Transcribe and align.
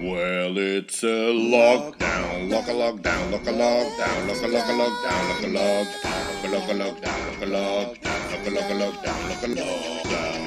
Well, 0.00 0.56
it's 0.56 1.02
a 1.02 1.28
lockdown, 1.28 2.50
lock 2.50 2.68
a 2.68 2.72
lockdown, 2.72 3.30
lock 3.32 3.46
a 3.46 3.52
lockdown, 3.52 4.28
lock 4.28 4.42
a 4.42 4.48
lock 4.48 4.64
a 4.64 4.72
lockdown, 4.72 5.28
lock 5.28 5.42
a 5.42 5.50
lockdown, 5.52 6.40
lock 6.50 6.68
a 6.68 6.74
lockdown, 6.74 7.30
lock 7.30 7.42
a 7.42 7.44
lockdown, 7.44 8.24
lock 8.32 8.46
a 8.46 8.50
lock 8.50 8.70
a 8.70 8.80
lockdown, 8.80 9.28
lock 9.28 9.42
a 9.42 9.48
lockdown, 9.48 9.96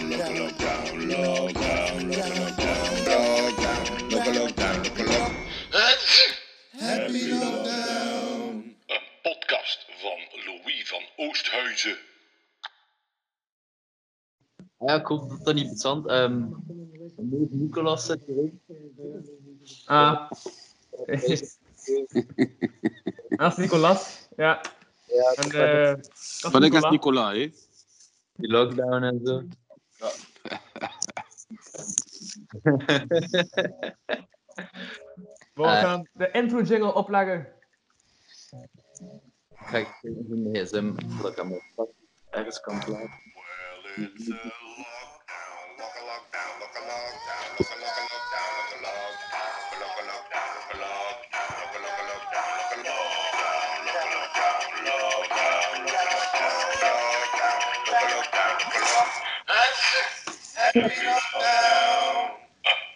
lock 0.10 0.26
a 0.26 0.34
lockdown, 0.34 0.89
lockdown, 1.13 1.97
lock 2.10 2.26
a 2.26 2.34
lockdown, 2.34 2.88
lockdown, 3.13 4.12
lock 4.12 4.26
a 4.26 4.31
lockdown, 4.31 4.78
lock 4.84 4.99
a 4.99 5.03
lock. 5.03 5.31
Happy 6.79 7.24
lockdown. 7.31 8.76
Een 8.88 9.06
podcast 9.22 9.85
van 10.01 10.20
Louis 10.46 10.88
van 10.90 11.04
Oosthuizen. 11.15 11.97
Ja, 14.78 14.96
ik 14.96 15.06
hoop 15.06 15.29
dat 15.29 15.46
dat 15.46 15.56
niet 15.56 15.70
bezand. 15.70 16.12
Um, 16.12 16.63
Nicolas 17.49 18.05
zit 18.05 18.27
erin. 18.27 18.62
Ah. 19.85 20.30
Dat 23.38 23.52
is 23.52 23.58
Nicolas, 23.58 24.27
ja. 24.38 24.62
Ja, 25.05 25.31
En, 25.35 25.49
dat 25.49 25.99
is 25.99 26.40
Van 26.41 26.63
ik 26.63 26.73
is 26.73 26.81
Nicolas. 26.81 26.91
Nicola, 26.91 27.34
hè? 27.34 27.52
die 28.35 28.49
lockdown 28.49 29.04
en 29.04 29.20
zo. 29.23 29.44
We 35.54 35.63
Eh. 35.63 35.80
gaan 35.82 36.07
de 36.13 36.32
intro 36.32 36.62
jingle 36.62 36.93
opleggen. 36.93 37.48
Ga 39.55 39.77
ik 39.77 39.88
even 40.02 40.52
mijn 40.52 40.66
gsm 40.66 40.91
dat 41.21 41.32
ik 41.32 41.38
hem 41.38 41.62
ergens 42.30 42.59
kan 42.59 42.80
plaatsen. 42.80 43.21
Well, 43.95 44.05
it's 44.05 44.30
a 44.30 44.34
lockdown, 44.34 45.77
lock 45.77 45.95
a 45.98 46.04
lockdown, 46.05 46.59
lock 46.59 46.76
a 46.76 46.82
lockdown, 46.90 47.32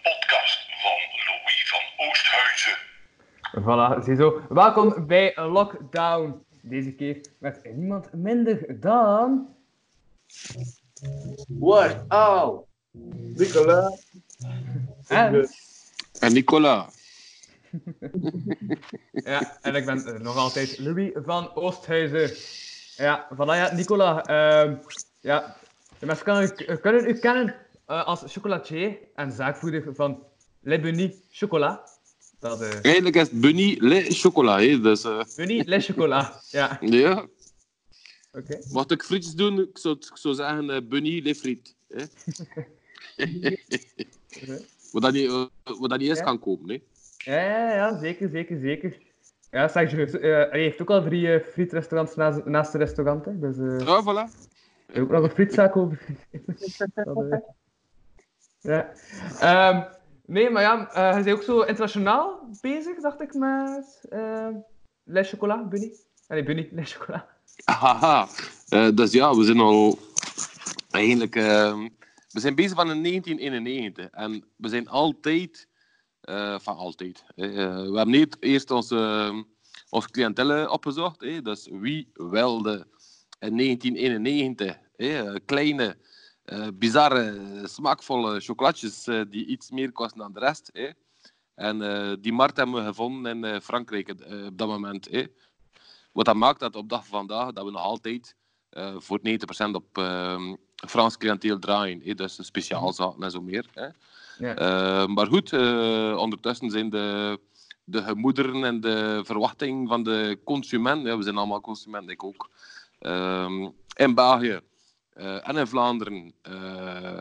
podcast 0.02 0.58
van 0.82 0.98
Louis 1.26 1.70
van 1.70 2.06
Oosthuizen. 2.06 2.76
Voilà, 3.60 4.04
ziezo. 4.04 4.40
Welkom 4.48 5.06
bij 5.06 5.32
Lockdown. 5.36 6.46
Deze 6.62 6.92
keer 6.92 7.20
met 7.38 7.60
niemand 7.74 8.12
minder 8.12 8.80
dan... 8.80 9.48
What? 11.48 11.96
Oh! 12.08 12.66
Nicolas! 13.36 14.06
En, 15.08 15.48
En 16.20 16.32
Nicola. 16.32 16.88
ja, 19.12 19.58
en 19.60 19.74
ik 19.74 19.84
ben 19.84 20.06
eh, 20.06 20.20
nog 20.20 20.36
altijd 20.36 20.78
Louis 20.78 21.10
van 21.14 21.54
Oosthuizen. 21.54 22.30
Ja, 23.04 23.28
voilà, 23.34 23.36
ja, 23.54 23.72
Nicola. 23.74 24.22
ehm, 24.24 24.74
ja, 25.20 25.56
mensen 26.06 26.24
kunnen, 26.24 26.52
u- 26.68 26.76
kunnen 26.80 27.08
u 27.08 27.12
kennen 27.18 27.54
eh, 27.86 28.04
als 28.06 28.22
chocolatier 28.26 28.98
en 29.14 29.32
zaakvoerder 29.32 29.94
van 29.94 30.22
Le 30.60 30.80
Bunny 30.80 31.16
Chocolat. 31.30 32.00
Dat 32.40 32.60
is 32.60 32.80
Eigenlijk 32.80 33.16
is 33.16 33.22
het 33.22 33.40
Bunny 33.40 33.76
Le 33.80 34.04
Chocola, 34.08 34.60
hè? 34.60 34.80
Dus, 34.80 35.04
eh, 35.04 35.20
Bunny 35.36 35.62
Le 35.66 35.80
Chocolat. 35.80 36.46
Ja, 36.50 36.78
ja. 36.80 37.26
oké. 38.32 38.58
Mocht 38.72 38.90
ik 38.90 39.02
frietjes 39.02 39.34
doen, 39.34 39.60
ik 39.60 39.78
zou, 39.78 39.94
ik 40.10 40.16
zou 40.16 40.34
zeggen 40.34 40.70
eh, 40.70 40.80
Bunny 40.88 41.20
Le 41.24 41.34
Friet. 41.34 41.74
Hè? 41.88 42.04
wat, 44.92 45.02
dat 45.02 45.12
niet, 45.12 45.26
eh, 45.28 45.44
wat 45.78 45.90
dat 45.90 45.98
niet 45.98 46.08
eens 46.08 46.18
Ja. 46.18 46.24
kan 46.24 46.38
kopen, 46.38 46.68
hè? 46.68 46.78
Ja, 47.32 47.40
ja, 47.40 47.74
ja, 47.74 47.98
zeker, 47.98 48.28
zeker, 48.28 48.58
zeker. 48.60 48.96
Ja, 49.50 49.68
zeg 49.68 49.90
je, 49.90 50.18
eh, 50.18 50.50
hij 50.50 50.60
heeft 50.60 50.80
ook 50.80 50.90
al 50.90 51.02
drie 51.02 51.32
eh, 51.32 51.44
frietrestaurants 51.52 52.14
naast, 52.16 52.44
naast 52.44 52.72
de 52.72 52.78
restaurant. 52.78 53.24
Hè. 53.24 53.38
Dus 53.38 53.56
eh, 53.58 53.86
Ja, 53.86 54.02
voilà. 54.02 54.47
Hij 54.92 54.96
heeft 54.96 55.06
ook 55.06 55.10
nog 55.12 55.22
een 55.22 55.30
frietzaak 55.30 55.76
over. 55.76 56.00
Dat, 56.94 57.16
eh, 57.30 57.38
ja. 58.60 58.92
Ehm, 59.40 59.82
nee, 60.26 60.50
maar 60.50 60.62
ja, 60.62 60.90
eh, 60.90 61.10
hij 61.12 61.20
is 61.22 61.32
ook 61.32 61.42
zo 61.42 61.60
internationaal 61.60 62.48
bezig, 62.60 63.00
dacht 63.00 63.20
ik, 63.20 63.34
met 63.34 64.06
uh, 64.12 64.48
Les 65.04 65.28
Chocolat, 65.30 65.68
Bunny. 65.68 65.86
Ah, 66.26 66.28
Nee, 66.28 66.42
Bunny, 66.42 66.68
Les 66.78 66.92
Chocolat. 66.92 67.24
Haha. 67.64 68.28
Eh, 68.68 68.88
dus 68.94 69.12
ja, 69.12 69.34
we 69.36 69.44
zijn 69.44 69.58
al 69.60 69.98
eigenlijk. 70.90 71.36
eh, 71.36 71.78
we 72.28 72.40
zijn 72.40 72.54
bezig 72.54 72.74
van 72.76 72.86
1991 73.02 74.08
en 74.10 74.44
we 74.56 74.68
zijn 74.68 74.88
altijd. 74.88 75.66
eh, 76.20 76.58
van 76.58 76.76
altijd. 76.76 77.24
Eh, 77.36 77.46
we 77.90 77.96
hebben 77.96 78.10
niet 78.10 78.36
eerst 78.40 78.70
onze, 78.70 79.30
uh, 79.32 79.42
onze 79.90 80.10
cliëntele 80.10 80.70
opgezocht. 80.70 81.20
hè. 81.20 81.42
Dus 81.42 81.68
wie 81.72 82.10
wilde 82.14 82.86
in 83.38 83.56
1991 83.56 84.78
hè, 84.96 85.32
eh, 85.32 85.40
kleine, 85.44 85.96
eh, 86.44 86.66
bizarre, 86.74 87.40
smaakvolle 87.64 88.40
chocolatjes 88.40 89.06
eh, 89.06 89.20
die 89.30 89.46
iets 89.46 89.70
meer 89.70 89.92
kosten 89.92 90.18
dan 90.18 90.32
de 90.32 90.40
rest. 90.40 90.70
hè. 90.72 90.88
En 91.54 91.78
die 92.20 92.32
markt 92.32 92.56
hebben 92.56 92.74
we 92.74 92.82
gevonden 92.82 93.44
in 93.44 93.60
Frankrijk 93.60 94.08
op 94.08 94.58
dat 94.58 94.68
moment. 94.68 95.08
hè. 95.10 95.24
Wat 96.12 96.24
dat 96.24 96.34
maakt 96.34 96.60
dat 96.60 96.76
op 96.76 96.88
dag 96.88 97.06
van 97.06 97.18
vandaag 97.18 97.52
dat 97.52 97.64
we 97.64 97.70
nog 97.70 97.82
altijd 97.82 98.34
voor 98.96 99.20
90% 99.22 99.74
op 99.74 99.98
ehm, 99.98 100.54
Frans 100.74 101.16
cliënteel 101.16 101.58
draaien. 101.58 102.00
hè. 102.04 102.14
Dus 102.14 102.38
speciaal 102.46 102.92
zaken 102.92 103.22
en 103.22 103.30
zo 103.30 103.40
meer. 103.40 103.66
Hè. 103.72 103.88
Ja. 104.38 105.06
Maar 105.06 105.26
goed, 105.26 105.52
ondertussen 106.18 106.70
zijn 106.70 106.90
de, 106.90 107.38
de 107.84 108.02
gemoederen 108.02 108.64
en 108.64 108.80
de 108.80 109.20
verwachting 109.24 109.88
van 109.88 110.02
de 110.02 110.38
consument, 110.44 111.06
ja, 111.06 111.16
we 111.16 111.22
zijn 111.22 111.36
allemaal 111.36 111.60
consumenten, 111.60 112.12
ik 112.12 112.24
ook, 112.24 112.50
ehm, 112.98 113.68
in 113.96 114.14
België 114.14 114.60
eh, 115.12 115.48
en 115.48 115.56
in 115.56 115.66
Vlaanderen 115.66 116.32
eh, 116.42 117.20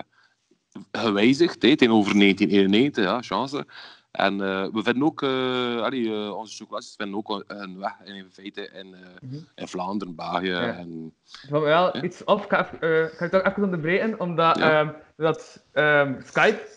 gewijzigd 0.92 1.62
hè, 1.62 1.76
tegenover 1.76 2.14
1991, 2.20 3.04
ja, 3.04 3.22
chance. 3.22 3.66
En 4.12 4.42
eh, 4.42 4.68
we 4.74 4.84
vinden 4.84 5.04
ook, 5.04 5.24
allee, 5.84 6.34
onze 6.34 6.56
chocolatjes 6.56 6.96
vinden 6.98 7.16
ook 7.18 7.44
een 7.48 7.80
weg 7.80 7.94
in 8.04 8.28
feite 8.32 8.70
in, 8.74 8.96
Mhm. 9.22 9.36
in 9.56 9.68
Vlaanderen, 9.68 10.16
België. 10.16 10.48
Ja. 10.48 10.74
En, 10.74 11.14
Van 11.50 11.62
wel 11.62 11.96
Ja. 11.98 12.04
iets 12.04 12.24
op, 12.24 12.44
ik 12.44 12.50
ga, 12.50 12.66
even, 12.74 13.04
ik 13.06 13.12
ga 13.18 13.24
het 13.24 13.32
toch 13.32 13.44
even 13.44 13.64
onderbreken, 13.64 14.20
omdat 14.20 14.58
Ja. 14.58 14.80
ehm, 14.80 14.94
dat 15.16 15.64
ehm, 15.72 16.22
Skype 16.26 16.68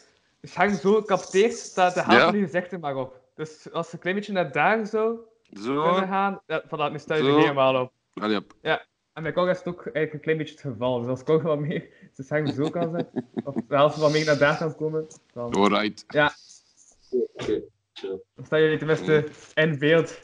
scherm 0.42 0.74
zo 0.74 1.02
capteert, 1.02 1.52
staat 1.56 1.94
de 1.94 2.02
helft 2.02 2.24
van 2.24 2.36
je 2.38 2.44
gezichten 2.44 2.80
maar 2.80 2.96
op. 2.96 3.20
Dus 3.34 3.72
als 3.72 3.86
je 3.86 3.92
een 3.92 3.98
klein 3.98 4.16
beetje 4.16 4.32
naar 4.32 4.52
daar 4.52 4.86
zo 4.86 5.24
zo. 5.52 5.82
kunnen 5.82 6.08
gaan, 6.08 6.40
ja, 6.46 6.62
voilà, 6.66 6.92
nu 6.92 6.98
sta 6.98 7.14
je 7.14 7.22
er 7.22 7.38
helemaal 7.38 7.80
op. 7.82 7.92
Allee, 8.14 8.40
ja. 8.62 8.84
En 9.12 9.22
bij 9.22 9.32
Kong 9.32 9.50
is 9.50 9.58
het 9.58 9.66
ook 9.66 9.82
eigenlijk 9.82 10.12
een 10.12 10.20
klein 10.20 10.38
beetje 10.38 10.54
het 10.54 10.62
geval. 10.62 10.98
Dus 10.98 11.08
als 11.08 11.24
Kong 11.24 11.42
wat 11.42 11.58
meer 11.58 11.88
zijn 12.12 12.26
scherm 12.26 12.64
zo 12.64 12.70
kan 12.70 12.90
zetten, 12.96 13.28
of 13.44 13.54
de 13.54 13.74
helft 13.74 13.96
wat 13.96 14.12
meer 14.12 14.24
naar 14.24 14.38
daar 14.38 14.58
kan 14.58 14.76
komen, 14.76 15.06
dan, 15.32 15.54
Alright. 15.54 16.04
Oké, 16.06 17.62
chill. 17.92 18.20
dan 18.34 18.44
sta 18.44 18.56
je 18.56 18.78
tenminste 18.78 19.28
in 19.54 19.78
beeld. 19.78 20.22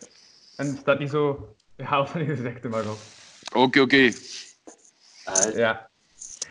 En 0.57 0.77
staat 0.77 0.99
niet 0.99 1.11
zo 1.11 1.55
de 1.77 1.85
helft 1.85 2.11
van 2.11 2.21
je 2.21 2.37
gezichten 2.37 2.71
maar 2.71 2.91
op. 2.91 2.99
Oké, 3.55 3.81
oké. 3.81 4.11
Ja. 5.55 5.91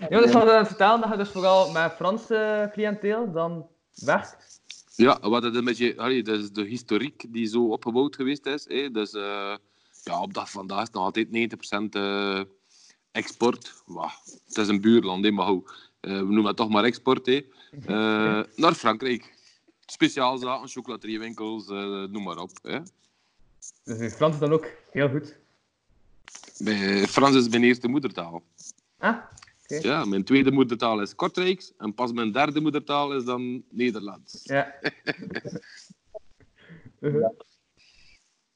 Ja, 0.10 0.22
dus 0.22 0.32
van 0.32 0.48
uh, 0.48 0.66
vertellen 0.66 1.02
dat 1.02 1.10
je 1.10 1.18
dus 1.18 1.30
vooral 1.30 1.72
met 1.72 1.92
Franse 1.92 2.70
cliënteel 2.74 3.32
dan 3.32 3.68
werkt. 3.96 4.62
Ja, 4.96 5.20
wat 5.20 5.44
het 5.44 5.56
een 5.56 5.66
beetje, 5.66 5.98
allee, 5.98 6.24
dat 6.24 6.40
is 6.40 6.52
de 6.52 6.64
historiek 6.64 7.26
die 7.30 7.46
zo 7.48 7.68
opgebouwd 7.68 8.16
geweest 8.16 8.46
is. 8.46 8.66
Hè. 8.68 8.92
Dus 8.92 9.14
eh, 9.14 9.56
ja, 10.06 10.22
op 10.22 10.34
dag 10.34 10.52
van 10.52 10.60
vandaag 10.60 10.80
is 10.82 10.86
het 10.86 10.94
nog 10.94 11.04
altijd 11.04 11.28
90% 11.28 11.90
eh, 11.90 12.42
export. 13.12 13.84
Het 14.46 14.58
is 14.58 14.68
een 14.68 14.82
buurland, 14.82 15.24
hè, 15.26 15.32
maar 15.32 15.46
goed. 15.48 15.92
Eh, 16.00 16.12
we 16.18 16.24
noemen 16.24 16.46
het 16.46 16.56
toch 16.56 16.70
maar 16.70 16.84
export. 16.84 17.26
Hè. 17.26 17.46
Eh, 17.86 18.44
naar 18.56 18.74
Frankrijk. 18.74 19.34
Speciaal 19.86 20.38
zaken, 20.38 20.68
chocolateriewinkels, 20.68 21.68
noem 21.68 22.24
maar 22.24 22.38
op. 22.38 22.52
Hè. 22.62 22.80
Dus 23.84 24.00
in 24.00 24.10
Frans 24.10 24.40
dan 24.40 24.52
ook 24.52 24.68
heel 24.92 25.10
goed. 25.10 25.38
Bij 26.58 27.08
Frans 27.08 27.36
is 27.36 27.50
mijn 27.50 27.64
eerste 27.64 27.88
moedertaal. 27.88 28.44
Ah, 28.98 29.18
Ja, 29.68 30.06
mijn 30.06 30.24
tweede 30.24 30.52
moedertaal 30.52 31.02
is 31.02 31.16
Kortrijks. 31.16 31.74
En 31.78 31.94
pas 31.94 32.12
mijn 32.12 32.32
derde 32.32 32.62
moedertaal 32.62 33.14
is 33.16 33.24
dan 33.24 33.64
Nederlands. 33.70 34.42
ja. 34.44 34.76
Uh-huh. 37.00 37.30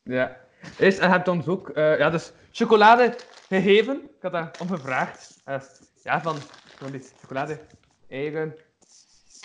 Ja. 0.03 0.48
Is, 0.77 0.97
en 0.97 1.07
je 1.07 1.13
hebt 1.13 1.27
ons 1.27 1.47
ook 1.47 1.69
eh, 1.69 1.97
ja, 1.97 2.09
dus 2.09 2.31
chocolade 2.51 3.15
gegeven. 3.47 3.95
Ik 4.03 4.21
had 4.21 4.31
daar 4.31 4.51
om 4.59 4.67
gevraagd. 4.67 5.41
Eh, 5.45 5.61
ja, 6.03 6.21
van, 6.21 6.35
van 6.77 6.91
die 6.91 7.01
chocolade 7.21 7.59
eigen. 8.09 8.55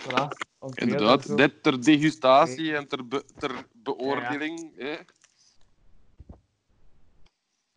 Voilà. 0.03 0.29
Inderdaad, 0.75 1.25
zo. 1.25 1.35
dit 1.35 1.63
ter 1.63 1.83
degustatie 1.85 2.77
en 2.77 2.89
ter, 2.89 3.09
be- 3.09 3.25
ter 3.39 3.51
beoordeling. 3.73 4.73
hè. 4.77 4.97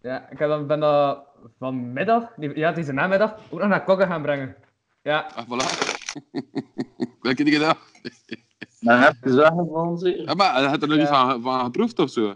Ja, 0.02 0.30
ik 0.30 0.40
heb 0.40 0.50
dan, 0.50 0.68
ben 0.68 0.80
dat 0.80 1.24
vanmiddag, 1.60 2.34
die- 2.36 2.58
ja, 2.58 2.72
deze 2.72 2.92
namiddag, 2.92 3.36
ook 3.50 3.60
nog 3.60 3.68
naar 3.70 3.84
Kogge 3.84 4.06
gaan 4.06 4.22
brengen. 4.22 4.56
Ja, 5.02 5.32
Ah, 5.36 5.46
voilà. 5.46 5.66
Welke 7.22 7.44
dingen 7.44 7.60
dat? 7.60 7.78
Dan 8.80 9.00
heb 9.00 9.16
je 9.24 9.30
ze. 10.00 10.24
Ja, 10.26 10.34
maar 10.34 10.54
hij 10.54 10.64
had 10.64 10.82
er 10.82 10.88
nog 10.88 10.98
niet 10.98 11.08
van, 11.08 11.42
van 11.42 11.64
geproefd 11.66 12.00
of 12.00 12.10
zo? 12.10 12.36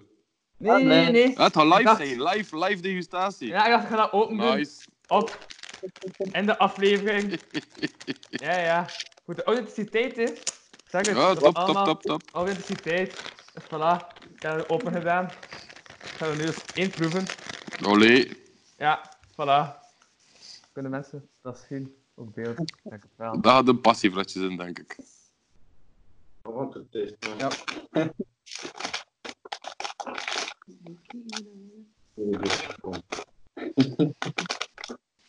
Nee, 0.62 0.72
Ah, 0.72 0.78
nee, 0.78 0.86
nee. 0.86 1.12
nee. 1.12 1.32
Ja, 1.38 1.44
het 1.44 1.54
gaat 1.56 1.64
live 1.64 1.80
Ik 1.80 1.86
dacht- 1.86 1.98
zijn. 2.08 2.24
Live, 2.24 2.58
live 2.66 2.82
degustatie. 2.82 3.48
Ja, 3.48 3.66
ik 3.66 3.72
dacht, 3.72 3.84
ik 3.84 3.90
ga 3.90 3.96
dat 3.96 4.12
open 4.12 4.38
doen. 4.38 4.56
Nice. 4.56 4.82
Op. 5.08 5.46
In 6.32 6.46
de 6.46 6.58
aflevering. 6.58 7.40
Ja, 8.30 8.58
ja. 8.58 8.86
Goed, 9.26 9.36
de 9.36 9.44
authenticiteit 9.44 10.18
is. 10.18 10.30
Zeg 10.88 11.08
het. 11.08 11.16
Ja, 11.18 11.34
top, 11.34 11.56
top, 11.56 11.86
top, 11.86 12.02
top. 12.02 12.22
Authenticiteit. 12.32 13.22
Voilà. 13.62 14.08
Ik 14.36 14.42
heb 14.42 14.58
het 14.58 14.70
open 14.70 14.92
gedaan. 14.94 15.30
Gaan 16.00 16.30
we 16.30 16.36
nu 16.36 16.44
eens 16.46 16.64
inproeven. 16.74 17.26
Olé. 17.86 18.28
Ja, 18.78 19.12
voilà. 19.32 19.80
Kunnen 20.74 20.92
mensen 20.92 21.30
dat 21.42 21.66
zien 21.70 21.96
op 22.14 22.34
beeld? 22.34 22.58
Denk 22.58 23.02
het 23.02 23.12
wel. 23.16 23.42
Daar 23.42 23.54
had 23.54 23.68
een 23.68 23.82
passievratjes 23.82 24.44
in, 24.44 24.58
denk 24.58 24.80
ik. 24.80 24.98
Want 26.42 26.74
het 26.74 26.86
is. 26.92 27.12
Ja. 27.38 27.50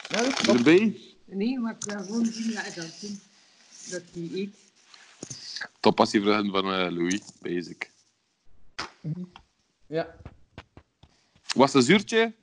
Ja, 0.09 0.23
dat. 0.23 0.47
Erbij? 0.47 1.01
Nee, 1.25 1.59
maar 1.59 1.77
ik 1.81 1.85
wil 1.85 2.05
gewoon 2.05 2.25
zien 2.25 2.55
dat 2.55 2.75
dat 2.75 2.85
zien. 2.85 3.21
Dat 3.91 4.03
hij 4.13 4.29
eet. 4.33 4.55
Top 5.81 5.97
passievragen 5.97 6.51
van 6.51 6.65
eh, 6.65 6.91
Louis, 6.91 7.21
basic. 7.41 7.91
Ja. 9.87 10.17
Was 11.55 11.73
het 11.73 11.75
een 11.75 11.83
zuurtje? 11.89 12.35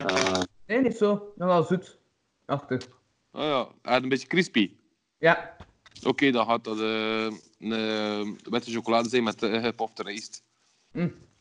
Nee, 0.66 0.82
niet 0.82 0.98
zo. 0.98 1.34
Nogal 1.36 1.64
zoet. 1.64 1.98
Achter. 2.46 2.88
Oh 3.32 3.42
ja, 3.42 3.68
hij 3.82 3.94
had 3.94 4.04
een 4.04 4.10
beetje 4.10 4.28
crispy. 4.28 4.72
Ja. 5.18 5.56
Oké, 6.04 6.32
dan 6.32 6.46
gaat 6.46 6.64
dat 6.64 6.80
eh, 6.80 7.32
een 7.60 7.72
eh, 7.72 8.52
witte 8.52 8.72
chocolade 8.72 9.10
zijn 9.10 9.24
met 9.24 9.44
uh, 9.44 9.64
gepopte 9.64 10.04
rijst. 10.04 10.44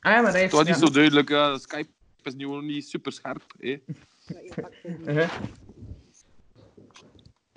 Ah 0.00 0.12
ja, 0.12 0.20
maar 0.22 0.32
dat 0.32 0.40
Het 0.40 0.50
was 0.52 0.66
heeft... 0.66 0.78
niet 0.80 0.88
zo 0.88 0.94
duidelijk, 0.94 1.28
ja. 1.28 1.58
Skype 1.58 1.88
is 2.22 2.34
nu 2.34 2.44
nog 2.44 2.62
niet 2.62 2.88
super 2.88 3.12
scherp. 3.12 3.42
hè. 3.58 3.76
Uh-huh. 5.06 5.30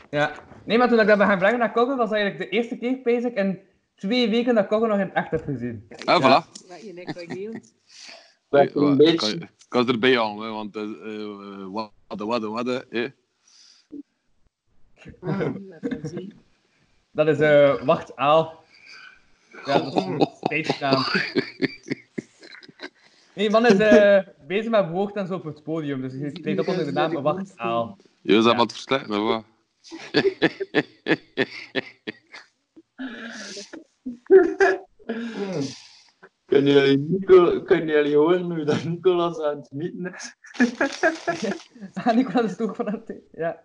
Ja. 0.09 0.31
Nee, 0.65 0.77
maar 0.77 0.89
toen 0.89 0.99
ik 0.99 1.07
dat 1.07 1.17
ben 1.17 1.27
gaan 1.27 1.38
brengen 1.38 1.59
naar 1.59 1.71
Kogge, 1.71 1.95
was 1.95 2.11
eigenlijk 2.11 2.43
de 2.43 2.57
eerste 2.57 2.77
keer 2.77 2.99
bezig 3.03 3.33
in 3.33 3.59
twee 3.95 4.29
weken 4.29 4.55
dat 4.55 4.67
Kogge 4.67 4.88
nog 4.88 4.97
in 4.99 5.05
het 5.05 5.13
echt 5.13 5.31
heb 5.31 5.43
gezien. 5.43 5.88
Ah, 6.05 6.21
Ja. 6.21 6.43
voilà. 6.43 6.67
Wat 6.67 6.81
je 6.81 6.93
nek 6.93 7.05
kan 7.05 7.38
heel. 7.38 7.51
dat 7.51 7.61
Nee, 8.49 8.75
een 8.75 8.83
wa- 8.89 8.95
beetje. 8.95 9.15
kan, 9.15 9.29
je- 9.29 9.47
kan 9.67 9.88
er 9.88 9.93
erbij 9.93 10.19
aan, 10.19 10.41
hè, 10.41 10.49
want 10.49 10.75
uh, 10.75 10.83
uh, 10.83 11.67
wadden, 12.07 12.27
wadden, 12.27 12.51
wadden. 12.51 12.85
hè. 12.89 13.07
Laat 15.21 15.91
dat 17.11 17.27
is 17.27 17.39
eh 17.39 17.83
Wacht 17.83 18.15
Aal. 18.15 18.63
Ja, 19.65 19.77
dat 19.79 19.95
is 19.95 20.03
een 20.03 20.27
tijdsnaam. 20.49 21.03
Nee, 23.41 23.49
man 23.49 23.65
is 23.65 23.77
eh, 23.77 24.19
bezig 24.47 24.69
met 24.69 24.89
woord 24.89 25.15
en 25.15 25.27
zo 25.27 25.33
op 25.35 25.43
het 25.43 25.63
podium, 25.63 26.01
dus 26.01 26.13
hij 26.13 26.31
treedt 26.31 26.59
op 26.59 26.67
onder 26.67 26.85
de 26.85 26.91
naam 26.91 27.21
Wacht 27.21 27.57
Aal. 27.57 27.97
Je 28.21 28.35
is 28.35 28.43
dat 28.43 28.51
Ja. 28.51 28.57
wat 28.57 28.71
verslechten, 28.71 29.21
of 29.21 29.27
wat? 29.27 29.43
Kunnen 36.45 36.73
jullie, 36.73 36.97
Nico, 36.97 37.61
kunnen 37.61 37.95
jullie 37.95 38.15
horen 38.15 38.41
hoe 38.43 38.63
dat 38.63 38.83
Nicolas 38.83 39.39
aan 39.39 39.57
het 39.57 39.71
mieten 39.71 40.13
is? 40.13 40.35
Ah, 41.93 42.15
Nicolas 42.15 42.51
is 42.51 42.55
toch 42.55 42.75
van 42.75 42.91
het... 42.91 43.13
Ja. 43.31 43.63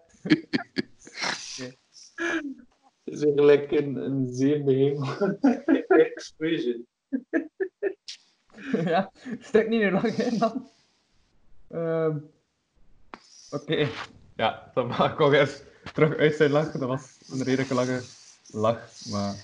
Het 3.05 3.15
is 3.15 3.23
eigenlijk 3.25 3.71
een, 3.71 3.97
een 3.97 4.29
zeer 4.29 4.65
beheerlijk 4.65 5.43
expression. 5.89 6.87
ja, 8.93 9.11
stek 9.41 9.69
niet 9.69 9.81
meer 9.81 9.93
lang 9.93 10.05
in 10.05 10.39
dan. 10.39 10.69
Ehm 11.71 12.17
Oké. 13.51 13.89
Ja, 14.37 14.71
dan 14.75 14.87
mag 14.87 15.13
ik 15.13 15.21
ook 15.21 15.33
eens 15.33 15.61
terug 15.93 16.17
uit 16.17 16.37
zijn 16.37 16.51
lach. 16.51 16.73
Dat 16.73 16.89
was 16.89 17.03
een 17.31 17.43
redelijk 17.43 17.71
lange 17.71 18.03
lach, 18.47 18.81
maar... 19.11 19.35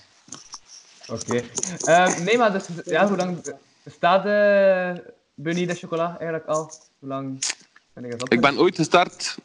Oké. 1.07 1.43
Ehm, 1.85 2.23
nee, 2.23 2.37
maar 2.37 2.51
dus, 2.51 2.67
ja, 2.85 3.07
hoe 3.07 3.17
lang 3.17 3.55
staat 3.85 4.23
de 4.23 5.13
Bunny 5.33 5.65
de 5.65 5.75
chocola 5.75 6.17
eigenlijk 6.19 6.45
al? 6.45 6.71
Hoe 6.99 7.09
lang 7.09 7.45
ben 7.93 8.05
ik 8.05 8.19
dat 8.19 8.33
Ik 8.33 8.41
ben 8.41 8.57
ooit 8.57 8.75
gestart, 8.75 9.37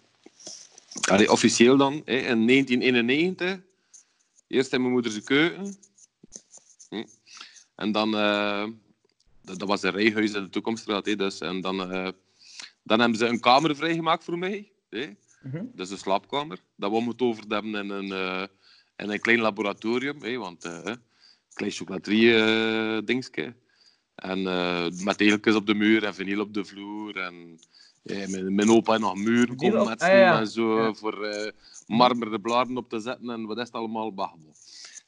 allee, 1.10 1.30
officieel 1.30 1.76
dan, 1.76 1.92
hè, 2.04 2.16
in 2.16 2.46
1991. 2.46 3.60
Eerst 4.46 4.72
in 4.72 4.80
mijn 4.80 4.92
moeders 4.92 5.22
keuken. 5.22 5.76
Hm. 6.88 7.04
En 7.74 7.92
dan, 7.92 8.16
eh, 8.16 8.64
dat, 9.48 9.58
dat 9.58 9.68
was 9.68 9.82
een 9.82 9.90
rijhuis 9.90 10.32
in 10.32 10.42
de 10.42 10.48
toekomststraat. 10.50 11.06
Hè, 11.06 11.16
dus, 11.16 11.40
en 11.40 11.60
dan, 11.60 11.92
eh, 11.92 12.08
dan 12.82 13.00
hebben 13.00 13.18
ze 13.18 13.26
een 13.26 13.40
kamer 13.40 13.76
vrijgemaakt 13.76 14.24
voor 14.24 14.38
mij. 14.38 14.70
Hè. 14.90 15.06
Mhm. 15.42 15.64
Dus 15.74 15.90
een 15.90 15.98
slaapkamer. 15.98 16.58
Dat 16.76 16.90
we 16.90 16.96
omgetoverd 16.96 17.50
hebben 17.52 17.74
in 17.74 17.90
een, 17.90 18.12
eh, 18.12 18.42
in 18.96 19.10
een 19.10 19.20
klein 19.20 19.40
laboratorium. 19.40 20.22
Hè, 20.22 20.36
want 20.36 20.64
eh, 20.64 20.80
een 20.84 20.98
klein 21.54 21.72
chocolaterie-dingetje. 21.72 23.54
en 24.14 24.46
eh, 24.46 24.86
met 25.04 25.18
tegeltjes 25.18 25.54
op 25.54 25.66
de 25.66 25.74
muur 25.74 26.04
en 26.04 26.14
vinyl 26.14 26.40
op 26.40 26.54
de 26.54 26.64
vloer. 26.64 27.16
En 27.16 27.58
mijn, 28.02 28.54
mijn 28.54 28.70
opa 28.70 28.92
had 28.98 29.00
nog 29.00 29.12
komen 29.56 29.80
op- 29.80 29.88
met 29.88 30.02
ah, 30.02 30.08
ja. 30.08 30.38
en 30.40 30.46
zo 30.48 30.82
Ja. 30.82 30.94
voor 30.94 31.24
eh 31.24 31.52
marmeren 31.86 32.40
bladen 32.40 32.76
op 32.76 32.88
te 32.88 33.00
zetten 33.00 33.30
en 33.30 33.46
wat 33.46 33.56
is 33.56 33.62
het 33.64 33.72
allemaal 33.72 34.14
babbel. 34.14 34.54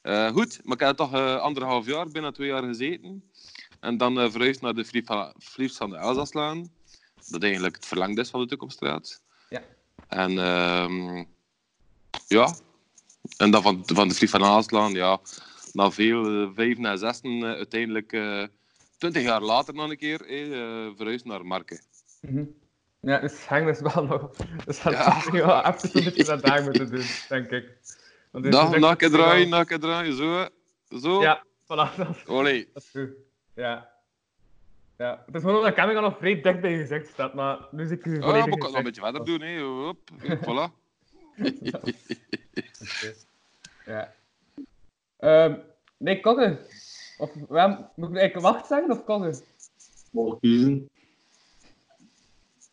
Eh 0.01 0.29
goed, 0.31 0.59
maar 0.63 0.73
ik 0.73 0.79
heb 0.87 0.95
toch 0.95 1.13
eh, 1.13 1.35
anderhalf 1.35 1.85
jaar, 1.85 2.07
bijna 2.09 2.31
twee 2.31 2.47
jaar 2.47 2.63
gezeten. 2.63 3.23
En 3.81 3.97
dan 3.97 4.19
eh 4.19 4.31
verhuisd 4.31 4.61
naar 4.61 4.73
de 4.73 4.85
Friefs 5.39 5.77
van 5.77 5.89
de 5.89 5.97
Elzaslaan. 5.97 6.71
Dat 7.29 7.43
eigenlijk 7.43 7.75
het 7.75 7.85
verlengde 7.85 8.21
is 8.21 8.29
van 8.29 8.41
de 8.41 8.47
Toekomststraat. 8.47 9.21
Ja. 9.49 9.61
En 10.07 10.37
ehm, 10.37 11.23
ja, 12.27 12.53
en 13.37 13.51
dan 13.51 13.61
van, 13.61 13.83
van 13.85 14.07
de 14.07 14.13
Frief 14.13 14.29
van 14.29 14.39
de 14.39 14.45
Elzaslaan, 14.45 14.91
ja, 14.91 15.19
na 15.73 15.91
veel 15.91 16.25
eh, 16.25 16.49
vijf 16.55 16.77
en 16.77 16.97
zessen, 16.97 17.43
eh, 17.43 17.43
uiteindelijk 17.43 18.13
twintig 18.97 19.23
jaar 19.23 19.41
later 19.41 19.73
nog 19.73 19.89
een 19.89 19.97
keer 19.97 20.21
eh, 20.25 20.89
verhuisd 20.95 21.25
naar 21.25 21.45
Marken. 21.45 21.81
Mhm. 22.21 22.43
Ja, 22.99 23.19
dus 23.19 23.47
Henk 23.47 23.67
is 23.67 23.79
wel 23.79 24.05
nog... 24.05 24.31
Dus 24.65 24.81
dat 24.81 24.93
Ja. 24.93 25.21
wel 25.31 25.63
beetje 26.03 26.23
dat 26.23 26.41
daar 26.41 26.63
moeten 26.63 26.91
doen, 26.91 27.05
denk 27.29 27.49
ik. 27.49 27.77
Want 28.31 28.45
een 28.45 28.97
keer 28.97 29.09
draaien, 29.09 29.65
keer 29.65 29.79
draaien, 29.79 30.15
zo. 30.15 30.47
Zo. 30.99 31.21
Ja, 31.21 31.43
voilà. 31.63 31.95
Dat 31.97 32.07
Olé. 32.25 32.65
dat 32.73 32.83
is 32.83 32.89
goed. 32.89 33.09
Ja. 33.53 33.89
Ja, 34.97 35.23
het 35.25 35.35
is 35.35 35.41
gewoon 35.41 35.63
dat 35.63 35.73
camera 35.73 35.99
nog 35.99 36.17
vrij 36.17 36.41
dicht 36.41 36.61
bij 36.61 36.71
je 36.71 36.77
gezicht 36.77 37.07
staat, 37.07 37.33
maar 37.33 37.67
nu 37.71 37.85
zie 37.85 37.97
ik 37.97 38.05
Oh, 38.05 38.11
volledig 38.11 38.45
maar 38.45 38.53
ik 38.53 38.59
kan 38.59 38.69
nog 38.69 38.77
een 38.77 38.83
beetje 38.83 39.01
verder 39.01 39.25
doen, 39.25 39.41
hè. 39.41 39.59
Hop. 39.61 40.09
Voilà. 40.45 40.69
Ja. 43.85 44.13
Ehm 45.17 45.55
nee, 45.97 46.19
kokken. 46.19 46.59
Of 47.17 47.31
wel, 47.49 47.91
moet 47.95 48.15
ik 48.15 48.35
wacht 48.35 48.67
zeggen 48.67 48.91
of 48.91 49.03
kokken? 49.03 49.35
Mogen 50.11 50.39
kiezen. 50.39 50.89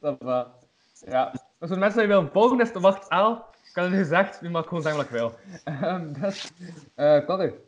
Dat 0.00 0.16
va. 0.20 0.54
Ja. 1.06 1.30
Dus 1.30 1.40
voor 1.58 1.68
de 1.68 1.76
mensen 1.76 1.98
die 1.98 2.08
willen 2.08 2.30
volgen, 2.32 2.60
is 2.60 2.72
de 2.72 2.80
wacht 2.80 3.08
aan. 3.08 3.42
Ik 3.68 3.74
had 3.74 3.84
het 3.84 3.94
gezegd, 3.94 4.40
nu 4.40 4.50
mag 4.50 4.62
ik 4.62 4.68
gewoon 4.68 4.82
zeggen 4.82 5.00
wat 5.00 5.10
ik 5.10 5.18
wil. 5.18 5.34
Ehm 5.64 6.12
dus, 6.12 6.50
eh 6.94 7.26
kokken. 7.26 7.50
Wat 7.50 7.67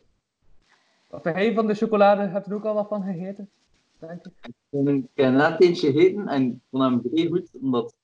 vind 1.11 1.37
jij 1.37 1.55
van 1.55 1.67
de 1.67 1.75
chocolade? 1.75 2.23
Heb 2.23 2.45
je 2.45 2.51
er 2.51 2.57
ook 2.57 2.65
al 2.65 2.75
wat 2.75 2.89
van 2.89 3.03
gegeten? 3.03 3.51
Denk 3.99 4.27
ik. 4.27 4.33
Ik 4.71 5.09
heb 5.15 5.33
net 5.33 5.63
eentje 5.63 5.93
gegeten 5.93 6.29
en 6.29 6.51
ik 6.53 6.59
vond 6.71 6.83
hem 6.83 7.01
vrij 7.01 7.27
goed, 7.27 7.49
omdat 7.61 7.85
het 7.85 7.95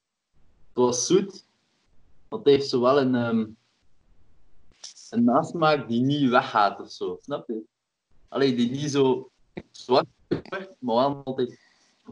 was 0.73 1.07
zoet. 1.07 1.45
Want 2.29 2.45
het 2.45 2.55
heeft 2.55 2.69
zowel 2.69 3.01
een, 3.01 3.15
ehm, 3.15 3.47
een 5.11 5.25
nasmaak 5.25 5.89
die 5.89 6.03
niet 6.03 6.31
weggaat 6.31 6.81
of 6.81 6.91
zo, 6.91 7.19
snap 7.23 7.49
je? 7.49 7.63
Alleen 8.29 8.57
die 8.57 8.71
niet 8.71 8.91
zo 8.91 9.31
zwart 9.71 10.07
wordt, 10.29 10.77
maar 10.79 10.95
wel 10.95 11.23
altijd 11.25 11.49
een 11.51 11.59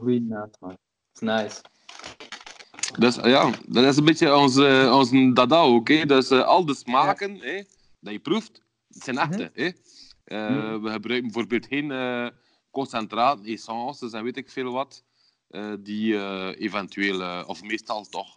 goede 0.01 0.21
nasmaak. 0.21 0.79
Dat 1.13 1.15
is 1.15 1.21
nice. 1.21 1.61
Dus 2.99 3.15
ja, 3.15 3.51
dat 3.67 3.85
is 3.85 3.97
een 3.97 4.05
beetje 4.05 4.37
onze, 4.37 4.91
onze 4.93 5.33
dada 5.33 5.61
ook. 5.61 5.89
Hè. 5.89 6.07
Dus 6.07 6.31
eh, 6.31 6.45
al 6.45 6.65
de 6.65 6.75
smaken 6.75 7.37
hè, 7.37 7.63
dat 8.01 8.13
je 8.13 8.19
proeft, 8.19 8.63
het 8.93 9.05
zijn 9.05 9.19
echte. 9.19 9.51
Hè. 9.55 9.71
Eh, 10.35 10.81
We 10.83 10.91
gebruiken 10.91 11.23
bijvoorbeeld 11.23 11.67
geen 11.67 11.91
eh 11.91 12.29
concentraat, 12.71 13.45
essences 13.45 14.12
en 14.12 14.25
weet 14.25 14.37
ik 14.37 14.50
veel 14.50 14.73
wat. 14.73 15.05
eh, 15.49 15.73
die 15.81 16.17
eventueel, 16.57 17.45
of 17.47 17.62
meestal 17.62 18.05
toch, 18.05 18.35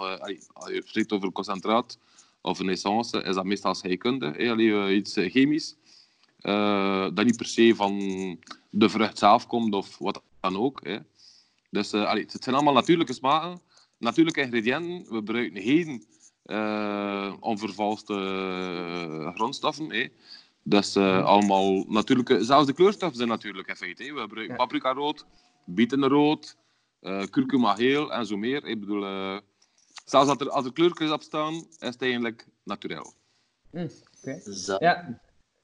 als 0.53 0.69
je 0.71 0.81
spreekt 0.85 1.11
over 1.11 1.31
concentraat 1.31 1.97
of 2.41 2.59
een 2.59 2.69
essence, 2.69 3.23
is 3.23 3.35
dat 3.35 3.45
meestal 3.45 3.75
scheikunde, 3.75 4.25
eh, 4.25 4.95
iets 4.95 5.13
chemisch. 5.13 5.75
dat 7.13 7.25
niet 7.25 7.37
per 7.37 7.45
se 7.45 7.75
van 7.75 7.99
de 8.69 8.89
vrucht 8.89 9.17
zelf 9.17 9.47
komt 9.47 9.73
of 9.73 9.97
wat 9.97 10.21
dan 10.39 10.57
ook. 10.57 10.81
Dus 11.69 11.91
het 11.91 12.43
zijn 12.43 12.55
allemaal 12.55 12.73
natuurlijke 12.73 13.13
smaken, 13.13 13.61
natuurlijke 13.97 14.41
ingrediënten. 14.41 15.09
We 15.09 15.15
gebruiken 15.15 15.61
geen 15.61 16.05
onvervalste 17.39 19.31
grondstoffen. 19.35 20.11
Dat 20.69 20.83
is 20.83 20.95
eh, 20.95 21.23
allemaal 21.25 21.83
natuurlijke... 21.87 22.43
Zelfs 22.43 22.65
de 22.65 22.73
kleurstoffen 22.73 23.17
zijn 23.17 23.29
natuurlijk 23.29 23.67
in 23.67 23.75
feite. 23.75 24.03
hè. 24.03 24.13
We 24.13 24.19
gebruiken 24.19 24.55
Ja. 24.55 24.63
paprika 24.63 24.93
rood, 24.93 25.25
bietenrood, 25.65 26.55
eh 27.01 27.23
kurkuma 27.29 27.75
geel 27.75 28.13
en 28.13 28.25
zo 28.25 28.37
meer. 28.37 28.65
Ik 28.65 28.79
bedoel, 28.79 29.03
eh, 29.05 29.37
zelfs 30.05 30.29
als 30.29 30.39
er, 30.39 30.49
als 30.49 30.65
er 30.65 30.73
kleurtjes 30.73 31.11
op 31.11 31.21
staan, 31.21 31.53
is 31.53 31.67
het 31.79 32.01
eigenlijk 32.01 32.45
natuurlijk. 32.63 33.07
Hm. 33.71 33.87
Ja, 34.79 35.19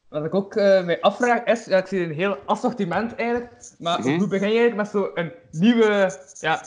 wat 0.09 0.25
ik 0.25 0.33
ook 0.35 0.55
eh 0.55 0.85
mij 0.85 1.01
afvraag 1.01 1.43
is, 1.43 1.65
ja, 1.65 1.77
ik 1.77 1.87
zie 1.87 1.99
een 2.03 2.13
heel 2.13 2.37
assortiment 2.45 3.15
eigenlijk, 3.15 3.71
maar 3.79 3.99
Mhm. 3.99 4.17
hoe 4.17 4.27
begin 4.27 4.51
je 4.51 4.57
eigenlijk 4.59 4.75
met 4.75 4.89
zo'n 5.15 5.31
nieuwe, 5.51 6.19
ja, 6.39 6.65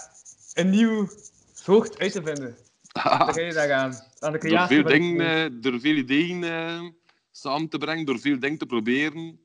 een 0.54 0.70
nieuw 0.70 1.08
soort 1.54 1.98
uit 1.98 2.12
te 2.12 2.22
vinden? 2.22 2.56
Hoe 3.16 3.26
begin 3.26 3.44
je 3.44 3.52
daar 3.52 3.72
aan? 3.72 3.92
Aan 3.92 4.32
de 4.32 4.38
door 4.38 4.38
creatie 4.38 4.76
veel 4.76 4.84
dingen, 4.86 5.44
eh, 5.44 5.50
door 5.60 5.80
veel 5.80 5.94
ideeën 5.96 6.44
eh, 6.44 6.80
samen 7.36 7.68
te 7.68 7.78
brengen, 7.78 8.04
door 8.06 8.18
veel 8.18 8.38
dingen 8.38 8.58
te 8.58 8.66
proberen. 8.66 9.38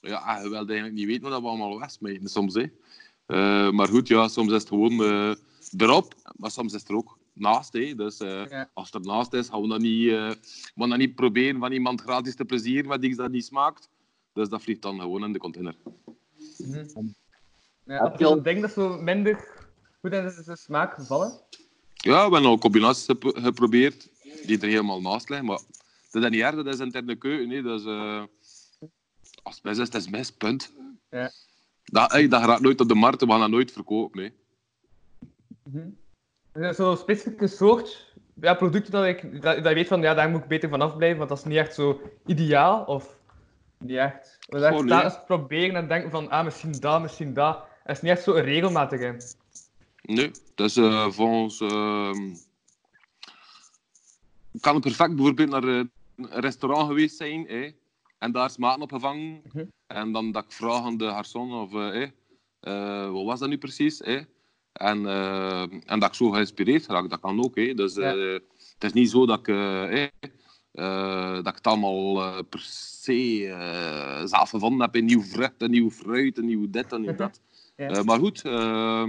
Ja, 0.00 0.40
je 0.42 0.48
wilt 0.48 0.68
eigenlijk 0.68 0.98
niet 0.98 1.06
weten 1.06 1.30
wat 1.30 1.40
we 1.40 1.46
allemaal 1.46 1.78
wegsmijten 1.78 2.28
soms. 2.28 2.54
Hè. 2.54 2.62
Eh, 3.26 3.70
maar 3.70 3.88
goed, 3.88 4.08
ja, 4.08 4.28
soms 4.28 4.52
is 4.52 4.58
het 4.60 4.68
gewoon 4.68 5.02
eh, 5.02 5.34
erop, 5.76 6.14
maar 6.36 6.50
soms 6.50 6.72
is 6.74 6.80
het 6.80 6.88
er 6.88 6.96
ook 6.96 7.18
naast. 7.32 7.72
Hè. 7.72 7.94
Dus 7.94 8.18
eh, 8.20 8.46
Ja. 8.48 8.70
als 8.74 8.92
het 8.92 9.02
ernaast 9.02 9.32
is, 9.32 9.48
gaan 9.48 9.60
we 9.62 9.68
dat 9.68 9.80
niet, 9.80 10.08
eh, 10.08 10.28
we 10.28 10.36
gaan 10.76 10.88
dat 10.88 10.98
niet 10.98 11.14
proberen 11.14 11.60
van 11.60 11.72
iemand 11.72 12.00
gratis 12.00 12.34
te 12.34 12.44
plezieren 12.44 12.88
met 12.88 13.04
iets 13.04 13.16
dat 13.16 13.30
niet 13.30 13.44
smaakt. 13.44 13.88
Dus 14.32 14.48
dat 14.48 14.62
vliegt 14.62 14.82
dan 14.82 15.00
gewoon 15.00 15.24
in 15.24 15.32
de 15.32 15.38
container. 15.38 15.76
Ja, 16.56 18.02
Heb 18.02 18.20
als 18.20 18.34
je 18.36 18.40
ding 18.42 18.60
dat 18.60 18.72
zo 18.72 18.98
minder 19.02 19.34
goed 20.00 20.12
in 20.12 20.24
de 20.24 20.56
smaak 20.56 20.94
gevallen. 20.94 21.40
Ja, 21.94 22.14
we 22.16 22.20
hebben 22.32 22.44
al 22.44 22.58
combinaties 22.58 23.04
gep- 23.04 23.36
geprobeerd 23.36 24.08
die 24.46 24.58
er 24.60 24.68
helemaal 24.68 25.00
naast 25.00 25.28
liggen. 25.28 25.46
Maar 25.46 25.60
dat 26.20 26.30
is 26.32 26.36
niet 26.36 26.46
erg, 26.46 26.54
dat 26.54 26.74
is 26.74 26.80
interne 26.80 27.16
keuken. 27.16 27.50
Hè. 27.50 27.62
Dus, 27.62 27.84
eh, 27.84 28.22
als 29.42 29.54
het 29.54 29.64
mis 29.64 29.78
is, 29.78 29.84
het 29.84 29.94
is 29.94 30.08
mis, 30.08 30.30
punt. 30.30 30.72
Ja. 31.10 31.30
Dat, 31.84 32.12
hey, 32.12 32.28
dat 32.28 32.42
gaat 32.42 32.60
nooit 32.60 32.80
op 32.80 32.88
de 32.88 32.94
markt, 32.94 33.20
we 33.20 33.30
gaan 33.30 33.40
dat 33.40 33.50
nooit 33.50 33.72
verkopen. 33.72 34.22
Hè. 34.22 34.28
Mhm. 35.62 35.88
Er 36.52 36.62
zijn 36.62 36.74
Zo'n 36.74 36.96
specifieke 36.96 37.46
soort 37.46 38.14
ja, 38.40 38.54
producten 38.54 38.92
dat, 38.92 39.04
ik, 39.04 39.42
dat, 39.42 39.42
dat 39.42 39.68
je 39.68 39.74
weet 39.74 39.86
van, 39.86 40.00
ja, 40.00 40.14
daar 40.14 40.30
moet 40.30 40.42
ik 40.42 40.48
beter 40.48 40.68
vanaf 40.68 40.96
blijven, 40.96 41.18
want 41.18 41.28
dat 41.28 41.38
is 41.38 41.44
niet 41.44 41.56
echt 41.56 41.74
zo 41.74 42.00
ideaal, 42.26 42.84
of 42.84 43.18
niet 43.78 43.96
echt. 43.96 44.38
We 44.48 44.58
nee. 44.58 44.84
telkens 44.84 45.18
proberen 45.26 45.76
en 45.76 45.88
denken 45.88 46.10
van, 46.10 46.30
ah, 46.30 46.44
misschien 46.44 46.72
dat, 46.72 47.02
misschien 47.02 47.34
dat. 47.34 47.64
Er 47.84 47.90
is 47.90 48.00
niet 48.00 48.10
echt 48.10 48.22
zo 48.22 48.32
regelmatig 48.32 49.00
in. 49.00 49.20
Nee, 50.02 50.30
dat 50.54 50.66
is 50.66 50.76
eh 50.76 51.10
volgens... 51.10 51.60
Ik 54.52 54.62
kan 54.62 54.80
perfect 54.80 55.14
bijvoorbeeld 55.14 55.50
naar 55.50 55.68
eh, 55.68 55.84
restaurant 56.16 56.86
geweest 56.86 57.16
zijn 57.16 57.46
hè, 57.46 57.70
en 58.18 58.32
daar 58.32 58.50
smaken 58.50 58.82
opgevangen. 58.82 59.40
Mhm. 59.52 59.64
En 59.86 60.12
dan 60.12 60.32
dat 60.32 60.44
ik 60.44 60.52
vraag 60.52 60.82
aan 60.84 60.96
de 60.96 61.10
garçon 61.22 61.52
of... 61.52 61.74
eh, 61.74 61.90
hè, 61.90 62.06
eh, 62.60 63.10
wat 63.10 63.24
was 63.24 63.40
dat 63.40 63.48
nu 63.48 63.58
precies? 63.58 63.98
Hè? 63.98 64.20
En, 64.72 65.06
eh, 65.06 65.62
en 65.62 65.98
dat 66.00 66.08
ik 66.08 66.14
zo 66.14 66.30
geïnspireerd 66.30 66.86
raak, 66.86 67.10
dat 67.10 67.20
kan 67.20 67.44
ook. 67.44 67.56
Hè. 67.56 67.74
Dus, 67.74 67.94
Ja. 67.94 68.14
eh, 68.16 68.32
het 68.74 68.84
is 68.84 68.92
niet 68.92 69.10
zo 69.10 69.26
dat 69.26 69.38
ik, 69.38 69.48
eh, 69.48 69.56
hè, 69.84 70.06
eh, 70.72 71.34
dat 71.34 71.46
ik 71.46 71.54
het 71.54 71.66
allemaal 71.66 72.22
eh, 72.22 72.38
per 72.48 72.60
se 72.60 74.22
zelf 74.24 74.50
gevonden 74.50 74.80
heb. 74.80 74.94
Een 74.94 75.04
nieuw 75.04 75.22
vrucht, 75.22 75.62
een 75.62 75.70
nieuw 75.70 75.90
fruit, 75.90 76.38
een 76.38 76.46
nieuw 76.46 76.70
dit 76.70 76.92
en 76.92 77.00
nieuw 77.00 77.14
dat. 77.14 77.40
Ja. 77.76 77.88
Eh, 77.88 78.02
maar 78.02 78.18
goed, 78.18 78.42
ehm, 78.44 79.08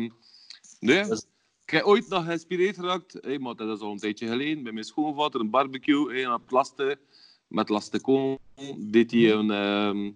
nee. 0.80 1.04
Dus- 1.08 1.26
Ik 1.68 1.74
heb 1.74 1.84
ooit 1.84 2.10
nog 2.10 2.26
geïnspireerd 2.26 2.76
geraakt, 2.76 3.18
hè, 3.22 3.40
maar 3.40 3.56
dat 3.56 3.78
is 3.78 3.84
al 3.84 3.92
een 3.92 3.98
tijdje 3.98 4.28
geleden, 4.28 4.64
bij 4.64 4.72
mijn 4.72 4.86
schoonvader, 4.86 5.42
een 5.42 5.50
barbecue, 5.50 6.14
hè, 6.14 6.22
en 6.24 6.34
op 6.34 6.42
het 6.42 6.52
laste, 6.52 7.00
met 7.48 7.70
laste 7.70 8.02
kool, 8.02 8.40
deed 8.78 9.12
hij 9.12 9.32
een, 9.32 9.52
ehm, 9.52 10.12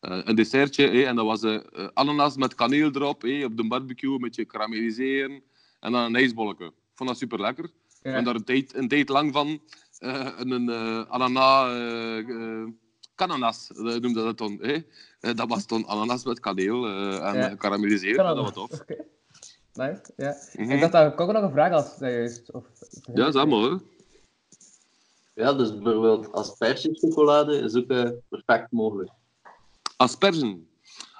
eh, 0.00 0.20
een 0.24 0.34
dessertje, 0.34 0.88
hè, 0.88 1.02
en 1.02 1.16
dat 1.16 1.24
was 1.24 1.42
eh, 1.42 1.88
ananas 1.94 2.36
met 2.36 2.54
kaneel 2.54 2.90
erop, 2.90 3.22
hè, 3.22 3.44
op 3.44 3.56
de 3.56 3.66
barbecue, 3.66 4.14
een 4.14 4.20
beetje 4.20 4.44
karamelliseren, 4.44 5.42
en 5.80 5.92
dan 5.92 6.02
een 6.02 6.16
ijsbolletje. 6.16 6.66
Ik 6.66 6.72
vond 6.94 7.08
dat 7.08 7.18
super 7.18 7.40
lekker. 7.40 7.70
Ja. 8.02 8.12
En 8.12 8.24
daar 8.24 8.34
een 8.34 8.44
tijd, 8.44 8.74
een 8.74 8.88
tijd 8.88 9.08
lang 9.08 9.32
van 9.32 9.60
eh, 9.98 10.32
een 10.36 10.70
ananas, 11.08 11.72
cananas, 13.14 13.70
eh, 13.72 13.82
noemde 13.82 14.22
dat 14.24 14.38
dan. 14.38 14.58
Hè? 14.60 14.76
Eh, 15.20 15.34
dat 15.34 15.48
was 15.48 15.66
dan 15.66 15.86
ananas 15.86 16.24
met 16.24 16.40
kaneel 16.40 16.86
en 16.86 17.56
Ja. 18.14 18.34
dat 18.34 18.36
was 18.36 18.68
dat? 18.68 18.86
tof. 18.86 19.16
Nice, 19.78 20.12
ja. 20.16 20.36
Mhm. 20.52 20.70
Ik 20.70 20.80
dacht 20.80 20.92
dat 20.92 21.12
ik 21.12 21.20
ook 21.20 21.32
nog 21.32 21.42
een 21.42 21.50
vraag 21.50 21.70
had, 21.70 21.96
dat 21.98 22.10
juist. 22.10 22.52
Of... 22.52 22.64
Ja, 22.90 23.12
dat 23.14 23.28
is 23.28 23.34
allemaal. 23.34 23.70
Hè? 23.70 23.76
Ja, 25.34 25.52
dus 25.52 25.78
bijvoorbeeld 25.78 26.32
aspergechocolade 26.32 27.56
is 27.56 27.74
ook 27.74 27.88
eh, 27.88 28.10
perfect 28.28 28.72
mogelijk. 28.72 29.10
Aspergen. 29.96 30.68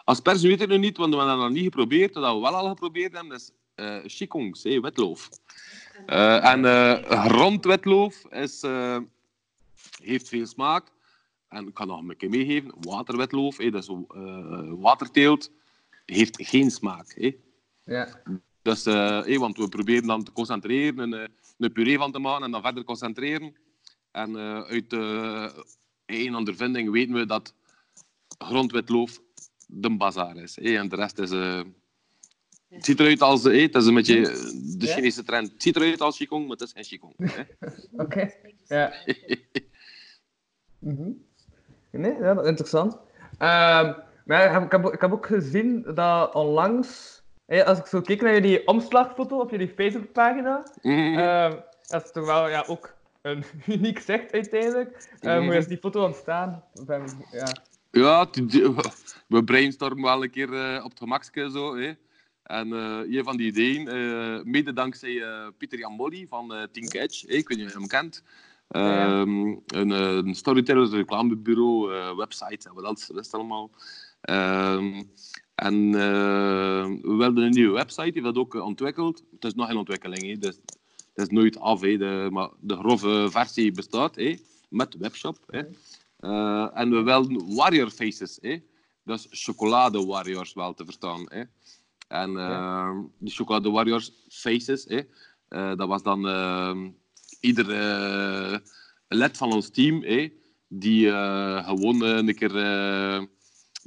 Aspergen 0.04 0.48
weet 0.48 0.60
ik 0.60 0.68
nog 0.68 0.78
niet, 0.78 0.96
want 0.96 1.10
we 1.10 1.18
hebben 1.18 1.36
dat 1.36 1.44
nog 1.44 1.54
niet 1.54 1.64
geprobeerd. 1.64 2.14
Wat 2.14 2.34
we 2.34 2.40
wel 2.40 2.54
al 2.56 2.68
geprobeerd 2.68 3.12
hebben, 3.12 3.36
is 3.36 3.50
eh 3.74 3.98
chikongs, 4.04 4.62
hè, 4.62 4.80
wetloof. 4.80 5.28
Eh, 6.06 6.44
en 6.52 6.64
eh 6.64 7.24
grondwetloof 7.26 8.24
is, 8.30 8.62
eh, 8.62 8.98
heeft 10.02 10.28
veel 10.28 10.46
smaak. 10.46 10.86
En 11.48 11.66
ik 11.66 11.74
kan 11.74 11.86
nog 11.86 12.00
een 12.00 12.16
keer 12.16 12.30
meegeven, 12.30 12.74
waterwetloof, 12.80 13.56
hè, 13.56 13.70
dat 13.70 13.82
is 13.82 13.88
eh, 13.88 14.72
waterteelt, 14.76 15.50
heeft 16.04 16.36
geen 16.40 16.70
smaak. 16.70 17.12
Hè. 17.14 17.36
Ja. 17.84 18.22
Dus, 18.62 18.86
eh, 18.86 19.24
hé, 19.24 19.38
want 19.38 19.56
we 19.56 19.68
proberen 19.68 20.06
dan 20.06 20.24
te 20.24 20.32
concentreren, 20.32 20.98
een, 20.98 21.14
eh, 21.14 21.28
een 21.58 21.72
puree 21.72 21.98
van 21.98 22.12
te 22.12 22.18
maken 22.18 22.44
en 22.44 22.50
dan 22.50 22.62
verder 22.62 22.84
concentreren. 22.84 23.54
En 24.10 24.36
eh, 24.36 24.60
uit 24.62 24.92
eh 24.92 25.48
een 26.06 26.34
ondervinding 26.36 26.90
weten 26.90 27.14
we 27.14 27.26
dat 27.26 27.54
grondwetloof 28.38 29.20
de 29.66 29.96
bazaar 29.96 30.36
is. 30.36 30.58
En 30.58 30.88
de 30.88 30.96
rest 30.96 31.18
is... 31.18 31.30
eh, 31.30 31.60
het 32.68 32.84
ziet 32.84 33.00
eruit 33.00 33.22
als... 33.22 33.42
hé, 33.42 33.62
het 33.62 33.74
is 33.74 33.86
een 33.86 33.94
beetje 33.94 34.28
eh, 34.30 34.50
de? 34.78 34.86
Chinese 34.86 35.22
trend. 35.24 35.52
Het 35.52 35.62
ziet 35.62 35.76
eruit 35.76 36.00
als 36.00 36.16
Qigong, 36.16 36.42
maar 36.48 36.56
het 36.56 36.60
is 36.60 36.72
geen 36.72 36.82
Qigong. 36.84 37.14
Oké, 38.04 38.30
ja. 38.66 38.92
Mhm. 40.78 41.10
Nee, 41.90 42.12
ja, 42.12 42.34
dat 42.34 42.44
is 42.44 42.48
interessant. 42.50 42.98
Ehm, 43.38 43.92
maar 44.24 44.62
ik, 44.64 44.70
heb, 44.70 44.92
ik 44.92 45.00
heb 45.00 45.12
ook 45.12 45.26
gezien 45.26 45.82
dat 45.94 46.34
onlangs, 46.34 47.17
als 47.48 47.78
ik 47.78 47.86
zo 47.86 48.00
keek 48.00 48.22
naar 48.22 48.32
jullie 48.32 48.66
omslagfoto 48.66 49.38
op 49.40 49.50
jullie 49.50 49.72
Facebookpagina, 49.76 50.62
Mhm. 50.82 51.18
ehm, 51.18 51.56
dat 51.86 52.04
is 52.04 52.12
toch 52.12 52.26
wel 52.26 52.48
ja, 52.48 52.64
ook 52.66 52.94
een 53.22 53.44
uniek 53.66 53.98
zicht 53.98 54.32
uiteindelijk. 54.32 55.08
Eh, 55.20 55.38
Hoe 55.38 55.56
is 55.56 55.66
die 55.66 55.78
foto 55.78 56.04
ontstaan? 56.04 56.64
Ja. 57.32 57.46
Ja, 57.90 58.24
die- 58.30 58.74
we 59.28 59.44
brainstormen 59.44 60.04
wel 60.04 60.22
een 60.22 60.30
keer 60.30 60.52
eh, 60.54 60.84
op 60.84 60.90
het 60.90 60.98
gemakske 60.98 61.50
zo. 61.50 61.76
Hè. 61.76 61.92
En 62.42 62.72
eh, 62.72 63.16
een 63.18 63.24
van 63.24 63.36
die 63.36 63.46
ideeën, 63.46 63.88
eh, 63.88 64.42
mede 64.44 64.72
dankzij 64.72 65.22
Pieter 65.58 65.78
Jan 65.78 65.92
Molly 65.92 66.26
van 66.28 66.54
eh 66.54 66.62
Think 66.72 66.94
Edge, 66.94 67.26
ik 67.26 67.48
weet 67.48 67.58
niet 67.58 67.66
of 67.66 67.72
je 67.72 67.78
hem 67.78 67.88
kent. 67.88 68.22
Ja. 68.68 69.06
Ehm, 69.20 69.56
een, 69.66 69.90
een 69.90 70.34
storyteller, 70.34 70.90
reclamebureau, 70.90 72.16
website 72.16 72.68
en 72.68 72.74
wat 72.74 72.84
dat 72.84 73.10
is 73.24 73.32
allemaal. 73.32 73.70
Ehm, 74.20 75.02
en 75.58 75.94
eh, 75.94 76.84
we 77.02 77.14
wilden 77.16 77.44
een 77.44 77.50
nieuwe 77.50 77.74
website, 77.74 78.10
die 78.10 78.22
dat 78.22 78.36
ook 78.36 78.54
eh, 78.54 78.64
ontwikkeld. 78.64 79.22
Het 79.32 79.44
is 79.44 79.54
nog 79.54 79.70
in 79.70 79.76
ontwikkeling, 79.76 80.22
hè, 80.22 80.38
dus 80.38 80.60
het 81.14 81.26
is 81.26 81.28
nooit 81.28 81.58
af, 81.58 81.80
hè, 81.80 81.96
de, 81.96 82.28
maar 82.30 82.48
de 82.60 82.76
grove 82.76 83.26
versie 83.30 83.72
bestaat 83.72 84.16
hè, 84.16 84.36
met 84.68 84.96
webshop. 84.98 85.38
Hè. 85.46 85.62
Eh, 86.18 86.68
en 86.74 86.90
we 86.90 87.02
wilden 87.02 87.54
warrior 87.54 87.90
faces, 87.90 88.38
hè. 88.40 88.58
dus 89.04 89.26
chocolade 89.30 90.04
warriors 90.04 90.52
wel 90.52 90.74
te 90.74 90.84
verstaan. 90.84 91.24
Hè. 91.28 91.42
En 92.08 92.36
eh, 92.36 92.98
die 93.18 93.34
chocolade 93.34 93.70
warriors 93.70 94.12
faces, 94.28 94.84
hè, 94.84 95.00
eh, 95.48 95.76
dat 95.76 95.88
was 95.88 96.02
dan 96.02 96.28
eh, 96.28 96.76
ieder 97.40 97.70
eh, 97.70 98.58
lid 99.08 99.36
van 99.36 99.52
ons 99.52 99.70
team 99.70 100.02
hè, 100.02 100.28
die 100.68 101.10
gewoon 101.64 102.02
een 102.02 102.34
keer 102.34 102.52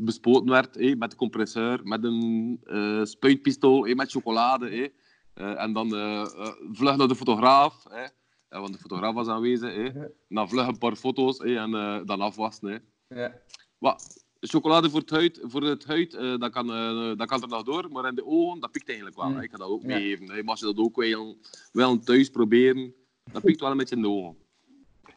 bespoten 0.04 0.50
werd 0.50 0.76
hè, 0.76 0.96
met 0.96 1.12
een 1.12 1.18
compresseur, 1.18 1.80
met 1.84 2.04
een 2.04 2.60
eh, 2.64 3.04
spuitpistool, 3.04 3.86
hè, 3.86 3.96
met 3.96 4.12
chocolade. 4.12 4.70
Hè. 4.70 4.88
Eh, 5.34 5.62
en 5.64 5.74
dan 5.74 5.96
eh, 5.96 6.26
vlug 6.72 6.96
naar 6.96 7.08
de 7.08 7.16
fotograaf, 7.16 7.84
hè, 7.90 8.04
eh, 8.48 8.60
want 8.60 8.74
de 8.74 8.80
fotograaf 8.80 9.14
was 9.14 9.28
aanwezig. 9.28 9.94
Ja. 9.94 10.08
Dan 10.30 10.50
vlug 10.50 10.68
een 10.68 10.78
paar 10.78 10.96
foto's 10.96 11.38
hè, 11.38 11.56
en 11.56 11.72
dan 12.06 12.22
afwassen. 12.22 12.68
Hè. 12.68 12.78
Ja. 13.22 13.42
Wat, 13.78 14.24
chocolade 14.42 14.90
voor 14.90 15.00
het 15.00 15.10
huid, 15.10 15.40
voor 15.44 15.64
het 15.64 15.86
huid 15.86 16.14
eh, 16.14 16.38
dat, 16.38 16.52
kan, 16.52 16.72
eh, 16.72 17.18
dat 17.18 17.28
kan 17.28 17.42
er 17.42 17.48
nog 17.48 17.64
door, 17.64 17.92
maar 17.92 18.08
in 18.08 18.16
de 18.16 18.26
ogen, 18.26 18.60
dat 18.60 18.72
pikt 18.72 18.88
eigenlijk 18.88 19.18
wel. 19.18 19.30
Mm. 19.30 19.40
Ik 19.40 19.52
ga 19.52 19.58
dat 19.58 19.68
ook 19.68 19.82
Ja. 19.82 19.88
meegeven. 19.88 20.26
Maar 20.26 20.44
als 20.46 20.60
je 20.60 20.66
dat 20.66 20.78
ook 20.78 20.96
wel, 20.96 21.38
wel 21.72 22.00
thuis 22.00 22.30
proberen, 22.30 22.94
dat 23.32 23.44
pikt 23.44 23.60
wel 23.60 23.72
een 23.72 23.78
beetje 23.78 23.96
in 23.96 24.02
de 24.02 24.10
ogen. 24.10 24.36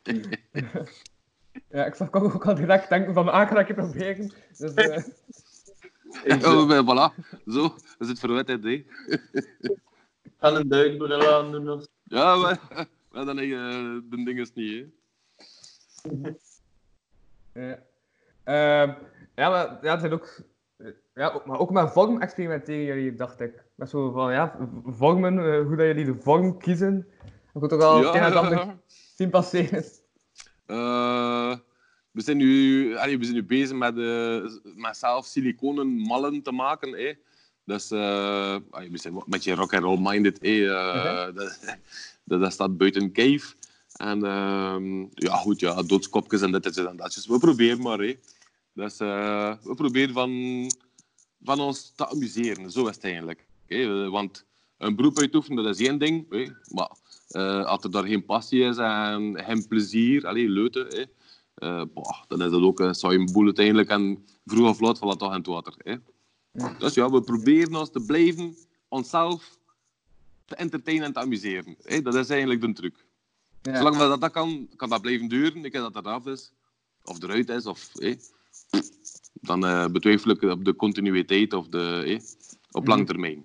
ja, 1.69 1.85
ik 1.87 1.95
zag 1.95 2.13
ook 2.13 2.47
al 2.47 2.55
direct 2.55 2.89
denken 2.89 3.15
van, 3.15 3.29
ah, 3.29 3.43
ik 3.43 3.49
ga 3.49 3.55
dat 3.55 3.65
keer 3.65 3.75
proberen. 3.75 4.33
Dus, 4.59 4.75
eh, 4.75 5.03
Oh, 6.45 6.73
eh, 6.77 6.83
voilà, 6.87 7.25
zo 7.47 7.75
is 7.99 8.09
het 8.09 8.19
verwetheid. 8.19 8.63
Hè. 8.65 8.71
Ik 8.71 8.87
kan 10.39 10.57
een 10.57 10.69
duikbril 10.69 11.35
aan 11.35 11.53
doen. 11.53 11.71
Of... 11.71 11.87
Ja, 12.05 12.37
maar, 12.37 12.59
maar 13.13 13.25
dan 13.25 13.37
je 13.47 13.55
eh, 13.55 14.11
de 14.11 14.25
dinges 14.25 14.53
niet. 14.55 14.87
Hè. 16.03 16.33
Ja. 17.55 17.79
Ehm, 18.45 18.95
ja, 19.35 19.51
maar 19.51 19.79
ja, 19.83 19.91
het 19.91 20.01
zijn 20.01 20.13
ook... 20.13 20.41
Ja, 21.15 21.29
ook- 21.31 21.47
maar 21.47 21.59
ook 21.59 21.71
met 21.71 21.91
vorm 21.93 22.21
experimenteren 22.21 22.85
jullie, 22.85 23.15
dacht 23.15 23.41
ik. 23.41 23.65
Met 23.75 23.91
zo 23.91 24.11
van, 24.11 24.33
ja, 24.33 24.57
vormen, 24.87 25.39
eh, 25.39 25.67
hoe 25.67 25.77
dat 25.77 25.87
jullie 25.87 26.05
de 26.05 26.15
vorm 26.21 26.59
kiezen. 26.59 27.07
Ik 27.25 27.61
moet 27.61 27.73
ook 27.73 27.81
al 27.81 28.15
en 28.15 28.25
het 28.25 28.35
ander 28.35 28.77
zien 29.17 29.31
passeren. 29.31 29.85
Eh, 30.67 31.55
we, 32.15 32.23
zijn 32.23 32.37
nu, 32.37 32.97
allee, 32.97 33.19
we 33.19 33.25
zijn 33.25 33.37
nu 33.37 33.45
bezig 33.45 33.77
met, 33.77 33.99
eh, 33.99 34.73
met 34.75 34.97
zelf 34.97 35.27
siliconen 35.27 35.89
mallen 35.89 36.43
te 36.43 36.53
maken. 36.53 36.93
Hè. 36.93 37.13
Dus 37.65 37.91
eh, 37.91 38.57
we 38.71 38.99
zijn 38.99 39.15
een 39.15 39.23
beetje 39.27 39.55
rock 39.55 39.75
and 39.75 39.83
roll 39.83 39.99
minded. 40.01 40.39
Eh, 40.39 41.25
dat, 41.35 41.59
dat, 42.25 42.41
dat 42.41 42.53
staat 42.53 42.77
buiten 42.77 43.13
cave. 43.13 43.55
En 43.97 44.25
ehm, 44.25 45.01
ja, 45.01 45.37
goed, 45.37 45.61
ja, 45.61 45.83
doodskopjes 45.83 46.41
en 46.41 46.53
dit 46.53 46.77
en 46.77 46.97
dat. 46.97 47.25
We 47.27 47.39
proberen 47.39 47.81
maar. 47.81 48.15
Dus 48.73 48.99
we 48.99 49.73
proberen 49.77 50.15
van, 50.15 50.31
van 51.43 51.61
ons 51.61 51.93
te 51.97 52.09
amuseren. 52.09 52.71
Zo 52.71 52.87
is 52.87 52.95
het 52.95 53.05
eigenlijk. 53.05 53.47
Want 54.11 54.45
een 54.79 54.97
beroep 54.97 55.19
uitoefenen, 55.19 55.65
dat 55.65 55.81
is 55.81 55.87
één 55.87 55.99
ding. 55.99 56.29
Maar 56.73 56.91
eh, 57.35 57.65
als 57.65 57.85
er 57.85 57.91
daar 57.91 58.07
geen 58.07 58.25
passie 58.25 58.63
is 58.63 58.77
en 58.77 59.45
geen 59.45 59.69
plezier, 59.69 60.27
alleen 60.27 60.51
leuten, 60.51 60.87
hè, 60.87 61.05
eh, 61.55 61.85
boah, 61.95 62.23
dan 62.29 62.43
is 62.43 62.51
dat 62.51 62.63
ook 62.63 62.81
een 62.81 62.95
saaie 62.95 63.33
boel 63.33 63.45
uiteindelijk. 63.45 63.89
En 63.89 64.25
vroeg 64.45 64.69
of 64.69 64.81
laat 64.81 64.99
valt 64.99 65.11
dat 65.11 65.19
toch 65.19 65.31
in 65.31 65.39
het 65.39 65.47
water. 65.47 65.75
Hè. 65.79 65.97
Dus 66.79 66.95
ja, 66.95 67.11
we 67.11 67.21
proberen 67.21 67.75
ons 67.75 67.91
te 67.91 68.05
blijven 68.05 68.57
onszelf 68.89 69.59
te 70.45 70.55
entertainen 70.55 71.05
en 71.05 71.13
te 71.13 71.21
amuseren. 71.21 71.77
Hè. 71.83 72.03
Dat 72.03 72.15
is 72.15 72.29
eigenlijk 72.29 72.61
de 72.61 72.73
truc. 72.73 73.05
Ja. 73.63 73.77
Zolang 73.77 73.97
dat, 73.97 74.21
dat 74.21 74.31
kan, 74.31 74.69
kan 74.77 74.89
dat 74.89 75.01
blijven 75.01 75.29
duren. 75.29 75.65
Ik 75.65 75.73
denk 75.73 75.75
dat 75.75 75.95
dat 75.95 76.07
eraf 76.07 76.27
is, 76.27 76.53
of 77.05 77.23
eruit 77.23 77.49
is, 77.49 77.67
of, 77.67 77.91
hè, 77.93 78.15
dan 79.33 79.67
eh, 79.67 79.87
betwijfel 79.87 80.31
ik 80.31 80.43
op 80.43 80.65
de 80.65 80.77
continuïteit 80.77 81.53
of 81.53 81.69
de, 81.69 81.79
hè, 81.79 82.19
op 82.71 82.87
lange 82.87 83.05
termijn. 83.05 83.45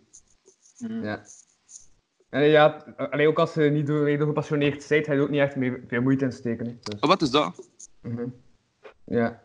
Ja. 0.78 1.26
En 2.30 2.44
ja, 2.44 2.84
alleen 3.10 3.28
ook 3.28 3.40
als 3.40 3.54
je 3.54 3.62
niet 3.62 3.88
door, 3.88 4.08
gepassioneerd 4.08 4.88
bent, 4.88 5.06
ga 5.06 5.12
je 5.12 5.18
er 5.18 5.24
ook 5.24 5.30
niet 5.30 5.40
echt 5.40 5.56
meer 5.56 5.80
veel 5.88 6.02
moeite 6.02 6.26
in 6.26 6.32
steken. 6.32 6.80
Dus, 6.84 7.00
Maar 7.00 7.10
wat 7.10 7.22
is 7.22 7.32
dat? 7.32 7.70
mhm. 8.02 8.28
Ja. 9.04 9.42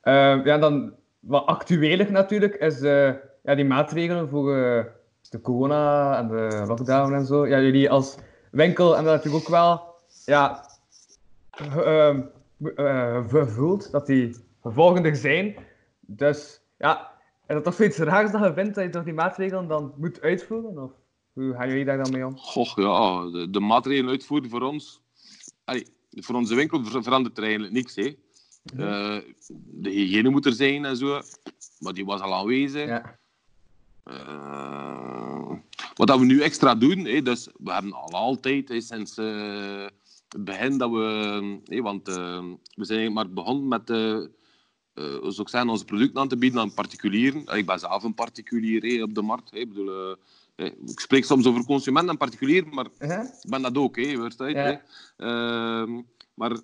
Ehm, 0.00 0.46
ja, 0.46 0.58
dan 0.58 0.94
wat 1.20 1.46
actueler 1.46 2.12
natuurlijk 2.12 2.54
is 2.54 2.80
eh, 2.80 3.12
ja, 3.42 3.54
die 3.54 3.64
maatregelen 3.64 4.28
voor 4.28 4.56
eh, 4.56 4.84
de 5.30 5.40
corona 5.40 6.18
en 6.18 6.28
de 6.28 6.64
lockdown 6.66 7.12
en 7.12 7.26
zo. 7.26 7.46
Ja, 7.46 7.60
jullie 7.60 7.90
als 7.90 8.16
winkel 8.50 8.94
hebben 8.94 9.12
dat 9.12 9.24
natuurlijk 9.24 9.44
ook 9.44 9.50
wel 9.50 9.94
ja, 10.24 10.64
ehm, 11.50 12.20
eh, 12.74 13.28
gevoeld 13.28 13.90
dat 13.90 14.06
die 14.06 14.36
gevolgen 14.62 15.04
er 15.04 15.16
zijn. 15.16 15.56
Dus 16.00 16.60
ja, 16.76 17.10
is 17.46 17.54
dat 17.54 17.64
toch 17.64 17.74
zoiets 17.74 17.98
raars 17.98 18.30
dat 18.30 18.44
je 18.44 18.52
vindt 18.52 18.74
dat 18.74 18.84
je 18.84 18.90
toch 18.90 19.04
die 19.04 19.14
maatregelen 19.14 19.68
dan 19.68 19.94
moet 19.96 20.20
uitvoeren? 20.20 20.78
Of 20.78 20.92
hoe 21.44 21.54
gaan 21.54 21.68
jullie 21.68 21.84
daar 21.84 22.02
dan 22.02 22.12
mee 22.12 22.26
om? 22.26 22.36
Goh, 22.36 22.72
ja, 22.74 23.30
de, 23.30 23.50
de 23.50 23.60
maatregelen 23.60 24.10
uitvoeren 24.10 24.50
voor 24.50 24.62
ons. 24.62 25.00
Allee, 25.64 25.86
voor 26.10 26.34
onze 26.34 26.54
winkel 26.54 26.84
ver- 26.84 27.02
verandert 27.02 27.36
er 27.36 27.42
eigenlijk 27.42 27.72
niks. 27.72 27.94
Hè. 27.94 28.16
Eh, 28.76 29.22
de 29.66 29.90
hygiëne 29.90 30.30
moet 30.30 30.46
er 30.46 30.52
zijn 30.52 30.84
en 30.84 30.96
zo, 30.96 31.20
maar 31.78 31.92
die 31.92 32.04
was 32.04 32.20
al 32.20 32.34
aanwezig. 32.34 32.86
Ja. 32.86 33.18
Eh, 34.04 35.56
wat 35.94 36.06
dat 36.06 36.18
we 36.18 36.24
nu 36.24 36.40
extra 36.40 36.74
doen, 36.74 37.04
hè, 37.04 37.22
dus 37.22 37.48
we 37.58 37.72
hebben 37.72 37.92
al 37.92 38.10
altijd, 38.10 38.68
hè, 38.68 38.80
sinds 38.80 39.18
eh, 39.18 39.86
het 40.28 40.44
begin 40.44 40.78
dat 40.78 40.90
we, 40.90 41.60
hè, 41.64 41.80
want 41.82 42.06
we 42.74 42.84
zijn 42.84 43.12
maar 43.12 43.30
begonnen 43.30 43.68
met, 43.68 43.86
zeggen, 45.34 45.68
onze 45.68 45.84
producten 45.84 46.20
aan 46.20 46.28
te 46.28 46.36
bieden 46.36 46.60
aan 46.60 46.74
particulieren. 46.74 47.46
Ik 47.46 47.66
ben 47.66 47.78
zelf 47.78 48.04
een 48.04 48.14
particulier 48.14 49.02
op 49.02 49.14
de 49.14 49.22
markt. 49.22 49.50
Hè. 49.50 49.58
Ik, 49.58 49.68
bedoel, 49.68 50.16
ik 50.64 51.00
spreek 51.00 51.24
soms 51.24 51.46
over 51.46 51.64
consumenten 51.64 52.10
en 52.10 52.16
particulieren, 52.16 52.74
maar 52.74 52.86
ik 52.98 53.48
ben 53.48 53.62
dat 53.62 53.76
ook, 53.76 53.96
hè? 53.96 54.02
Ja. 54.02 54.26
hè. 54.36 54.76
Ehm, 55.16 56.02
maar 56.34 56.60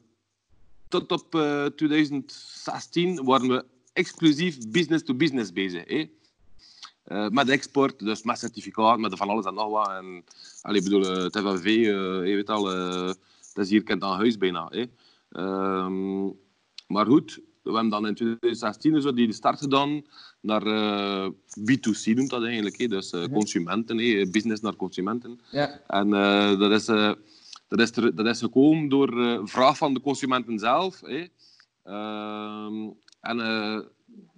tot 0.89 1.13
op 1.13 1.35
eh, 1.35 1.65
2016 1.65 3.25
waren 3.25 3.49
we 3.49 3.65
exclusief 3.93 4.71
business-to-business 4.71 5.53
bezig. 5.53 5.89
Hè. 5.89 6.11
Eh, 7.05 7.29
met 7.29 7.49
export, 7.49 7.99
dus 7.99 8.23
met 8.23 8.39
certificaat, 8.39 8.99
met 8.99 9.17
van 9.17 9.29
alles 9.29 9.45
en 9.45 9.55
nog 9.55 9.71
wat. 9.71 9.89
En, 9.89 10.25
allee, 10.63 10.79
ik 10.79 10.85
bedoel, 10.85 11.17
eh, 11.17 11.23
het 11.23 11.39
FNV, 11.39 11.65
eh, 11.65 12.29
je 12.29 12.35
weet 12.35 12.51
al, 12.51 12.73
eh 12.73 13.13
dat 13.53 13.65
is 13.65 13.71
hier 13.71 13.83
kent 13.83 14.03
aan 14.03 14.17
huis 14.17 14.39
bijna. 14.39 14.69
Hè. 14.71 14.85
Ehm, 15.31 16.25
maar 16.87 17.07
goed, 17.07 17.41
we 17.63 17.73
hebben 17.73 17.89
dan 17.89 18.07
in 18.07 18.15
2016 18.15 19.01
zo 19.01 19.13
die 19.13 19.33
start 19.33 19.59
gedaan 19.59 20.03
naar 20.45 20.67
eh, 20.67 21.31
B2C, 21.59 22.15
noemt 22.15 22.31
dat 22.31 22.43
eigenlijk. 22.45 22.79
Hè. 22.79 22.87
Dus 22.89 23.11
eh, 23.13 23.25
consumenten, 23.33 23.99
hè, 23.99 24.27
business 24.31 24.63
naar 24.63 24.77
consumenten. 24.77 25.41
Ja. 25.51 25.81
En 25.87 26.15
eh, 26.15 26.59
dat, 26.59 26.71
is, 26.71 26.85
dat, 27.69 27.81
is 27.81 27.97
er- 27.97 28.15
dat 28.15 28.27
is 28.27 28.39
gekomen 28.41 28.89
door 28.89 29.41
vraag 29.49 29.77
van 29.77 29.95
de 29.95 30.01
consumenten 30.01 30.59
zelf. 30.59 31.01
Hè. 31.01 31.25
Ehm, 31.83 32.89
en, 33.21 33.39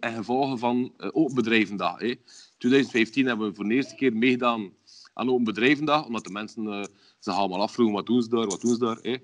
en 0.00 0.14
gevolgen 0.14 0.58
van 0.58 0.92
Open 1.12 1.34
Bedrijvendag. 1.34 1.98
Hè. 2.00 2.14
2015 2.58 3.26
hebben 3.26 3.48
we 3.48 3.54
voor 3.54 3.68
de 3.68 3.74
eerste 3.74 3.94
keer 3.94 4.12
meegedaan 4.16 4.70
aan 5.14 5.30
Open 5.30 5.44
Bedrijvendag, 5.44 6.06
omdat 6.06 6.24
de 6.24 6.30
mensen 6.32 6.66
eh, 6.66 6.84
zich 7.18 7.34
allemaal 7.34 7.60
afvroegen 7.62 7.94
wat 7.94 8.06
doen 8.06 8.22
ze 8.22 8.28
daar, 8.28 8.46
wat 8.46 8.60
doen 8.60 8.72
ze 8.74 8.78
daar. 8.78 8.98
Hè. 9.02 9.16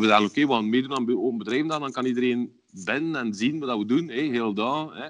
We 0.00 0.06
dachten, 0.06 0.26
oké, 0.28 0.46
we 0.46 0.52
gaan 0.52 0.68
meedoen 0.70 0.96
aan 0.96 1.16
Open 1.16 1.38
Bedrijvendag, 1.38 1.78
dan 1.78 1.92
kan 1.92 2.04
iedereen 2.06 2.52
binnen 2.84 3.20
en 3.20 3.34
zien 3.34 3.58
wat 3.58 3.78
we 3.78 3.84
doen, 3.86 4.08
hè, 4.08 4.20
heel 4.20 4.54
dag. 4.54 4.94
Hè. 4.94 5.08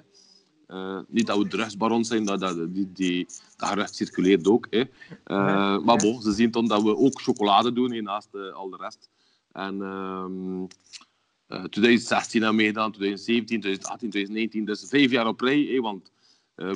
Eh, 0.73 0.99
niet 1.09 1.27
dat 1.27 1.39
we 1.39 1.49
drugsbarons 1.49 2.09
zijn, 2.09 2.25
dat, 2.25 2.41
dat, 2.41 2.75
die, 2.75 2.93
die, 2.93 3.27
dat 3.57 3.69
gerucht 3.69 3.95
circuleert 3.95 4.49
ook. 4.49 4.67
Hè. 4.71 4.81
Eh, 5.25 5.79
maar 5.79 5.97
bon, 5.97 6.23
ze 6.23 6.33
zien 6.33 6.51
dan 6.51 6.69
dat 6.69 6.83
we 6.83 6.97
ook 6.97 7.21
chocolade 7.21 7.73
doen, 7.73 8.03
naast 8.03 8.29
eh, 8.33 8.53
al 8.53 8.71
de 8.71 8.77
rest. 8.77 9.11
En 9.53 9.83
ehm, 9.83 10.63
eh, 11.47 11.65
2016 11.65 12.41
hebben 12.41 12.59
we 12.59 12.63
meegedaan, 12.63 12.93
2017, 12.93 13.61
2018, 13.61 14.11
2019. 14.11 14.65
Dus 14.65 14.89
vijf 14.89 15.11
jaar 15.11 15.27
op 15.27 15.41
rij, 15.41 15.61
hè, 15.61 15.81
want 15.81 16.11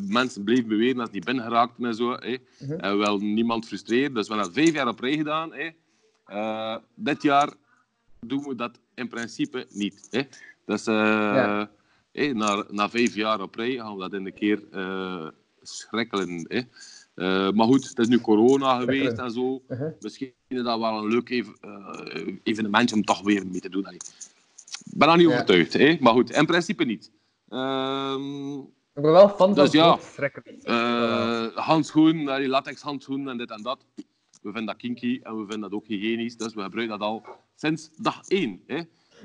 mensen 0.04 0.44
bleven 0.44 0.68
beweren 0.68 0.96
dat 0.96 1.06
ze 1.06 1.14
niet 1.14 1.24
binnen 1.24 1.44
geraakten 1.44 1.84
en 1.84 1.94
zo. 1.94 2.12
Hè. 2.12 2.36
En 2.76 2.98
wel 2.98 3.18
niemand 3.18 3.66
frustreerd. 3.66 4.14
Dus 4.14 4.28
we 4.28 4.34
hebben 4.34 4.52
dat 4.52 4.62
vijf 4.62 4.74
jaar 4.74 4.88
op 4.88 5.00
rij 5.00 5.16
gedaan. 5.16 5.50
Hè. 5.52 6.78
Dit 6.94 7.22
jaar 7.22 7.52
doen 8.20 8.42
we 8.42 8.54
dat 8.54 8.78
in 8.94 9.08
principe 9.08 9.66
niet. 9.70 10.06
Hè. 10.10 10.22
Dus 10.64 10.84
Ja. 10.84 11.70
Na, 12.16 12.64
na 12.70 12.88
vijf 12.90 13.14
jaar 13.14 13.40
op 13.40 13.54
rij 13.54 13.70
gaan 13.74 13.94
we 13.94 14.00
dat 14.00 14.12
in 14.12 14.26
een 14.26 14.34
keer 14.34 14.62
eh 14.70 15.26
schrikkelen. 15.62 16.46
Eh, 16.46 17.50
maar 17.50 17.66
goed, 17.66 17.88
het 17.88 17.98
is 17.98 18.08
nu 18.08 18.20
corona 18.20 18.78
geweest 18.78 19.18
en 19.18 19.30
zo. 19.30 19.62
Uh-huh. 19.68 19.92
Misschien 20.00 20.32
is 20.48 20.62
dat 20.62 20.78
wel 20.78 20.98
een 20.98 21.08
leuk 21.08 21.28
ev- 21.28 21.48
eh, 21.60 22.34
evenementje 22.42 22.94
om 22.96 23.04
toch 23.04 23.22
weer 23.22 23.46
mee 23.46 23.60
te 23.60 23.68
doen. 23.68 23.86
Ik 23.90 24.02
ben 24.84 25.08
daar 25.08 25.16
niet 25.16 25.26
Ja. 25.26 25.32
overtuigd, 25.32 26.00
maar 26.00 26.12
goed, 26.12 26.30
in 26.30 26.46
principe 26.46 26.84
niet. 26.84 27.10
Ehm, 27.48 28.58
Ik 28.58 29.02
ben 29.02 29.10
wel 29.12 29.28
fan 29.28 29.54
van 29.54 29.54
Dus 29.54 29.72
ja. 29.72 29.98
handschoenen, 31.54 32.28
allee, 32.28 32.48
latex 32.48 32.80
handschoenen 32.82 33.28
en 33.28 33.38
dit 33.38 33.50
en 33.50 33.62
dat. 33.62 33.84
We 34.42 34.52
vinden 34.52 34.66
dat 34.66 34.76
kinky 34.76 35.20
en 35.22 35.32
we 35.32 35.38
vinden 35.40 35.60
dat 35.60 35.72
ook 35.72 35.86
hygiënisch, 35.86 36.36
dus 36.36 36.54
we 36.54 36.62
gebruiken 36.62 36.98
dat 36.98 37.08
al 37.08 37.22
sinds 37.54 37.90
dag 37.96 38.20
één. 38.28 38.60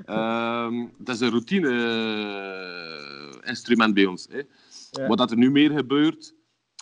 Ehm, 0.04 0.86
het 0.98 1.08
is 1.08 1.20
een 1.20 1.30
routine-instrument 1.30 3.94
bij 3.94 4.06
ons. 4.06 4.26
Hè? 4.30 4.40
Ja. 4.90 5.06
Wat 5.06 5.18
dat 5.18 5.30
er 5.30 5.36
nu 5.36 5.50
meer 5.50 5.70
gebeurt, 5.70 6.34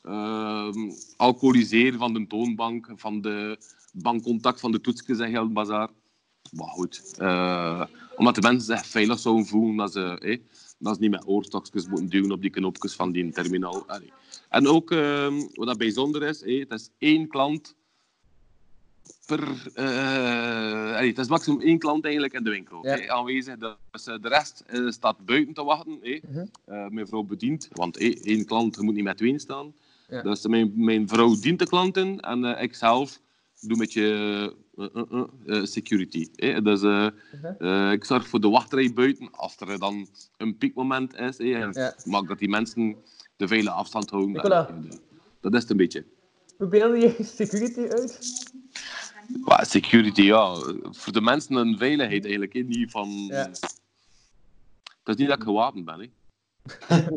ehm 0.03 0.90
alcoholiseren 1.16 1.99
van 1.99 2.14
de 2.14 2.27
toonbank, 2.27 2.92
van 2.96 3.20
de 3.20 3.59
bankcontact 3.92 4.61
van 4.61 4.73
de 4.73 4.81
toetsjes 4.81 5.18
en 5.18 5.31
geldbazaar. 5.31 5.88
Maar 6.51 6.68
goed, 6.68 7.14
eh, 7.18 7.85
omdat 8.16 8.35
de 8.35 8.40
mensen 8.40 8.77
zich 8.77 8.87
veilig 8.87 9.18
zouden 9.18 9.46
voelen 9.46 9.77
dat 9.77 9.92
ze, 9.92 10.16
hè, 10.20 10.37
dat 10.79 10.94
ze 10.94 11.01
niet 11.01 11.11
met 11.11 11.27
oorstokjes 11.27 11.87
moeten 11.87 12.09
duwen 12.09 12.33
op 12.33 12.40
die 12.40 12.51
knopjes 12.51 12.94
van 12.94 13.12
die 13.12 13.33
terminal. 13.33 13.87
Allee. 13.87 14.12
En 14.49 14.66
ook, 14.66 14.90
ehm, 14.90 15.40
wat 15.53 15.66
dat 15.66 15.79
bijzonder 15.79 16.23
is, 16.23 16.40
hè, 16.40 16.53
het 16.53 16.73
is 16.73 16.90
één 16.99 17.29
klant 17.29 17.75
per... 19.27 19.40
allee, 20.96 21.09
het 21.09 21.18
is 21.18 21.29
maximum 21.29 21.61
één 21.61 21.79
klant 21.79 22.05
eigenlijk 22.05 22.35
in 22.35 22.44
de 22.44 22.51
winkel 22.51 22.87
Ja. 22.87 23.09
aanwezig. 23.09 23.57
Dus 23.92 24.07
eh, 24.07 24.14
de 24.20 24.29
rest 24.29 24.64
eh, 24.66 24.88
staat 24.88 25.25
buiten 25.25 25.55
te 25.55 25.64
wachten. 25.64 25.99
Mhm. 26.03 26.94
Mijn 26.94 27.07
vrouw 27.07 27.23
bedient, 27.23 27.68
want 27.73 27.96
één 27.96 28.44
klant 28.44 28.81
moet 28.81 28.94
niet 28.94 29.05
met 29.05 29.16
twee 29.16 29.38
staan. 29.38 29.73
Ja. 30.09 30.23
Dus 30.23 30.46
mijn, 30.46 30.73
mijn 30.77 31.09
vrouw 31.09 31.40
dient 31.40 31.59
de 31.59 31.66
klanten 31.66 32.20
en 32.20 32.44
ik 32.44 32.75
zelf 32.75 33.20
doe 33.61 33.77
met 33.77 33.92
je 33.92 34.55
eh, 34.77 35.57
eh, 35.57 35.64
security. 35.64 36.29
Dus 36.62 36.81
Mhm. 36.81 37.90
ik 37.92 38.05
zorg 38.05 38.29
voor 38.29 38.40
de 38.40 38.49
wachtrij 38.49 38.92
buiten 38.92 39.31
als 39.31 39.57
er 39.59 39.79
dan 39.79 40.09
een 40.37 40.57
piekmoment 40.57 41.14
is. 41.14 41.37
En 41.37 41.70
Ja. 41.73 41.94
maak 42.05 42.29
dat 42.29 42.38
die 42.38 42.49
mensen 42.49 42.96
de 43.37 43.49
veilige 43.49 43.75
afstand 43.75 44.11
houden. 44.11 44.33
Nicola. 44.33 44.70
Dat 45.40 45.55
is 45.55 45.61
het 45.61 45.70
een 45.70 45.77
beetje. 45.77 46.05
Hoe 46.59 46.68
beeld 46.68 47.03
je 47.03 47.25
security 47.25 47.81
uit? 47.81 48.18
Maar 49.45 49.66
security, 49.66 50.23
ja. 50.23 50.55
Voor 50.90 51.12
de 51.12 51.21
mensen 51.21 51.57
een 51.57 51.79
veiligheid 51.79 52.23
eigenlijk. 52.23 52.53
hè. 52.53 52.61
Niet 52.61 52.90
van... 52.90 53.09
Ja. 53.09 53.51
Het 55.03 55.09
is 55.09 55.16
niet 55.16 55.29
dat 55.29 55.37
ik 55.38 55.43
gewapend 55.45 55.85
ben, 55.85 56.01
hè. 56.01 56.09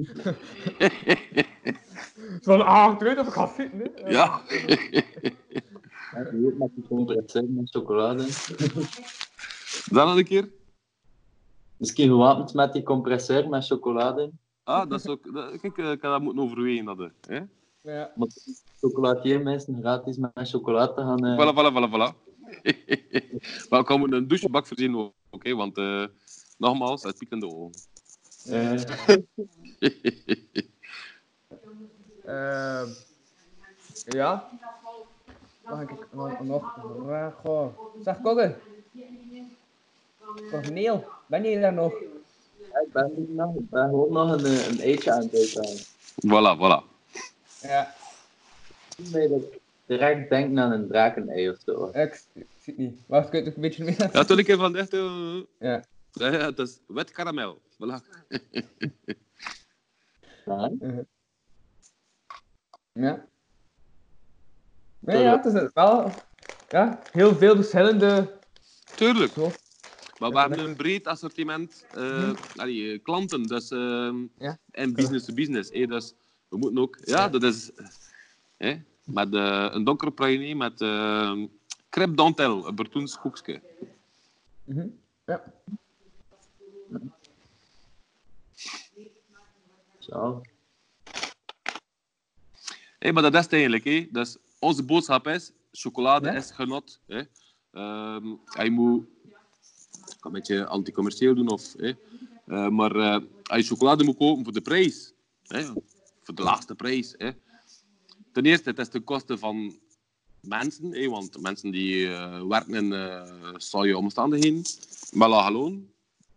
Van, 2.42 2.66
ah, 2.66 2.94
ik 2.94 3.00
weet 3.00 3.18
of 3.20 3.28
ik 3.28 3.34
ga 3.34 3.48
zitten, 3.48 3.80
hè. 3.80 4.10
ja. 4.10 4.42
Met 6.58 6.72
die 6.76 6.88
compressor 6.88 7.44
met 7.50 7.70
chocolade. 7.70 8.26
Dan 9.86 10.08
nog 10.08 10.18
een 10.18 10.24
keer. 10.26 10.50
Misschien 11.78 12.08
gewapend 12.10 12.54
met 12.54 12.74
die 12.74 12.84
compressor 12.84 13.50
met 13.50 13.66
chocolade. 13.66 14.32
Ah, 14.64 14.90
dat 14.90 15.00
is 15.00 15.08
ook... 15.08 15.34
dat- 15.34 15.60
kijk, 15.60 15.78
eh, 15.78 15.92
ik 15.92 16.02
had 16.02 16.12
dat 16.12 16.22
moeten 16.22 16.44
overwegen. 16.44 16.86
Dat, 16.86 17.12
hè. 17.28 17.40
Ja. 17.84 18.12
Maar 18.16 18.28
chocolatier 18.80 19.42
mensen 19.42 19.78
gratis 19.80 20.18
met 20.18 20.32
chocolade 20.36 21.02
gaan. 21.02 21.26
eh, 21.26 21.38
Voilà, 21.38 21.54
voilà, 21.54 21.72
voilà, 21.74 21.90
voilà. 21.90 22.10
maar 23.70 23.80
ik 23.80 23.86
kan 23.86 24.14
een 24.14 24.28
douchebak 24.28 24.68
voorzien 24.68 24.98
ook, 24.98 25.14
oké? 25.30 25.56
Want, 25.56 25.78
eh, 25.78 26.06
nogmaals, 26.58 27.04
het 27.04 27.18
piekt 27.18 27.32
in 27.32 27.40
de 27.40 27.48
ogen. 27.56 27.72
eh, 32.26 32.84
ja. 34.06 34.50
Mag 35.64 35.82
ik 35.82 35.90
nog... 36.12 36.40
nog 36.44 36.76
waar, 36.98 37.32
goh. 37.44 37.78
Zeg, 38.04 38.22
Kogge. 38.22 38.56
Corneel, 40.50 41.06
ben 41.28 41.44
je 41.44 41.60
daar 41.60 41.74
nog? 41.74 41.94
ja, 42.72 42.80
ik 42.86 42.92
ben 42.94 43.12
hier 43.16 43.26
nog. 43.36 43.56
Ik 43.56 43.70
ben 43.70 43.90
gewoon 43.90 44.12
nog 44.12 44.32
een, 44.32 44.46
een 44.46 44.80
eitje 44.80 45.12
aan 45.12 45.22
het 45.22 45.36
uithalen. 45.36 45.78
Voilà, 46.26 46.58
voilà. 46.60 46.93
Ja, 47.64 47.94
dat 49.12 49.42
direct 49.86 50.30
denken 50.30 50.60
aan 50.60 50.72
een 50.72 50.88
drakenei 50.88 51.50
of 51.50 51.58
zo. 51.66 51.86
ik, 51.94 52.24
ik 52.34 52.46
zie 52.60 52.74
het 52.74 52.78
niet. 52.78 53.00
Wacht, 53.06 53.30
kun 53.30 53.40
je 53.40 53.46
het 53.46 53.50
ook 53.54 53.64
een 53.64 53.70
beetje 53.70 53.84
meer 53.84 54.10
Ja, 54.14 54.24
toen 54.24 54.40
ik 54.40 54.48
even 54.48 54.60
van 54.62 54.76
echt... 54.76 54.94
eh, 54.94 55.36
Ja. 55.60 55.84
ja, 56.12 56.28
ja, 56.32 56.46
het 56.46 56.60
is 56.60 56.80
wet 56.88 57.12
karamel. 57.12 57.62
Voilà. 57.74 57.96
Ja, 60.46 60.72
Ja. 62.94 63.26
Nee, 65.00 65.22
ja, 65.24 65.42
het 65.42 65.46
is 65.54 65.70
wel... 65.74 66.12
Ja, 66.70 67.00
heel 67.12 67.36
veel 67.36 67.56
verschillende... 67.56 68.38
Tuurlijk. 68.96 69.32
Zo. 69.34 69.52
Maar 70.20 70.30
we 70.32 70.40
hebben 70.40 70.60
een 70.60 70.76
breed 70.76 71.08
assortiment 71.08 71.86
eh, 71.94 72.32
allee, 72.56 72.92
eh, 72.94 73.04
klanten. 73.04 73.44
Dus, 73.44 73.72
eh, 73.72 74.14
Ja. 74.38 74.58
En 74.72 74.94
business 74.94 75.26
to 75.26 75.34
business. 75.34 75.70
hè. 75.74 75.86
dus 75.86 76.14
we 76.54 76.60
moeten 76.60 76.82
ook... 76.82 76.98
Ja, 77.04 77.30
dat 77.30 77.44
is... 77.44 77.72
hè, 78.58 78.82
met 79.04 79.34
eh, 79.34 79.68
een 79.72 79.84
donkere 79.84 80.12
praline 80.12 80.56
met 80.56 80.82
uh, 80.82 81.46
crêpe 81.90 82.16
dentelle, 82.16 82.68
een 82.68 82.76
Bertoens 82.76 83.20
koekje. 83.20 83.62
Mhm. 84.64 84.88
Ja. 85.26 85.44
zo. 90.00 90.42
Hé, 93.00 93.12
maar 93.12 93.24
dat 93.24 93.34
is 93.34 93.40
het 93.40 93.54
eigenlijk. 93.54 93.84
Hè. 93.84 94.08
Dus 94.12 94.38
onze 94.60 94.84
boodschap 94.84 95.28
is, 95.28 95.52
chocolade 95.72 96.32
Ja? 96.32 96.36
is 96.36 96.52
genot. 96.52 97.00
Hè. 97.06 97.22
En 98.52 98.64
je 98.64 98.72
moet... 98.72 99.06
Ik 99.24 100.20
kan 100.20 100.34
een 100.34 100.40
beetje 100.40 100.66
anticommercieel 100.66 101.36
doen, 101.36 101.50
of, 101.50 101.74
hè. 101.78 101.94
Eh, 102.46 102.68
maar 102.68 102.96
eh, 102.96 103.22
als 103.44 103.62
je 103.62 103.68
chocolade 103.68 104.04
moet 104.04 104.18
kopen 104.18 104.44
voor 104.44 104.54
de 104.54 104.62
prijs, 104.62 105.14
hè, 105.44 105.74
voor 106.24 106.36
de 106.36 106.44
laagste 106.44 106.76
prijs. 106.76 107.16
Hè. 107.18 107.32
Ten 108.32 108.46
eerste, 108.46 108.70
het 108.70 108.80
is 108.80 108.90
ten 108.90 109.04
koste 109.04 109.38
van 109.38 109.80
mensen, 110.40 110.92
hè, 110.92 111.10
want 111.10 111.42
mensen 111.42 111.72
die 111.72 112.08
eh, 112.08 112.48
werken 112.48 112.74
in 112.74 112.92
uh, 112.92 113.54
saaie 113.58 113.98
omstandigheden, 113.98 114.62
met 115.12 115.30
lage 115.30 115.52
loon. 115.52 115.90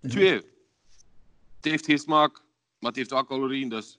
Twee, 0.09 0.33
het 0.33 0.45
heeft 1.61 1.85
geen 1.85 1.99
smaak, 1.99 2.43
maar 2.79 2.89
het 2.91 2.97
heeft 2.97 3.11
wel 3.11 3.25
calorieën, 3.25 3.69
dus 3.69 3.99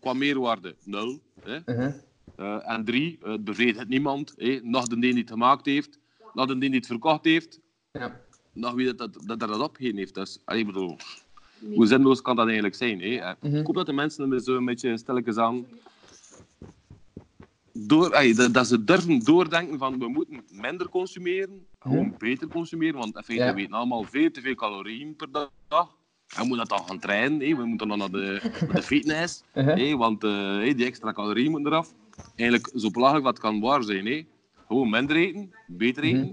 qua 0.00 0.12
meerwaarde 0.12 0.76
nul. 0.82 1.20
Hè. 1.40 1.58
Mhm. 1.64 1.92
Eh, 2.36 2.70
en 2.70 2.84
drie, 2.84 3.18
het 3.20 3.44
bevredigt 3.44 3.88
niemand. 3.88 4.34
Hè. 4.36 4.60
Nog 4.62 4.86
de 4.86 4.98
die 4.98 5.14
het 5.14 5.30
gemaakt 5.30 5.66
heeft, 5.66 5.98
nog 6.32 6.46
de 6.46 6.58
die 6.58 6.70
het 6.70 6.86
verkocht 6.86 7.24
heeft, 7.24 7.60
Ja. 7.92 8.20
nog 8.52 8.74
wie 8.74 8.94
dat, 8.94 8.98
dat, 8.98 9.38
dat, 9.38 9.40
dat 9.40 9.60
opgegeven 9.60 9.98
heeft. 9.98 10.14
Dus, 10.14 10.42
ik 10.46 10.66
bedoel, 10.66 10.96
hoe 11.74 11.86
zinloos 11.86 12.22
kan 12.22 12.36
dat 12.36 12.44
eigenlijk 12.46 12.74
zijn? 12.76 13.00
Hè? 13.00 13.16
Eh, 13.16 13.32
Mhm. 13.40 13.56
Ik 13.56 13.66
hoop 13.66 13.74
dat 13.74 13.86
de 13.86 13.92
mensen 13.92 14.32
er 14.32 14.40
zo 14.40 14.56
een 14.56 14.64
beetje 14.64 14.96
stilletjes 14.96 15.36
aan... 15.36 15.66
Door, 17.72 18.10
dat, 18.36 18.54
dat 18.54 18.66
ze 18.66 18.84
durven 18.84 19.18
doordenken 19.24 19.78
van 19.78 19.98
we 19.98 20.08
moeten 20.08 20.42
minder 20.52 20.88
consumeren, 20.88 21.66
gewoon 21.78 22.14
beter 22.18 22.48
consumeren, 22.48 22.98
want 22.98 23.16
in 23.16 23.22
feite 23.22 23.44
Ja. 23.44 23.50
we 23.50 23.54
weten 23.60 23.72
allemaal 23.74 24.04
veel 24.04 24.30
te 24.30 24.40
veel 24.40 24.54
calorieën 24.54 25.16
per 25.16 25.28
dag. 25.30 25.50
En 26.36 26.42
we 26.42 26.46
moeten 26.46 26.68
dat 26.68 26.78
dan 26.78 26.86
gaan 26.86 26.98
trainen, 26.98 27.40
hè? 27.48 27.56
we 27.56 27.64
moeten 27.64 27.88
dan 27.88 27.98
naar 27.98 28.10
de, 28.10 28.40
naar 28.66 28.74
de 28.74 28.82
fitness, 28.82 29.42
Mhm. 29.54 29.68
hè? 29.68 29.96
want 29.96 30.24
eh, 30.24 30.30
hè, 30.58 30.74
die 30.74 30.86
extra 30.86 31.12
calorieën 31.12 31.50
moeten 31.50 31.72
eraf. 31.72 31.94
Eigenlijk 32.36 32.70
zo 32.76 32.90
belachelijk 32.90 33.24
wat 33.24 33.38
kan 33.38 33.60
waar 33.60 33.82
zijn. 33.82 34.06
Hè? 34.06 34.24
Gewoon 34.66 34.90
minder 34.90 35.16
eten, 35.16 35.54
beter 35.66 36.02
eten, 36.02 36.20
Mhm. 36.20 36.32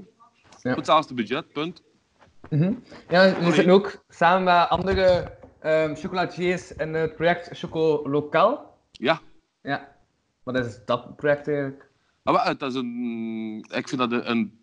Ja. 0.61 0.71
op 0.71 0.77
hetzelfde 0.77 1.13
budget, 1.13 1.51
punt. 1.53 1.81
Mhm. 2.49 2.73
Ja, 3.09 3.39
we 3.39 3.51
zitten 3.51 3.73
ook 3.73 4.03
samen 4.09 4.43
met 4.43 4.69
andere 4.69 5.31
ehm, 5.59 5.95
chocolatiers 5.95 6.75
in 6.75 6.93
het 6.93 7.15
project 7.15 7.49
Choco 7.57 8.09
Lokaal. 8.09 8.77
Ja, 8.91 9.19
Ja. 9.61 9.93
Wat 10.43 10.55
is 10.65 10.79
dat 10.85 11.15
project 11.15 11.47
eigenlijk? 11.47 11.89
Maar 12.21 12.33
wel, 12.33 12.43
het 12.43 12.61
is 12.61 12.73
een, 12.75 13.65
ik 13.75 13.87
vind 13.87 14.09
dat 14.09 14.25
een, 14.25 14.59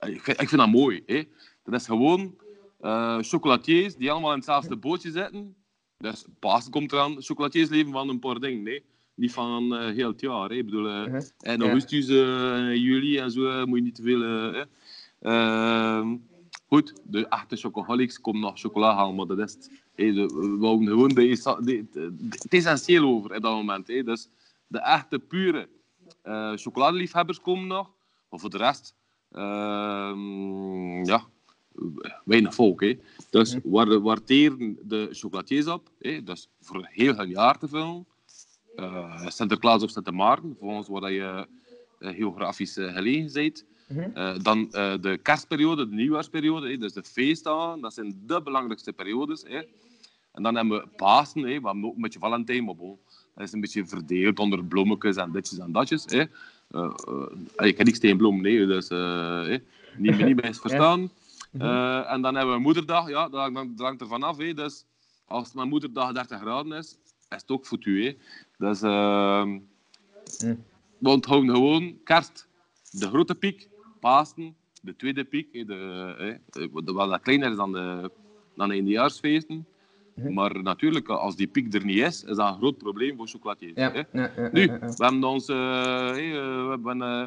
ik 0.00 0.20
vind, 0.22 0.40
ik 0.40 0.48
vind 0.48 0.60
dat 0.60 0.70
mooi. 0.70 1.02
Hè? 1.06 1.22
Dat 1.64 1.80
is 1.80 1.86
gewoon 1.86 2.34
eh, 2.80 3.18
chocolatiers 3.20 3.96
die 3.96 4.10
allemaal 4.10 4.30
in 4.30 4.36
hetzelfde 4.36 4.76
bootje 4.76 5.10
zitten. 5.10 5.54
Dus 5.98 6.24
Pasen 6.38 6.70
komt 6.70 6.92
eraan. 6.92 7.22
Chocolatiers 7.22 7.68
leven 7.68 7.92
van 7.92 8.08
een 8.08 8.18
paar 8.18 8.38
dingen. 8.40 8.62
Nee? 8.62 8.84
Niet 9.14 9.32
van 9.32 9.74
eh, 9.74 9.94
heel 9.94 10.08
het 10.08 10.20
jaar. 10.20 10.48
Hè? 10.48 10.54
Ik 10.54 10.64
bedoel, 10.64 10.88
eh, 10.88 11.06
Mhm. 11.06 11.14
in 11.40 11.58
Ja. 11.58 11.64
augustus, 11.64 12.06
juli 12.80 13.18
en 13.18 13.30
zo 13.30 13.66
moet 13.66 13.78
je 13.78 13.84
niet 13.84 13.94
te 13.94 14.02
veel. 14.02 14.66
Goed, 16.70 16.92
de 17.04 17.26
echte 17.28 17.56
chocoholics 17.56 18.20
komen 18.20 18.40
nog 18.40 18.58
chocola 18.58 18.94
halen, 18.94 19.14
maar 19.14 19.26
dat 19.26 19.38
is 19.38 19.52
het. 19.52 19.70
Hè, 19.94 20.12
de- 20.12 20.26
we 20.26 20.56
wouden 20.56 20.86
gewoon 20.88 21.08
de, 21.08 21.86
de- 21.92 22.14
het 22.28 22.52
essentieel 22.54 23.04
over 23.04 23.34
op 23.36 23.42
dat 23.42 23.52
moment. 23.52 23.88
Hè. 23.88 24.02
Dus 24.02 24.28
de 24.66 24.78
echte, 24.80 25.18
pure 25.18 25.68
eh 26.22 26.52
chocoladeliefhebbers 26.54 27.40
komen 27.40 27.66
nog, 27.66 27.90
maar 28.30 28.40
voor 28.40 28.50
de 28.50 28.56
rest, 28.56 28.94
ehm, 29.30 31.04
ja, 31.04 31.24
weinig 32.24 32.54
volk. 32.54 32.80
Hè. 32.80 32.98
Dus 33.30 33.56
waar, 33.64 34.00
waarderen 34.00 34.78
de 34.82 35.08
chocolatiers 35.12 35.66
op, 35.66 35.90
hè. 35.98 36.22
dus 36.22 36.48
voor 36.60 36.86
heel 36.90 37.14
hun 37.16 37.28
jaar 37.28 37.58
te 37.58 37.68
vullen. 37.68 38.06
Eh, 38.76 39.26
Sinterklaas 39.28 39.82
of 39.82 39.90
Sint 39.90 40.10
Maarten, 40.10 40.56
volgens 40.60 40.88
waar 40.88 41.12
je 41.12 41.46
geografisch 41.98 42.76
eh, 42.76 42.92
gelegen 42.92 43.32
bent. 43.32 43.64
Eh, 44.14 44.34
dan 44.42 44.72
eh, 44.72 44.94
de 45.00 45.18
kerstperiode, 45.22 45.88
de 45.88 45.94
nieuwjaarsperiode, 45.94 46.68
hè, 46.68 46.76
dus 46.76 46.92
de 46.92 47.02
feestdagen, 47.02 47.80
dat 47.80 47.94
zijn 47.94 48.22
de 48.26 48.42
belangrijkste 48.42 48.92
periodes. 48.92 49.42
En 50.32 50.42
dan 50.42 50.54
hebben 50.56 50.78
we 50.80 50.86
Pasen, 50.96 51.40
hè, 51.40 51.46
we 51.60 51.66
hebben 51.66 51.84
ook 51.84 51.94
een 51.96 52.02
beetje 52.02 52.18
Valentijn, 52.18 52.64
maar 52.64 52.76
bon, 52.76 52.98
dat 53.34 53.44
is 53.46 53.52
een 53.52 53.60
beetje 53.60 53.86
verdeeld 53.86 54.38
onder 54.38 54.64
bloemetjes 54.64 55.16
en 55.16 55.30
ditjes 55.32 55.58
en 55.58 55.72
datjes. 55.72 56.04
Eh, 56.04 56.24
ik 57.56 57.76
heb 57.76 57.86
niks 57.86 57.98
tegen 57.98 58.16
bloemen, 58.16 58.42
nee, 58.42 58.66
dus 58.66 58.88
niet, 59.96 60.24
niet 60.24 60.42
misverstaan. 60.42 61.10
Eh, 61.58 62.12
en 62.12 62.22
dan 62.22 62.34
hebben 62.34 62.54
we 62.54 62.60
Moederdag, 62.60 63.08
ja, 63.08 63.28
dat 63.28 63.40
hangt- 63.52 63.76
dat 63.76 63.86
hangt 63.86 64.00
er 64.00 64.06
vanaf. 64.06 64.36
Dus 64.36 64.84
als 65.26 65.52
mijn 65.52 65.68
Moederdag 65.68 66.12
30 66.12 66.40
graden 66.40 66.72
is, 66.72 66.96
is 67.28 67.40
het 67.40 67.50
ook 67.50 67.66
foutu. 67.66 68.04
Hè. 68.04 68.16
Dus 68.58 68.82
ehm 68.82 69.58
we 70.98 71.08
onthouden 71.08 71.54
gewoon 71.54 71.98
kerst, 72.04 72.48
de 72.90 73.06
grote 73.06 73.34
piek, 73.34 73.68
Pasen, 74.00 74.54
de 74.82 74.96
tweede 74.96 75.24
piek, 75.24 75.52
de, 75.52 76.38
de, 76.50 76.68
wat 76.72 76.86
dat 77.10 77.20
kleiner 77.20 77.50
is 77.50 77.56
dan 77.56 77.72
de, 77.72 78.10
dan 78.56 78.68
de 78.68 78.76
Indiaarsfeesten. 78.76 79.66
Maar 80.28 80.62
natuurlijk, 80.62 81.08
als 81.08 81.36
die 81.36 81.46
piek 81.46 81.74
er 81.74 81.84
niet 81.84 81.96
is, 81.96 82.24
is 82.24 82.36
dat 82.36 82.52
een 82.52 82.58
groot 82.58 82.78
probleem 82.78 83.16
voor 83.16 83.28
chocolatiers. 83.28 83.72
Ja. 83.74 83.92
Nu, 84.52 84.66
we 84.66 84.94
hebben 84.96 85.24
ons, 85.24 85.48
eh, 85.48 85.56
hey, 86.08 86.30
eh, 86.30 86.64
we 86.64 86.68
hebben 86.70 87.02
eh, 87.02 87.24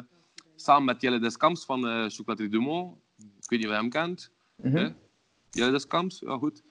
samen 0.56 0.84
met 0.84 1.00
Jelle 1.00 1.18
Deskamps 1.18 1.64
van 1.64 1.86
eh 1.88 2.04
Chocolaterie 2.08 2.50
Dumont, 2.50 2.96
ik 3.18 3.50
weet 3.50 3.58
niet 3.58 3.68
of 3.68 3.74
je 3.74 3.80
hem 3.80 3.90
kent, 3.90 4.30
Mhm. 4.56 4.76
hè? 4.76 4.88
Jelle 5.50 5.70
Deskamps, 5.70 6.20
ja 6.20 6.36
goed. 6.36 6.62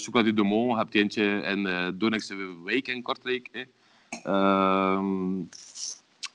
Chocolaterie 0.00 0.32
Dumont, 0.34 0.76
hebt 0.76 0.94
eentje 0.94 1.22
in 1.24 1.94
Doornikse 1.98 2.62
Wijk 2.64 2.88
in 2.88 3.02
Kortrijk. 3.02 3.48
Hè. 3.52 3.62
Ehm, 4.22 5.42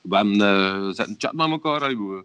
we 0.02 0.16
hebben 0.16 0.34
uh, 0.40 0.86
zitten 0.86 1.14
chat 1.18 1.32
met 1.32 1.48
elkaar, 1.50 1.80
we, 1.80 2.24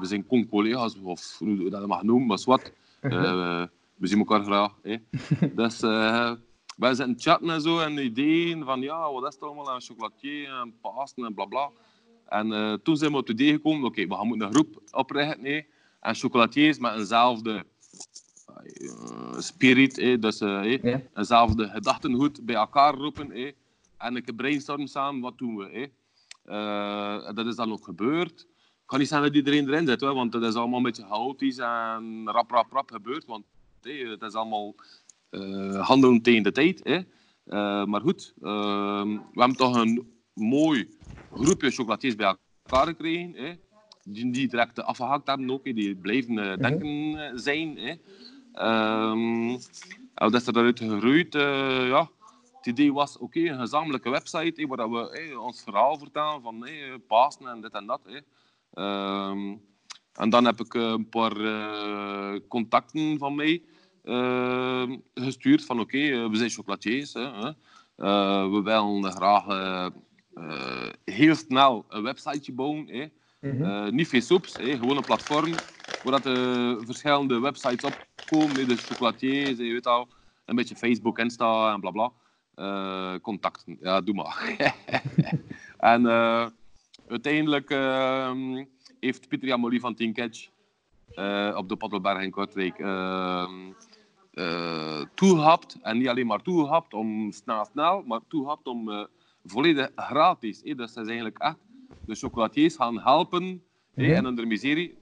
zijn 0.02 0.26
con-collega's, 0.26 0.96
of 1.02 1.38
hoe 1.38 1.64
je 1.64 1.70
dat 1.70 1.86
mag 1.86 2.02
noemen, 2.02 2.26
maar 2.26 2.42
wat. 2.44 2.72
we 3.94 4.06
zien 4.06 4.18
elkaar 4.18 4.44
graag. 4.44 4.72
Hè. 4.82 4.96
dus 5.60 5.82
uh, 5.82 6.32
wij 6.76 6.94
zitten 6.94 7.14
chatten 7.18 7.50
en 7.50 7.60
zo 7.60 7.78
en 7.78 7.98
ideeën 7.98 8.64
van 8.64 8.80
ja, 8.80 9.12
wat 9.12 9.26
is 9.26 9.34
het 9.34 9.42
allemaal 9.42 9.70
aan 9.70 9.80
chocolatier 9.80 10.60
en 10.60 10.74
Pasen 10.80 11.24
en 11.24 11.34
bla 11.34 11.44
bla. 11.44 11.70
En 12.28 12.52
eh, 12.52 12.72
toen 12.72 12.96
zijn 12.96 13.10
we 13.10 13.16
op 13.16 13.26
het 13.26 13.40
idee 13.40 13.52
gekomen, 13.52 13.84
oké, 13.84 14.06
we 14.06 14.14
gaan 14.14 14.26
moeten 14.26 14.46
een 14.46 14.52
groep 14.52 14.82
oprichten 14.90 15.44
hè, 15.44 15.60
en 16.00 16.14
chocolatiers 16.14 16.78
met 16.78 16.94
eenzelfde 16.94 17.64
eh, 18.46 19.38
spirit, 19.38 19.98
eh, 19.98 20.20
dus 20.20 20.40
eh, 20.40 20.84
eh, 20.84 21.00
eenzelfde 21.14 21.68
gedachtengoed 21.68 22.44
bij 22.44 22.54
elkaar 22.54 22.94
roepen. 22.94 23.30
Eh, 23.30 23.52
en 23.98 24.16
een 24.16 24.36
brainstorm 24.36 24.86
samen, 24.86 25.20
wat 25.20 25.38
doen 25.38 25.56
we? 25.56 25.68
Eh. 25.68 25.88
Eh, 26.44 27.34
dat 27.34 27.46
is 27.46 27.56
dan 27.56 27.72
ook 27.72 27.84
gebeurd. 27.84 28.46
Kan 28.94 29.02
niet 29.02 29.12
zeggen 29.12 29.28
dat 29.28 29.38
iedereen 29.38 29.68
erin 29.68 29.86
zit, 29.86 30.00
hoor, 30.00 30.14
want 30.14 30.32
het 30.32 30.42
is 30.42 30.54
allemaal 30.54 30.76
een 30.76 30.84
beetje 30.84 31.06
chaotisch 31.06 31.58
en 31.58 32.22
rap, 32.24 32.50
rap, 32.50 32.72
rap 32.72 32.90
gebeurd. 32.90 33.24
Want 33.24 33.44
eh, 33.82 34.08
het 34.08 34.22
is 34.22 34.34
allemaal 34.34 34.74
eh, 35.30 35.86
handelen 35.88 36.22
tegen 36.22 36.42
de 36.42 36.52
tijd. 36.52 36.82
Eh. 36.82 36.96
Eh, 36.96 37.84
maar 37.84 38.00
goed, 38.00 38.34
ehm, 38.42 39.08
we 39.08 39.40
hebben 39.40 39.56
toch 39.56 39.76
een 39.76 40.12
mooi 40.34 40.88
groepje 41.32 41.70
chocolatiers 41.70 42.14
bij 42.14 42.36
elkaar 42.66 42.86
gekregen. 42.86 43.34
Eh. 43.34 43.54
Die, 44.04 44.30
die 44.30 44.48
direct 44.48 44.82
afgehakt 44.82 45.26
hebben 45.26 45.50
ook, 45.50 45.64
die 45.64 45.96
blijven 45.96 46.38
eh, 46.38 46.58
denken 46.58 47.16
eh, 47.16 47.30
zijn. 47.34 47.78
Eh. 47.78 47.96
Ehm, 48.52 49.48
en 50.14 50.30
dat 50.30 50.34
is 50.34 50.46
eruit 50.46 50.78
gegroeid. 50.78 51.32
ja. 51.32 52.10
Het 52.56 52.66
idee 52.66 52.92
was, 52.92 53.18
oké, 53.18 53.40
een 53.40 53.58
gezamenlijke 53.58 54.10
website 54.10 54.66
waar 54.66 54.76
dat 54.76 54.90
we 54.90 55.40
ons 55.40 55.62
verhaal 55.62 55.98
vertellen 55.98 56.42
van 56.42 56.66
Pasen 57.06 57.46
en 57.46 57.60
dit 57.60 57.72
en 57.72 57.86
dat. 57.86 58.00
Eh. 58.74 58.84
Ehm, 58.84 59.56
en 60.14 60.30
dan 60.30 60.44
heb 60.44 60.60
ik 60.60 60.74
eh, 60.74 60.82
een 60.82 61.08
paar 61.08 61.36
eh, 61.36 62.40
contacten 62.48 63.18
van 63.18 63.34
mij 63.34 63.62
eh, 64.02 64.90
gestuurd 65.14 65.64
van 65.64 65.80
oké, 65.80 65.98
eh, 65.98 66.28
we 66.30 66.36
zijn 66.36 66.50
chocolatiers. 66.50 67.12
Hè, 67.12 67.30
we 68.50 68.60
willen 68.64 69.12
graag 69.12 69.46
heel 71.04 71.34
snel 71.34 71.84
een 71.88 72.02
websiteje 72.02 72.52
bouwen. 72.52 72.86
Hè. 72.88 73.06
Mhm. 73.50 73.94
Niet 73.94 74.08
veel 74.08 74.20
soeps, 74.20 74.56
hè, 74.56 74.76
gewoon 74.78 74.96
een 74.96 75.04
platform 75.04 75.62
waar 76.00 76.20
eh, 76.24 76.76
verschillende 76.84 77.40
websites 77.40 77.84
opkomen. 77.84 78.56
hè, 78.58 78.66
De 78.66 78.76
chocolatiers, 78.76 79.58
je 79.58 79.72
weet 79.72 79.86
al, 79.86 80.08
een 80.44 80.56
beetje 80.56 80.76
Facebook, 80.76 81.18
Insta 81.18 81.72
en 81.72 81.80
bla 81.80 81.90
bla. 81.90 82.12
Contacten, 83.18 83.76
ja, 83.80 84.00
doe 84.00 84.14
maar. 84.14 84.56
en 85.78 86.02
uiteindelijk 87.08 87.70
ehm, 87.70 88.64
heeft 89.00 89.28
Pieter 89.28 89.48
Jamoli 89.48 89.80
van 89.80 89.94
Team 89.94 90.12
Catch 90.12 90.48
eh, 91.14 91.54
op 91.56 91.68
de 91.68 91.76
Pottelberg 91.76 92.22
in 92.22 92.30
Kortrijk 92.30 92.78
ehm, 92.78 93.72
eh, 94.32 95.00
toegehapt. 95.14 95.78
En 95.82 95.98
niet 95.98 96.08
alleen 96.08 96.26
maar 96.26 96.42
toegehapt 96.42 96.94
om 96.94 97.32
snel, 97.32 97.64
snel, 97.64 98.02
maar 98.02 98.20
toegehapt 98.28 98.66
om 98.66 98.90
eh, 98.90 99.04
volledig 99.44 99.90
gratis. 99.96 100.62
Dus 100.62 100.76
dat 100.76 100.88
is 100.88 100.96
eigenlijk 100.96 101.38
echt 101.38 101.56
de 102.06 102.14
chocolatiers 102.14 102.76
gaan 102.76 103.00
helpen 103.00 103.62
hè, 103.94 104.06
Ja. 104.06 104.16
in 104.16 104.24
hun 104.24 104.48
miserie. 104.48 104.98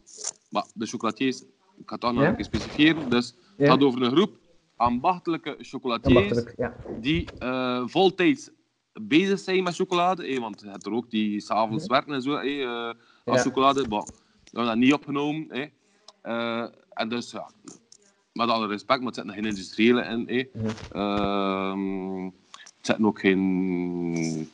Maar 0.50 0.66
de 0.74 0.86
chocolatiers, 0.86 1.40
ik 1.42 1.48
ga 1.84 1.92
het 1.92 2.00
toch 2.00 2.12
nog 2.12 2.34
keer 2.34 2.44
specifieren. 2.44 3.10
Dus 3.10 3.34
het 3.56 3.68
gaat 3.68 3.82
over 3.82 4.02
een 4.02 4.10
groep 4.10 4.40
ambachtelijke 4.76 5.56
chocolatiers 5.60 6.16
Ambachtelijk, 6.16 6.54
ja. 6.56 6.74
die 7.00 7.28
voltijds 7.86 8.50
bezig 9.00 9.38
zijn 9.38 9.62
met 9.62 9.74
chocolade. 9.74 10.26
hè, 10.32 10.40
want 10.40 10.60
je 10.60 10.68
hebt 10.68 10.86
er 10.86 10.92
ook 10.92 11.10
die 11.10 11.40
s'avonds 11.40 11.86
werken 11.86 12.14
en 12.14 12.22
zo 12.22 12.36
eh, 12.36 12.66
als 13.24 13.36
Ja. 13.36 13.42
chocolade. 13.42 13.88
Maar 13.88 14.02
we 14.02 14.10
hebben 14.44 14.66
dat 14.66 14.76
niet 14.76 14.92
opgenomen. 14.92 15.70
Eh, 16.22 16.64
en 16.92 17.08
dus 17.08 17.30
ja, 17.30 17.50
met 18.32 18.48
alle 18.48 18.66
respect, 18.66 18.98
maar 18.98 19.06
het 19.08 19.14
zitten 19.16 19.34
geen 19.34 19.44
industriële 19.44 20.02
in. 20.04 20.48
Mhm. 20.52 20.66
Ehm, 20.92 22.24
het 22.24 22.86
zitten 22.86 23.04
ook 23.06 23.20
geen 23.20 24.50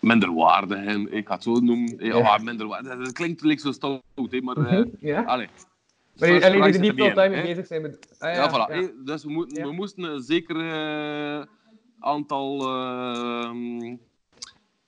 minderwaarde 0.00 0.76
in. 0.76 1.12
Ik 1.12 1.26
ga 1.26 1.34
het 1.34 1.42
zo 1.42 1.52
noemen. 1.60 1.94
hè. 1.98 2.04
Ja. 2.06 2.16
Oh, 2.16 2.38
minderwaarde. 2.38 2.96
Dat 2.96 3.12
klinkt 3.12 3.42
like 3.42 3.60
zo 3.60 3.72
stout, 3.72 4.02
hè, 4.30 4.40
maar... 4.40 4.56
eh 4.56 4.64
Mhm, 4.78 4.84
Ja. 5.00 5.22
allee. 5.22 5.48
Maar 6.18 6.28
jullie 6.28 6.70
die 6.72 6.80
niet 6.80 6.92
fulltime 6.94 7.42
bezig 7.42 7.66
zijn 7.66 7.82
met... 7.82 8.16
Ah, 8.18 8.34
Ja, 8.34 8.50
voilà. 8.50 8.74
ja. 8.74 8.88
Dus 9.04 9.24
we, 9.24 9.30
moeten, 9.30 9.58
Ja. 9.62 9.68
we 9.68 9.72
moesten 9.72 10.22
zeker 10.22 10.56
eh, 10.56 11.44
aantal, 12.00 12.60
ehm 12.60 13.96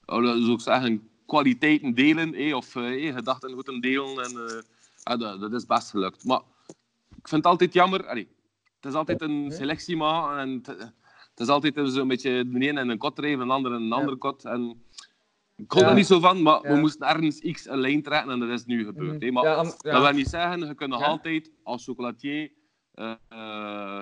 hoe 0.05 0.25
zou 0.27 0.53
ik 0.53 0.61
zeggen, 0.61 1.11
kwaliteiten 1.27 1.95
delen, 1.95 2.35
hè, 2.35 2.55
of 2.57 2.77
eh, 2.77 3.15
gedachten 3.15 3.55
moeten 3.55 3.81
delen. 3.81 4.25
En, 4.25 4.31
eh, 4.49 4.63
ja, 5.05 5.17
dat, 5.17 5.41
dat 5.41 5.53
is 5.53 5.67
best 5.67 5.91
gelukt. 5.91 6.25
Maar 6.25 6.41
ik 7.17 7.29
vind 7.29 7.43
het 7.43 7.47
altijd 7.47 7.73
jammer. 7.73 8.07
Allee, 8.07 8.29
het 8.81 8.85
is 8.91 8.93
altijd 8.95 9.21
een 9.23 9.51
selectie 9.53 9.97
maken 9.97 10.39
en 10.39 10.51
het, 10.51 10.67
het 11.31 11.41
is 11.41 11.49
altijd 11.49 11.75
zo'n 11.83 12.09
beetje 12.09 12.49
de 12.49 12.59
ene 12.59 12.81
in 12.81 12.89
een 12.89 12.99
kot 12.99 13.19
rijden, 13.19 13.41
een 13.41 13.51
andere 13.51 13.75
in 13.77 13.83
een 13.83 13.93
andere 13.93 14.17
kot. 14.17 14.45
En 14.45 14.83
ik 15.57 15.75
Ja. 15.75 15.89
er 15.89 15.95
niet 15.95 16.07
zo 16.07 16.21
van, 16.21 16.43
maar 16.43 16.61
we 16.61 16.69
Ja. 16.69 16.77
moesten 16.77 17.09
ergens 17.09 17.39
x 17.41 17.67
een 17.69 17.79
lijn 17.79 18.03
trekken 18.03 18.31
en 18.33 18.39
dat 18.41 18.49
is 18.49 18.65
nu 18.65 18.85
gebeurd. 18.85 19.23
hè. 19.23 19.31
Maar 19.31 19.45
Ja, 19.45 19.55
ja. 19.57 19.93
dat 19.93 20.03
wil 20.03 20.13
niet 20.13 20.29
zeggen, 20.29 20.67
je 20.67 20.75
kunt 20.75 20.91
nog 20.91 21.01
Ja. 21.01 21.07
altijd 21.07 21.51
als 21.63 21.85
chocolatier 21.85 22.51
eh, 22.95 23.13
eh, 23.29 24.01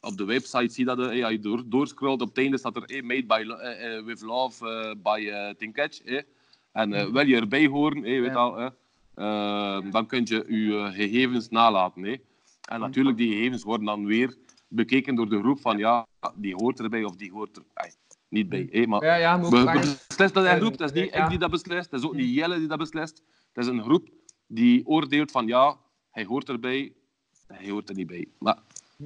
op 0.00 0.16
de 0.16 0.24
website 0.24 0.72
zie 0.74 0.88
je 0.88 0.96
dat, 0.96 1.10
eh, 1.10 1.22
als 1.24 1.32
je 1.32 1.38
door, 1.40 1.62
doorscrollt, 1.66 2.20
op 2.20 2.28
het 2.28 2.38
einde 2.38 2.58
staat 2.58 2.76
er 2.76 3.04
made 3.04 3.26
by, 3.26 3.44
eh, 3.48 3.96
eh, 3.96 4.04
with 4.04 4.20
love 4.20 4.68
eh, 4.68 4.94
by 5.02 5.28
eh 5.32 5.54
Tinketch. 5.54 6.00
En 6.72 6.92
eh, 6.92 7.06
wil 7.10 7.26
je 7.26 7.36
erbij 7.36 7.66
horen, 7.66 8.00
weet 8.02 8.24
Ja. 8.24 8.32
al, 8.34 8.58
eh, 8.58 8.66
eh, 9.14 9.92
dan 9.92 10.06
kun 10.06 10.22
je 10.24 10.44
je 10.48 10.90
gegevens 10.92 11.48
nalaten. 11.48 12.20
En 12.68 12.80
natuurlijk, 12.80 13.16
die 13.16 13.32
gegevens 13.32 13.62
worden 13.62 13.86
dan 13.86 14.04
weer 14.06 14.36
bekeken 14.68 15.14
door 15.14 15.28
de 15.28 15.38
groep 15.38 15.60
van 15.60 15.78
ja, 15.78 16.06
die 16.34 16.54
hoort 16.54 16.80
erbij 16.80 17.04
of 17.04 17.16
die 17.16 17.30
hoort 17.32 17.56
er 17.56 17.62
niet 18.28 18.48
bij. 18.48 18.84
Maar 18.88 19.04
Ja, 19.04 19.14
ja, 19.14 19.40
we, 19.40 19.48
we 19.48 19.96
beslissen 20.08 20.32
dat 20.42 20.46
in 20.54 20.60
groep. 20.60 20.76
Dat 20.78 20.94
is 20.94 21.00
niet 21.02 21.12
Ja. 21.12 21.22
ik 21.24 21.30
die 21.30 21.38
dat 21.38 21.50
beslist. 21.50 21.90
Dat 21.90 22.00
is 22.00 22.06
ook 22.06 22.14
niet 22.14 22.34
Jelle 22.34 22.58
die 22.58 22.68
dat 22.68 22.78
beslist. 22.78 23.22
Dat 23.52 23.64
is 23.64 23.70
een 23.70 23.82
groep 23.82 24.08
die 24.46 24.86
oordeelt 24.86 25.30
van 25.30 25.46
ja, 25.46 25.76
hij 26.10 26.24
hoort 26.24 26.48
erbij, 26.48 26.92
hij 27.46 27.70
hoort 27.70 27.88
er 27.88 27.94
niet 27.94 28.06
bij. 28.06 28.26
Maar, 28.38 28.58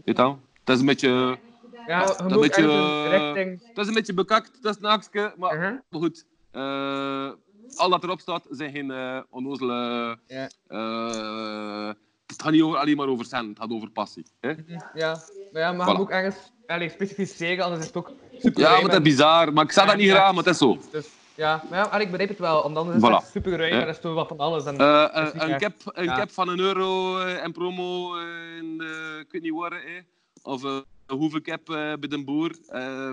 weet 0.05 0.17
je? 0.17 0.35
Dat 0.65 0.75
is 0.75 0.81
een 0.81 0.87
beetje, 0.87 1.39
Ja, 1.87 2.05
dat 2.05 2.21
een 2.21 2.41
beetje, 2.41 3.09
richting... 3.09 3.61
is 3.77 3.87
een 3.87 3.95
beetje 3.95 4.15
bekakt, 4.15 4.63
dat 4.63 4.77
is 4.77 4.83
een 4.83 4.89
maar 5.37 5.55
Uh-huh. 5.55 5.73
maar 5.89 6.01
goed. 6.01 6.25
eh, 6.51 7.31
al 7.77 7.91
dat 7.91 8.05
erop 8.05 8.21
staat 8.21 8.47
zijn 8.51 8.71
geen 8.73 8.91
eh 8.91 9.19
onnozele... 9.31 10.19
Eh, 10.67 11.91
het 12.27 12.43
gaat 12.43 12.53
niet 12.53 12.63
over, 12.63 12.79
alleen 12.79 12.97
maar 12.97 13.07
over 13.09 13.25
cent, 13.25 13.49
het 13.49 13.59
gaat 13.59 13.71
over 13.71 13.91
passie. 13.91 14.27
Hè? 14.41 14.49
Ja, 14.95 15.21
maar 15.53 15.63
ja, 15.63 15.73
maar 15.73 15.87
je 15.87 15.93
Voilà. 15.93 15.97
moet 15.97 15.99
ook 16.07 16.11
ergens 16.11 16.37
allee, 16.67 16.89
specificeren, 16.89 17.65
anders 17.65 17.81
is 17.81 17.87
het 17.87 17.97
ook 17.97 18.13
super 18.39 18.63
Ja, 18.63 18.71
maar 18.71 18.81
dat 18.81 18.91
is 18.91 18.97
en- 18.97 19.03
bizar. 19.03 19.53
Maar 19.53 19.65
ik 19.65 19.73
zeg 19.73 19.87
dat 19.87 19.97
niet 19.97 20.07
Ja. 20.07 20.15
graag, 20.15 20.29
maar 20.35 20.45
het 20.45 20.53
is 20.53 20.59
zo. 20.59 20.79
Dus, 20.91 21.09
ja, 21.35 21.63
maar 21.71 21.79
ja, 21.79 21.85
allee, 21.85 22.05
ik 22.05 22.11
begrijp 22.11 22.29
het 22.31 22.39
wel, 22.39 22.63
want 22.63 22.77
anders 22.77 22.97
is 22.97 23.03
Voilà. 23.09 23.13
het 23.13 23.31
super 23.33 23.57
ruim 23.59 23.73
en 23.73 23.81
dat 23.87 23.89
is 23.95 24.01
toch 24.01 24.15
wat 24.15 24.29
van 24.29 24.39
alles. 24.39 24.65
En, 24.65 24.81
een, 24.81 25.59
cap, 25.59 25.73
een 25.85 26.05
Ja. 26.05 26.17
cap 26.17 26.31
van 26.31 26.49
een 26.49 26.59
euro 26.59 27.19
en 27.21 27.53
promo 27.53 28.17
eh, 28.17 28.57
in 28.57 28.79
de, 28.79 29.19
ik 29.27 29.33
weet 29.33 29.43
niet 29.43 29.53
waar, 29.55 29.73
eh, 29.73 30.03
of 30.43 30.65
eh, 30.65 30.81
een 31.07 31.17
hoeveel 31.19 31.41
cap 31.41 31.69
eh, 31.71 31.75
bij 31.75 32.09
de 32.09 32.25
boer. 32.25 32.51
eh, 32.69 33.13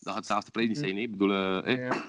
dat 0.00 0.14
gaat 0.14 0.14
hetzelfde 0.16 0.50
prijs 0.50 0.68
niet 0.68 0.78
zijn. 0.78 0.96
hè. 0.96 1.00
Ik 1.02 1.10
bedoel, 1.10 1.30
eh, 1.32 1.72
eh, 1.72 1.78
Ja. 1.86 2.04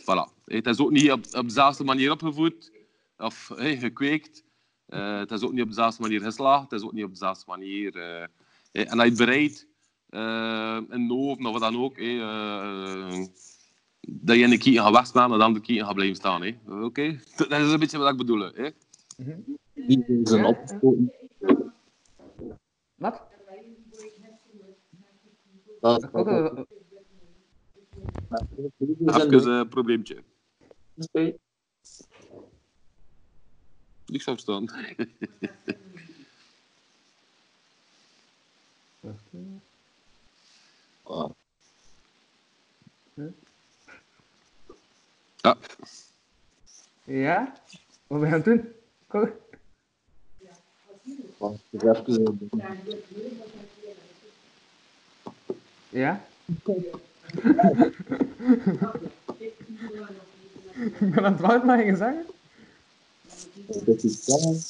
voilà. 0.00 0.42
Het 0.44 0.66
is 0.66 0.78
ook 0.78 0.90
niet 0.90 1.12
op, 1.12 1.24
op 1.32 1.44
dezelfde 1.44 1.84
manier 1.84 2.10
opgevoed 2.10 2.72
of 3.18 3.50
eh, 3.50 3.78
gekweekt. 3.80 4.44
Eh, 4.86 5.18
het 5.18 5.30
is 5.30 5.42
ook 5.42 5.52
niet 5.52 5.62
op 5.62 5.68
dezelfde 5.68 6.02
manier 6.02 6.20
geslaagd. 6.20 6.70
Het 6.70 6.80
is 6.80 6.86
ook 6.86 6.92
niet 6.92 7.04
op 7.04 7.10
dezelfde 7.10 7.44
manier. 7.46 7.96
eh, 7.96 8.22
eh, 8.72 8.90
en 8.92 8.98
hij 8.98 9.06
het 9.06 9.16
bereidt, 9.16 9.66
eh, 10.08 10.78
in 10.90 11.08
de 11.08 11.14
oven 11.14 11.46
of 11.46 11.52
wat 11.52 11.60
dan 11.60 11.76
ook. 11.82 11.96
eh, 11.96 12.20
eh, 12.20 13.26
dat 14.08 14.36
je 14.36 14.44
een 14.44 14.58
keer 14.58 14.80
gaat 14.80 14.92
wegslaan 14.92 15.32
en 15.32 15.38
dan 15.38 15.52
de 15.52 15.60
keer 15.60 15.84
gaat 15.84 15.94
blijven 15.94 16.16
staan. 16.16 16.42
hè. 16.42 16.56
Oké? 16.82 17.20
Dat 17.36 17.50
is 17.50 17.72
een 17.72 17.78
beetje 17.78 17.98
wat 17.98 18.10
ik 18.10 18.16
bedoel. 18.16 18.40
Hè? 18.54 18.70
Die 19.74 20.04
is 20.06 20.30
een 20.30 20.44
opgeschoten. 20.44 21.12
Wat? 22.94 23.22
Dat 25.84 26.00
Dat 26.00 26.14
ook 26.14 26.26
Even 29.32 29.46
een 29.46 29.68
probleempje. 29.68 30.22
Ik 34.06 34.22
zou 34.22 34.36
verstaan. 34.36 34.68
Ah, 41.02 41.30
Ja. 45.36 45.56
Ja? 47.04 47.52
Wat 48.06 48.20
ben 48.20 48.28
je 48.28 48.34
aan 48.34 48.40
het 48.40 48.44
doen? 48.44 48.72
Kom. 49.06 49.32
wacht, 51.70 52.08
even 52.08 52.48
Ja? 55.94 56.24
ik 56.44 56.62
ben 60.98 61.24
aan 61.24 61.32
het 61.32 61.40
wachten, 61.40 61.66
maar 61.66 61.84
je 61.84 61.96
zeggen? 61.96 62.26
Dat 63.84 64.02
is 64.02 64.22
spannend. 64.22 64.62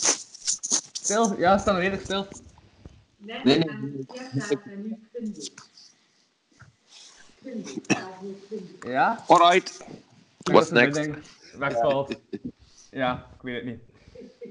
Stil? 0.92 1.38
Ja, 1.38 1.58
staan 1.58 1.76
redelijk 1.76 2.02
stil. 2.02 2.26
Nee, 3.16 3.42
nee, 3.44 3.58
nee. 3.58 4.06
Ja? 8.80 9.24
Alright. 9.26 9.84
What's 10.42 10.70
next? 10.70 11.10
Wegvalt. 11.58 12.20
Ja, 12.90 13.26
ik 13.34 13.42
weet 13.42 13.54
het 13.54 13.64
niet. 13.64 13.80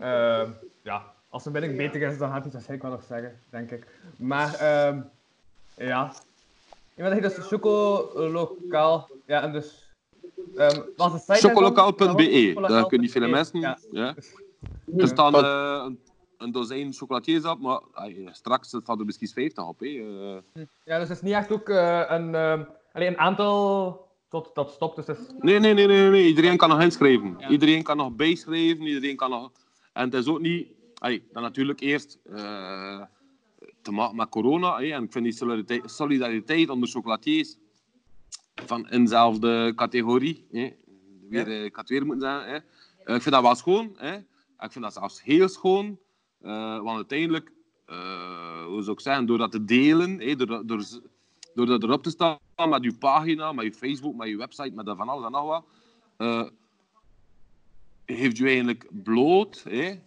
Ehm, 0.01 0.49
ja, 0.81 1.13
als 1.29 1.45
een 1.45 1.51
binnen 1.51 1.77
beter 1.77 2.01
is, 2.01 2.17
dan 2.17 2.29
gaat 2.29 2.43
hij 2.43 2.43
het 2.43 2.53
waarschijnlijk 2.53 2.89
wel 2.89 2.91
nog 2.91 3.07
zeggen, 3.07 3.39
denk 3.49 3.71
ik. 3.71 3.87
Maar, 4.15 4.53
ehm 4.53 5.01
ja. 5.75 6.13
Iemand 6.97 7.13
heeft 7.13 7.35
dus 7.35 7.47
Chocolokaal. 7.47 9.09
Ja, 9.25 9.41
en 9.41 9.51
dus... 9.51 9.91
ehm 10.55 10.81
wat 10.95 11.13
is 11.13 11.25
de 11.25 11.33
site 11.33 11.47
Chocolokaal.be, 11.47 12.65
daar 12.67 12.87
kunnen 12.87 13.09
veel 13.09 13.27
mensen. 13.27 13.59
Ja. 13.59 13.77
Ja. 13.91 14.15
Er 14.97 15.07
staan 15.07 15.33
eh, 15.35 15.83
een, 15.85 15.99
een 16.37 16.51
dozijn 16.51 16.93
chocolatiers 16.93 17.45
op, 17.45 17.59
maar 17.59 17.81
straks 18.31 18.67
staan 18.67 18.99
er 18.99 19.05
misschien 19.05 19.27
50 19.27 19.67
op. 19.67 19.79
Hè. 19.79 19.85
eh. 19.85 20.63
Ja, 20.83 20.99
dus 20.99 21.07
het 21.07 21.17
is 21.17 21.21
niet 21.21 21.33
echt 21.33 21.51
ook 21.51 21.69
eh, 21.69 22.03
een, 22.07 22.35
ehm 22.35 22.63
alleen 22.93 23.07
een 23.07 23.17
aantal 23.17 24.01
tot 24.29 24.55
dat 24.55 24.71
stopt. 24.71 24.95
Dus 24.95 25.17
is... 25.17 25.17
Nee, 25.39 25.59
nee, 25.59 25.73
nee, 25.73 25.87
nee, 25.87 26.09
nee, 26.09 26.27
iedereen 26.27 26.57
kan 26.57 26.69
nog 26.69 26.81
inschrijven. 26.81 27.35
Ja. 27.37 27.49
Iedereen 27.49 27.83
kan 27.83 27.97
nog 27.97 28.11
bijschrijven, 28.11 28.85
iedereen 28.85 29.15
kan 29.15 29.29
nog... 29.29 29.51
En 29.93 30.03
het 30.05 30.13
is 30.13 30.27
ook 30.27 30.39
niet... 30.39 30.67
Allee, 30.97 31.27
dan 31.31 31.43
natuurlijk 31.43 31.79
eerst 31.79 32.19
eh, 32.23 33.01
te 33.83 33.91
maken 33.91 34.15
met 34.15 34.29
corona. 34.29 34.77
hè, 34.77 34.91
en 34.91 35.03
ik 35.03 35.11
vind 35.11 35.23
die 35.23 35.33
solidariteit, 35.33 35.91
solidariteit 35.91 36.69
onder 36.69 36.89
chocolatiers 36.89 37.57
van 38.55 38.89
in 38.89 39.03
dezelfde 39.03 39.73
categorie. 39.75 40.47
hè. 40.51 40.69
Weer, 41.29 41.47
eh, 41.47 41.63
ik 41.63 41.75
had 41.75 41.87
het 41.87 41.89
weer 41.89 42.05
moeten 42.05 42.29
zeggen. 42.29 42.49
Hè. 42.51 42.55
Eh, 43.05 43.15
ik 43.15 43.21
vind 43.21 43.35
dat 43.35 43.43
wel 43.43 43.55
schoon. 43.55 43.93
Hè. 43.97 44.15
Ik 44.59 44.71
vind 44.71 44.83
dat 44.83 44.93
zelfs 44.93 45.23
heel 45.23 45.47
schoon. 45.47 45.97
eh, 46.41 46.79
want 46.81 46.95
uiteindelijk, 46.95 47.51
hoe 48.67 48.81
zou 48.81 48.91
ik 48.91 48.99
zeggen, 48.99 49.25
door 49.25 49.37
dat 49.37 49.51
te 49.51 49.65
delen, 49.65 50.19
hè, 50.19 50.35
door, 50.35 50.67
door, 50.67 50.83
door 51.53 51.65
dat 51.65 51.83
erop 51.83 52.03
te 52.03 52.09
staan 52.09 52.37
met 52.69 52.83
je 52.83 52.93
pagina, 52.97 53.51
met 53.51 53.65
je 53.65 53.73
Facebook, 53.73 54.15
met 54.15 54.27
je 54.27 54.37
website, 54.37 54.71
met 54.75 54.85
dat 54.85 54.97
van 54.97 55.09
alles 55.09 55.25
en 55.25 55.31
nog 55.31 55.63
wat, 56.17 56.51
geeft 58.05 58.37
je 58.37 58.45
eigenlijk 58.45 58.87
bloot. 58.91 59.63
Hè. 59.69 59.99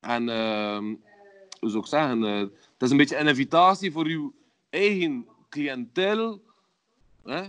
En 0.00 0.28
ehm, 0.28 0.84
hoe 1.60 1.70
zou 1.70 1.78
ik 1.78 1.86
zeggen, 1.86 2.52
het 2.78 2.82
is 2.82 2.90
een 2.90 2.96
beetje 2.96 3.16
een 3.18 3.26
invitatie 3.28 3.92
voor 3.92 4.08
je 4.08 4.30
eigen 4.70 5.26
cliëntel 5.48 6.42
hè, 7.24 7.42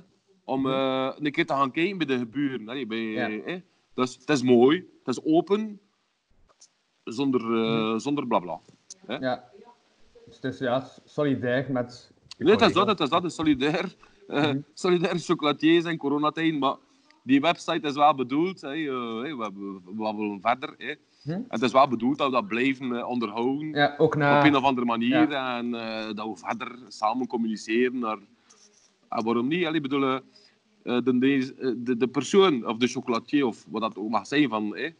om 0.43 0.65
eh, 0.67 1.11
een 1.17 1.31
keer 1.31 1.45
te 1.45 1.53
gaan 1.53 1.71
kijken 1.71 1.97
bij 1.97 2.07
de 2.07 2.17
geburen. 2.17 2.69
Allee, 2.69 2.85
bij, 2.85 2.97
Ja. 3.03 3.29
hè. 3.29 3.61
Dus 3.93 4.15
het 4.15 4.29
is 4.29 4.41
mooi, 4.41 4.77
het 5.03 5.17
is 5.17 5.23
open, 5.23 5.79
zonder, 7.03 7.41
eh, 7.65 7.97
zonder 7.99 8.27
blabla. 8.27 8.59
Ja. 9.07 9.49
Dus 10.25 10.35
het 10.35 10.43
is 10.53 10.59
ja, 10.59 10.87
solidair 11.05 11.71
met... 11.71 12.11
Nee, 12.37 12.51
het 12.51 12.61
is 12.61 12.73
dat, 12.73 12.87
het 12.87 12.99
is 12.99 13.09
dat, 13.09 13.21
het 13.21 13.31
is 13.31 13.37
solidair. 13.37 13.95
eh 14.27 14.51
Solidair 14.73 15.19
chocolatiers 15.19 15.85
en 15.85 15.97
coronatijd, 15.97 16.59
maar 16.59 16.75
die 17.23 17.41
website 17.41 17.87
is 17.87 17.93
wel 17.93 18.15
bedoeld, 18.15 18.61
hè, 18.61 18.69
hè, 18.69 19.35
we, 19.35 19.51
we, 19.53 19.79
we 19.85 20.15
willen 20.15 20.41
verder. 20.41 20.75
Hè. 20.77 20.95
Hm? 21.29 21.35
En 21.35 21.45
Het 21.49 21.61
is 21.61 21.71
wel 21.71 21.87
bedoeld 21.87 22.17
dat 22.17 22.27
we 22.27 22.33
dat 22.33 22.47
blijven 22.47 22.95
eh, 22.97 23.07
onderhouden. 23.09 23.69
Ja, 23.71 23.95
ook 23.97 24.15
na... 24.15 24.39
op 24.39 24.45
een 24.45 24.55
of 24.55 24.63
andere 24.63 24.85
manier. 24.85 25.31
En 25.31 25.73
eh, 25.75 26.13
dat 26.15 26.27
we 26.27 26.35
verder 26.35 26.79
samen 26.87 27.27
communiceren. 27.27 27.99
Naar, 27.99 28.17
en 29.09 29.23
waarom 29.23 29.47
niet? 29.47 29.65
Allee, 29.65 29.81
bedoel, 29.81 30.03
eh, 30.83 30.97
de, 31.03 31.75
de, 31.83 31.97
de 31.97 32.07
persoon, 32.07 32.67
of 32.67 32.77
de 32.77 32.87
chocolatier, 32.87 33.45
of 33.45 33.65
wat 33.69 33.81
dat 33.81 33.97
ook 33.97 34.09
mag 34.09 34.27
zijn, 34.27 34.49
van, 34.49 34.75
eh, 34.75 34.91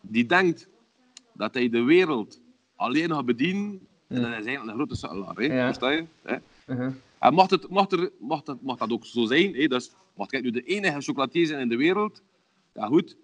die 0.00 0.26
denkt 0.26 0.68
dat 1.32 1.54
hij 1.54 1.68
de 1.68 1.82
wereld 1.82 2.40
alleen 2.76 3.10
gaat 3.10 3.24
bedienen. 3.26 3.86
En 4.08 4.20
dat 4.22 4.30
is 4.30 4.34
eigenlijk 4.34 4.66
een 4.66 4.74
grote 4.74 4.96
sukkelaar. 4.96 5.34
hè. 5.36 5.42
Ja. 5.44 5.64
Versta 5.64 5.90
je? 5.90 6.04
hè? 6.22 6.36
Mhm. 6.66 6.90
En 7.18 7.34
mocht, 7.34 7.50
het, 7.50 7.68
mocht, 7.68 7.92
er, 7.92 8.10
mocht, 8.18 8.46
het, 8.46 8.62
mocht 8.62 8.78
dat 8.78 8.90
ook 8.92 9.06
zo 9.06 9.24
zijn, 9.26 9.54
hè, 9.54 9.66
dus 9.66 9.92
mocht 10.14 10.32
ik 10.32 10.42
nu 10.42 10.50
de 10.50 10.62
enige 10.62 11.00
chocolatier 11.00 11.46
zijn 11.46 11.60
in 11.60 11.68
de 11.68 11.76
wereld, 11.76 12.22
ja 12.74 12.86
goed. 12.86 13.16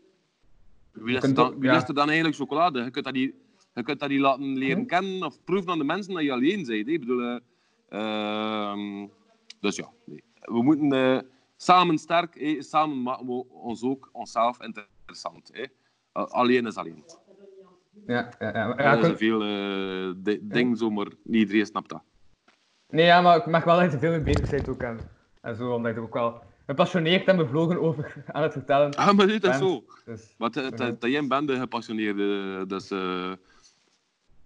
Wie 0.93 1.17
is, 1.17 1.35
dan, 1.35 1.47
ook- 1.47 1.55
wie 1.59 1.71
ja. 1.71 1.77
is 1.77 1.89
er 1.89 1.95
dan 1.95 2.07
eigenlijk 2.07 2.37
chocolade? 2.37 2.83
Je 2.83 2.91
kunt 2.91 3.05
dat 3.05 3.15
niet, 3.15 3.35
je 3.75 3.83
kunt 3.83 4.01
dat 4.01 4.09
niet 4.09 4.21
laten 4.21 4.57
leren 4.59 4.87
kennen 4.87 5.23
of 5.25 5.45
proeven 5.45 5.71
aan 5.73 5.79
de 5.79 5.85
mensen 5.85 6.15
dat 6.15 6.23
je 6.23 6.33
alleen 6.33 6.67
bent. 6.67 6.89
Ik 6.89 7.01
bedoel, 7.01 7.21
eh, 7.23 7.39
ehm, 7.89 9.07
dus 9.61 9.77
ja, 9.77 9.89
nee. 10.05 10.25
we 10.41 10.63
moeten 10.63 10.93
eh, 10.93 11.19
samen 11.57 11.99
sterk, 11.99 12.41
hè. 12.41 12.63
samen 12.63 13.03
maken 13.03 13.27
we 13.27 13.45
ons 13.49 13.83
ook 13.83 14.09
onszelf 14.13 14.59
interessant. 14.63 15.51
Eh, 15.51 15.67
alleen 16.13 16.67
is 16.67 16.77
alleen. 16.77 17.05
Ja, 18.07 18.23
kun- 18.23 19.05
een 19.11 19.17
veel 19.17 19.43
eh, 19.43 20.13
di- 20.17 20.39
ding, 20.43 20.79
zo, 20.79 20.91
maar 20.91 21.07
niet 21.23 21.41
iedereen 21.43 21.67
snapt 21.67 21.89
dat. 21.89 22.03
Nee, 22.89 23.05
ja, 23.05 23.21
maar 23.21 23.37
ik 23.37 23.47
merk 23.47 23.65
wel 23.65 23.81
er 23.81 23.99
veel 23.99 24.11
mee 24.11 24.21
bezig 24.23 24.51
bent 24.51 24.69
ook. 24.69 24.83
En, 24.83 24.99
en 25.41 25.57
zo, 25.57 25.75
omdat 25.75 25.97
er 25.97 26.03
ook 26.03 26.15
wel 26.15 26.43
gepassioneerd 26.71 27.27
en 27.27 27.37
bevlogen 27.37 27.81
over 27.81 28.15
aan 28.35 28.43
het 28.43 28.53
vertellen. 28.53 28.95
Ah, 28.95 29.13
maar 29.17 29.29
is 29.29 29.59
zo. 29.59 29.85
Dus, 30.05 30.35
Maar 30.39 30.51
dat 30.51 30.79
Mhm. 30.79 30.95
dat 30.99 31.11
jij 31.11 31.27
bent 31.27 31.49
de 31.49 31.57
gepassioneerde, 31.59 32.57
eh, 32.91 33.33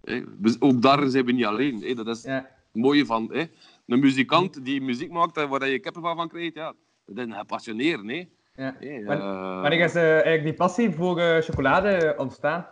hè, 0.05 0.23
dus 0.39 0.61
ook 0.61 0.83
daar 0.83 1.09
zijn 1.09 1.25
we 1.25 1.33
niet 1.33 1.45
alleen. 1.45 1.95
Dat 1.97 2.07
is 2.07 2.23
ja. 2.23 2.35
het 2.35 2.47
mooie 2.83 3.07
van 3.07 3.31
hè. 3.33 3.45
een 3.87 3.99
muzikant 4.01 4.65
die 4.65 4.81
muziek 4.83 5.11
maakt 5.11 5.47
waar 5.49 5.69
je 5.69 5.79
kippenvel 5.79 6.15
van 6.15 6.29
krijgt. 6.29 6.55
Ja, 6.55 6.75
dat 7.07 7.17
is 7.17 7.25
een 7.25 7.39
gepassioneerde. 7.39 8.29
Hè. 8.53 8.65
ja. 8.65 8.75
Hè, 8.81 9.05
Wanneer- 9.05 9.79
eh, 9.79 9.85
is 9.85 9.95
eh, 9.95 10.03
eigenlijk 10.13 10.43
die 10.45 10.55
passie 10.55 10.91
voor 10.91 11.19
eh, 11.21 11.41
chocolade 11.43 12.15
ontstaan? 12.19 12.67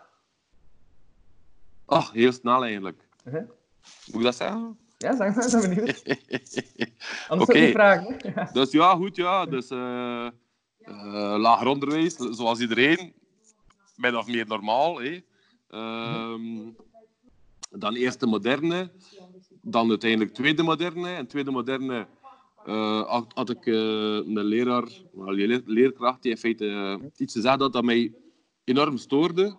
Ach, 1.86 2.12
heel 2.12 2.32
snel 2.32 2.62
eigenlijk. 2.64 3.00
Mhm. 3.24 3.36
Moet 4.06 4.16
ik 4.16 4.22
dat 4.22 4.34
zeggen? 4.34 4.78
Ja, 5.02 5.16
zeg 5.16 5.34
maar, 5.34 5.46
ik 5.46 5.52
ben 5.52 5.60
benieuwd. 5.60 6.02
Anders 7.28 7.50
ik 7.50 7.60
niet 7.60 7.70
vragen. 7.72 8.16
hè. 8.18 8.44
Dus 8.60 8.70
ja, 8.70 8.94
goed, 8.94 9.16
ja. 9.16 9.46
Dus 9.46 9.68
eh, 9.70 10.26
eh, 10.78 11.34
lager 11.38 11.66
onderwijs, 11.66 12.14
zoals 12.16 12.60
iedereen. 12.60 13.12
Min 13.96 14.16
of 14.16 14.26
meer 14.26 14.46
normaal. 14.46 15.00
Hè. 15.00 15.20
Ehm, 15.68 16.70
dan 17.70 17.94
eerst 17.94 18.20
de 18.20 18.26
moderne. 18.26 18.90
Dan 19.62 19.88
uiteindelijk 19.88 20.34
tweede 20.34 20.62
moderne. 20.62 21.08
En 21.08 21.26
tweede 21.26 21.50
moderne 21.50 22.06
eh, 22.64 23.02
had, 23.08 23.32
had 23.34 23.50
ik 23.50 23.66
eh, 23.66 23.74
een 24.14 24.44
leraar, 24.44 24.88
een 25.16 25.32
leer- 25.32 25.62
leerkracht, 25.64 26.22
die 26.22 26.30
in 26.30 26.36
feite 26.38 26.98
iets 27.16 27.32
gezegd 27.34 27.60
had 27.60 27.72
dat 27.72 27.84
mij 27.84 28.12
enorm 28.64 28.96
stoorde. 28.96 29.56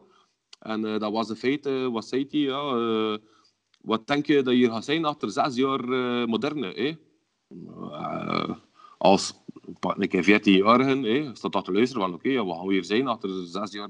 En 0.59 0.81
dat 0.81 1.11
was 1.11 1.29
in 1.29 1.35
feite, 1.35 1.89
wat 1.91 2.07
zei 2.07 2.27
hij? 2.29 2.39
Ja, 2.39 2.61
wat 3.83 4.07
denk 4.07 4.25
je 4.25 4.41
dat 4.41 4.55
je 4.55 4.69
gaat 4.69 4.85
zijn 4.85 5.05
achter 5.05 5.31
zes 5.31 5.55
jaar 5.55 5.79
eh, 5.79 6.25
moderne? 6.25 6.73
Eh, 6.73 8.55
als 8.97 9.33
pak 9.79 9.97
een 9.97 10.07
keer 10.07 10.23
14-jarigen, 10.23 11.03
hè, 11.03 11.35
staat 11.35 11.51
dat 11.51 11.65
te 11.65 11.71
luisteren 11.71 12.03
van 12.03 12.13
oké, 12.13 12.43
wat 12.43 12.57
gaan 12.57 12.67
we 12.67 12.73
hier 12.73 12.83
zijn 12.83 13.07
achter 13.07 13.29
zes 13.45 13.71
jaar 13.71 13.89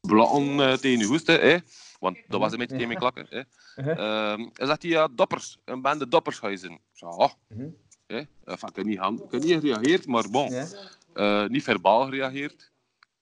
blakken 0.00 0.60
eh, 0.60 0.72
tegen 0.72 0.98
je 0.98 1.06
hoesten, 1.06 1.40
hè? 1.40 1.56
want 1.98 2.18
dat 2.28 2.40
was 2.40 2.52
een 2.52 2.58
beetje 2.58 2.74
tegen 2.74 2.88
mijn 2.88 3.00
klakken. 3.00 3.26
Hè. 3.28 3.42
Mhm. 3.76 3.88
Ehm, 3.88 4.48
hij 4.52 4.66
zegt 4.66 4.82
hij, 4.82 4.90
ja, 4.90 5.08
doppers, 5.08 5.58
een 5.64 5.82
bande 5.82 6.08
doppers 6.08 6.38
ga 6.38 6.48
je 6.48 6.56
zijn. 6.56 6.80
Mhm. 7.48 7.68
hè. 8.06 8.22
Enfin, 8.44 8.68
ik 8.68 8.76
heb 8.76 8.84
niet, 8.84 8.98
ik 8.98 9.30
heb 9.30 9.42
niet 9.42 9.60
gereageerd, 9.60 10.06
maar 10.06 10.30
bon. 10.30 10.52
Eh, 11.14 11.46
niet 11.46 11.62
verbaal 11.62 12.04
gereageerd. 12.04 12.72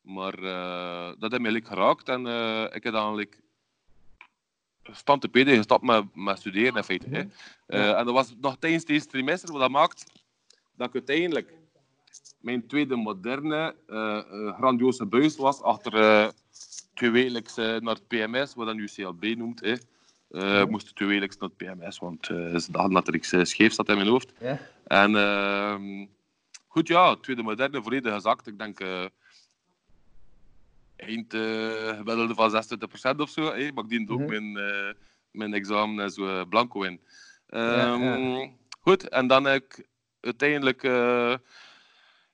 Maar 0.00 0.34
eh, 0.34 1.12
dat 1.18 1.30
heeft 1.30 1.42
mij 1.42 1.50
like, 1.50 1.66
geraakt 1.66 2.08
en 2.08 2.26
eh, 2.26 2.64
ik 2.72 2.82
heb 2.82 2.92
dan 2.92 3.14
like, 3.14 3.36
stand 4.90 5.20
te 5.20 5.28
peden 5.28 5.56
gestapt 5.56 5.82
met, 5.82 6.04
met 6.14 6.38
studeren 6.38 6.76
in 6.76 6.84
feite. 6.84 7.08
Hè. 7.10 7.22
Eh, 7.66 7.98
en 7.98 8.04
dat 8.04 8.14
was 8.14 8.34
nog 8.40 8.56
tijdens 8.58 8.84
deze 8.84 9.06
trimester, 9.06 9.52
wat 9.52 9.60
dat 9.60 9.70
maakt 9.70 10.04
dat 10.76 10.88
ik 10.88 10.94
uiteindelijk 10.94 11.52
mijn 12.40 12.66
tweede 12.66 12.96
moderne 12.96 13.74
eh, 13.86 14.56
grandioze 14.56 15.06
buis 15.06 15.36
was 15.36 15.62
achter 15.62 15.94
eh 15.94 16.28
tweewekelijks 16.94 17.56
naar 17.56 17.80
het 17.82 18.08
PMS, 18.08 18.54
wat 18.54 18.66
dan 18.66 18.76
nu 18.76 18.88
CLB 18.94 19.24
noemt. 19.36 19.60
Hè. 19.60 19.74
Eh 20.30 20.64
moest 20.64 20.94
tweewekelijks 20.96 21.36
naar 21.36 21.48
het 21.56 21.78
PMS, 21.78 21.98
want 21.98 22.26
ze 22.26 22.66
dachten 22.70 22.92
dat 22.92 23.08
er 23.08 23.14
iets 23.14 23.34
scheef 23.42 23.72
zat 23.72 23.88
in 23.88 23.96
mijn 23.96 24.08
hoofd. 24.08 24.32
Ja. 24.40 24.58
En 24.84 25.16
ehm, 25.16 26.06
goed, 26.66 26.88
ja, 26.88 27.16
tweede 27.16 27.42
moderne 27.42 27.82
volledig 27.82 28.12
gezakt. 28.12 28.46
Ik 28.46 28.58
denk 28.58 28.80
eind 31.06 31.34
eh 31.34 31.96
gemiddelde 31.96 32.34
van 32.34 32.50
26% 32.50 33.20
of 33.20 33.30
zo. 33.30 33.42
Maar 33.42 33.84
ik 33.84 33.88
diende 33.88 34.12
ook 34.12 34.18
Mhm. 34.20 34.28
mijn, 34.28 34.56
eh, 34.56 34.92
mijn 35.30 35.54
examen 35.54 36.04
en 36.04 36.10
zo 36.10 36.26
eh, 36.26 36.48
blanco 36.48 36.82
in. 36.82 37.00
Ja, 37.46 37.76
ja. 37.76 37.94
Ehm, 38.16 38.48
Goed, 38.80 39.08
en 39.08 39.26
dan 39.26 39.44
heb 39.44 39.62
ik 39.64 39.86
uiteindelijk 40.20 40.82
eh 40.84 41.34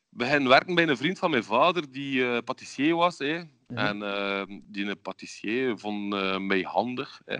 begin 0.08 0.48
werken 0.48 0.74
bij 0.74 0.88
een 0.88 0.96
vriend 0.96 1.18
van 1.18 1.30
mijn 1.30 1.44
vader 1.44 1.90
die 1.90 2.24
eh 2.30 2.38
patissier 2.44 2.96
was. 2.96 3.18
Hè. 3.18 3.34
Mhm. 3.66 3.78
En 3.78 4.02
ehm, 4.02 4.60
die 4.62 4.86
een 4.86 5.00
patissier 5.00 5.78
vond 5.78 6.14
eh, 6.14 6.38
mij 6.38 6.60
handig. 6.60 7.20
Hè. 7.24 7.36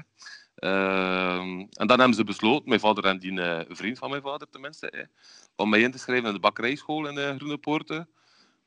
Ehm, 0.55 1.59
en 1.70 1.87
dan 1.87 1.99
hebben 1.99 2.14
ze 2.16 2.24
besloten, 2.24 2.68
mijn 2.68 2.81
vader 2.81 3.05
en 3.05 3.18
die 3.18 3.41
eh, 3.41 3.64
vriend 3.68 3.99
van 3.99 4.11
mijn 4.11 4.22
vader 4.22 4.49
tenminste, 4.51 4.87
hè, 4.97 5.03
om 5.57 5.68
mij 5.68 5.81
in 5.81 5.91
te 5.91 5.99
schrijven 5.99 6.26
in 6.29 6.35
de 6.35 6.41
bakkerijschool 6.41 7.09
in 7.09 7.18
eh, 7.18 7.37
Groene 7.37 7.59
Poorten. 7.59 8.09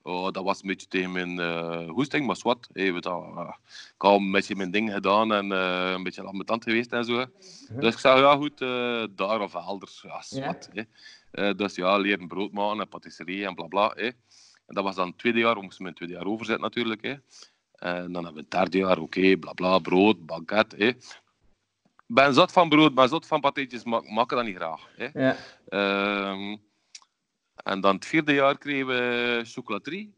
Oh, 0.03 0.31
dat 0.31 0.43
was 0.43 0.61
een 0.61 0.67
beetje 0.67 0.87
tegen 0.87 1.11
mijn 1.11 1.39
eh 1.39 1.89
hoesting, 1.89 2.25
maar 2.25 2.35
zwart. 2.35 2.67
Weet 2.71 2.85
je 2.85 2.99
wel, 3.09 3.33
eh, 3.37 3.53
ik 3.95 4.01
had 4.01 4.19
een 4.19 4.31
beetje 4.31 4.55
mijn 4.55 4.71
ding 4.71 4.91
gedaan 4.91 5.33
en 5.33 5.51
eh, 5.51 5.91
een 5.91 6.03
beetje 6.03 6.23
ambetant 6.23 6.63
geweest 6.63 6.91
en 6.93 7.05
zo. 7.05 7.25
Dus 7.73 7.93
ik 7.93 7.99
zei, 7.99 8.21
ja 8.21 8.35
goed, 8.35 8.61
eh, 8.61 9.03
daar 9.15 9.41
of 9.41 9.53
elders, 9.55 10.01
ja, 10.01 10.21
zwart. 10.21 10.69
hè. 10.73 10.81
Eh, 11.31 11.55
dus 11.57 11.75
ja, 11.75 11.97
leren 11.97 12.27
brood 12.27 12.51
maken 12.51 12.79
en 12.81 12.87
patisserie 12.89 13.45
en 13.45 13.55
bla 13.55 13.67
bla. 13.67 13.91
hè. 13.95 14.05
En 14.65 14.75
dat 14.77 14.83
was 14.83 14.95
dan 14.95 15.07
het 15.07 15.17
tweede 15.17 15.39
jaar, 15.39 15.55
we 15.55 15.61
moesten 15.61 15.83
mijn 15.83 15.95
tweede 15.95 16.13
jaar 16.15 16.25
overzetten 16.25 16.63
natuurlijk. 16.63 17.01
Hè. 17.01 17.15
En 17.75 18.11
dan 18.11 18.23
hebben 18.25 18.33
we 18.33 18.39
het 18.39 18.51
derde 18.51 18.77
jaar, 18.77 18.97
oké, 18.99 19.37
bla 19.37 19.53
bla, 19.53 19.79
brood, 19.79 20.25
banket. 20.25 20.75
hè. 20.77 20.91
ben 22.07 22.33
zat 22.33 22.51
van 22.51 22.69
brood, 22.69 22.93
ben 22.93 23.09
zat 23.09 23.27
van 23.27 23.39
patatjes, 23.41 23.83
maar 23.83 24.03
ik 24.03 24.09
maak 24.11 24.29
dat 24.29 24.43
niet 24.43 24.55
graag. 24.55 24.87
hè. 24.97 25.07
Ja. 25.13 25.35
Ehm, 25.69 26.57
en 27.63 27.81
dan 27.81 27.95
het 27.95 28.05
vierde 28.05 28.33
jaar 28.33 28.57
kregen 28.57 28.87
we 28.87 29.41
chocolaterie. 29.45 30.13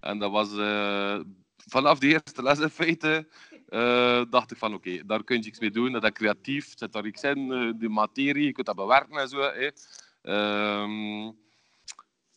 En 0.00 0.18
dat 0.18 0.30
was 0.30 0.56
eh, 0.56 1.20
vanaf 1.56 1.98
de 1.98 2.06
eerste 2.06 2.42
les 2.42 2.58
in 2.58 2.68
feite. 2.70 3.28
eh, 3.68 4.22
dacht 4.30 4.50
ik 4.50 4.56
van 4.58 4.74
oké, 4.74 5.02
daar 5.06 5.24
kun 5.24 5.42
je 5.42 5.48
iets 5.48 5.60
mee 5.60 5.70
doen. 5.70 5.92
Dat 5.92 6.02
is 6.04 6.10
creatief, 6.12 6.72
zit 6.78 6.92
daar 6.92 7.06
iets 7.06 7.22
in, 7.22 7.52
eh, 7.52 7.70
die 7.80 7.88
materie, 7.88 8.44
je 8.44 8.52
kunt 8.52 8.66
dat 8.66 8.76
bewerken 8.76 9.16
en 9.18 9.28
zo. 9.28 9.40
Hè. 9.40 9.68
Ehm, 10.22 11.30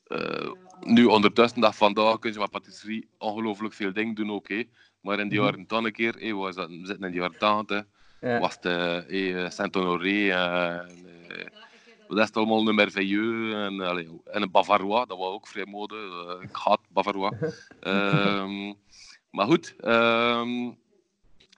eh, 0.03 0.51
nu 0.79 1.05
ondertussen, 1.05 1.61
dag 1.61 1.75
vandaag, 1.75 2.19
kun 2.19 2.33
je 2.33 2.39
met 2.39 2.49
patisserie 2.51 3.09
ongelooflijk 3.17 3.73
veel 3.73 3.93
dingen 3.93 4.13
doen 4.15 4.31
ook. 4.31 4.47
hè. 4.49 4.63
Maar 5.01 5.19
in 5.19 5.29
die 5.29 5.41
jaren 5.41 5.67
dan 5.67 5.85
een 5.85 5.91
keer, 5.91 6.15
hè, 6.17 6.35
we 6.37 6.51
zaten- 6.51 6.79
we 6.81 6.85
zitten 6.87 7.05
in 7.05 7.11
de 7.11 7.17
jaren 7.17 7.37
80, 7.37 7.85
Ja. 8.21 8.39
was 8.39 8.53
het 8.55 8.65
eh, 8.65 9.43
eh, 9.45 9.51
Saint-Honoré 9.51 10.33
eh, 12.09 12.15
wat 12.15 12.17
is 12.17 12.25
het 12.25 12.37
allemaal, 12.37 12.67
een 12.67 12.75
Merveilleux 12.75 13.53
en, 13.53 13.79
allee, 13.79 14.21
en 14.25 14.41
een 14.41 14.51
Bavarois, 14.51 15.07
dat 15.07 15.17
was 15.17 15.27
ook 15.27 15.47
vrij 15.47 15.65
mode. 15.65 15.95
eh, 15.95 16.49
ik 16.49 16.55
haat 16.55 16.81
Bavarois. 16.89 17.33
Ehm, 17.79 18.73
maar 19.31 19.45
goed, 19.45 19.75
ehm 19.79 20.71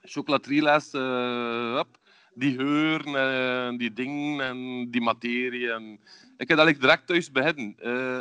chocolaterieles, 0.02 0.92
eh, 0.92 1.74
hup, 1.74 1.98
die 2.34 2.56
geur 2.56 3.14
en 3.14 3.76
die 3.76 3.92
dingen 3.92 4.40
en 4.40 4.90
die 4.90 5.00
materie. 5.00 5.72
En, 5.72 6.00
ik 6.36 6.48
heb 6.48 6.58
dat 6.58 6.80
direct 6.80 7.06
thuis 7.06 7.30
beginnen. 7.30 7.74
eh 7.78 8.20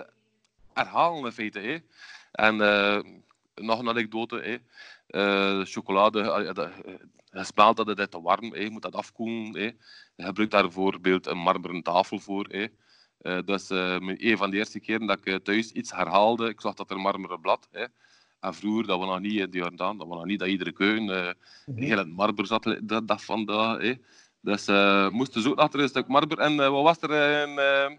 herhalen 0.74 1.26
in 1.26 1.32
feite. 1.32 1.60
Hè. 1.60 1.78
En 2.32 2.62
eh, 2.62 3.00
nog 3.56 3.80
een 3.80 3.90
anekdote. 3.90 4.36
Hè. 4.36 4.58
Eh, 5.12 5.60
chocolade, 5.64 6.22
eh, 6.22 6.54
dat- 6.54 6.70
eh, 6.86 6.94
je 7.32 7.44
smelt 7.44 7.78
dat 7.78 7.88
het 7.88 8.00
is 8.00 8.08
te 8.10 8.22
warm, 8.22 8.56
je 8.56 8.70
moet 8.70 8.82
dat 8.82 8.96
afkoelen. 8.96 9.54
Hè. 9.54 9.66
Je 10.16 10.24
gebruikt 10.24 10.52
daar 10.52 10.62
bijvoorbeeld 10.64 11.28
een 11.28 11.38
marmeren 11.38 11.82
tafel 11.82 12.20
voor. 12.20 12.46
Eh, 12.46 12.68
eh, 13.18 14.00
mijn- 14.00 14.26
een 14.28 14.38
van 14.38 14.50
de 14.52 14.58
eerste 14.58 14.80
keren 14.80 15.08
dat 15.08 15.18
ik 15.18 15.26
eh, 15.26 15.36
thuis 15.36 15.72
iets 15.72 15.92
herhaalde, 15.92 16.50
ik 16.50 16.62
zag 16.62 16.74
dat 16.74 16.90
er 16.90 16.96
een 16.96 17.02
marmeren 17.02 17.42
blad. 17.42 17.68
En 18.40 18.54
vroeger, 18.54 18.88
dat 18.88 18.98
was 19.00 19.08
nog 19.08 19.20
niet 19.20 19.40
in 19.40 19.50
de 19.50 19.58
Jordaan, 19.58 19.98
dat 19.98 20.08
was 20.08 20.18
nog 20.18 20.26
niet 20.26 20.40
dat 20.40 20.48
iedere 20.48 20.72
keuken 20.72 21.10
eh 21.28 21.34
heel 21.76 21.98
het 21.98 22.08
marmer 22.10 22.46
zat 22.48 22.76
dat, 22.84 23.08
dat 23.08 23.24
vandaag. 23.24 23.96
Dus 24.42 24.68
eh 24.68 25.10
moesten 25.10 25.42
zo 25.42 25.54
achter 25.54 25.80
een 25.80 25.88
stuk 25.88 26.08
marmer. 26.08 26.38
En 26.40 26.60
eh, 26.60 26.70
wat 26.70 26.84
was 26.84 27.02
er 27.10 27.42
in, 27.48 27.58
eh, 27.60 27.98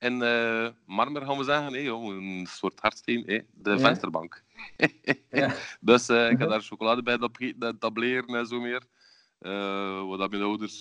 in 0.00 0.22
eh, 0.22 0.68
marmer, 0.86 1.26
gaan 1.26 1.38
we 1.38 1.44
zeggen? 1.44 1.82
Joh, 1.82 2.14
een 2.14 2.46
soort 2.48 2.80
hardsteen, 2.80 3.24
de 3.54 3.70
Ja. 3.70 3.78
vensterbank. 3.78 4.42
Ja. 5.30 5.54
Dus 5.80 6.08
eh, 6.08 6.30
ik 6.30 6.38
had 6.38 6.48
daar 6.48 6.60
chocolade 6.60 7.02
bij 7.02 7.16
dat 7.16 7.30
en 7.58 7.78
tableren 7.78 8.34
en 8.34 8.46
zo 8.46 8.60
meer. 8.60 8.82
Eh, 9.38 10.06
wat 10.06 10.30
mijn 10.30 10.42
ouders 10.42 10.80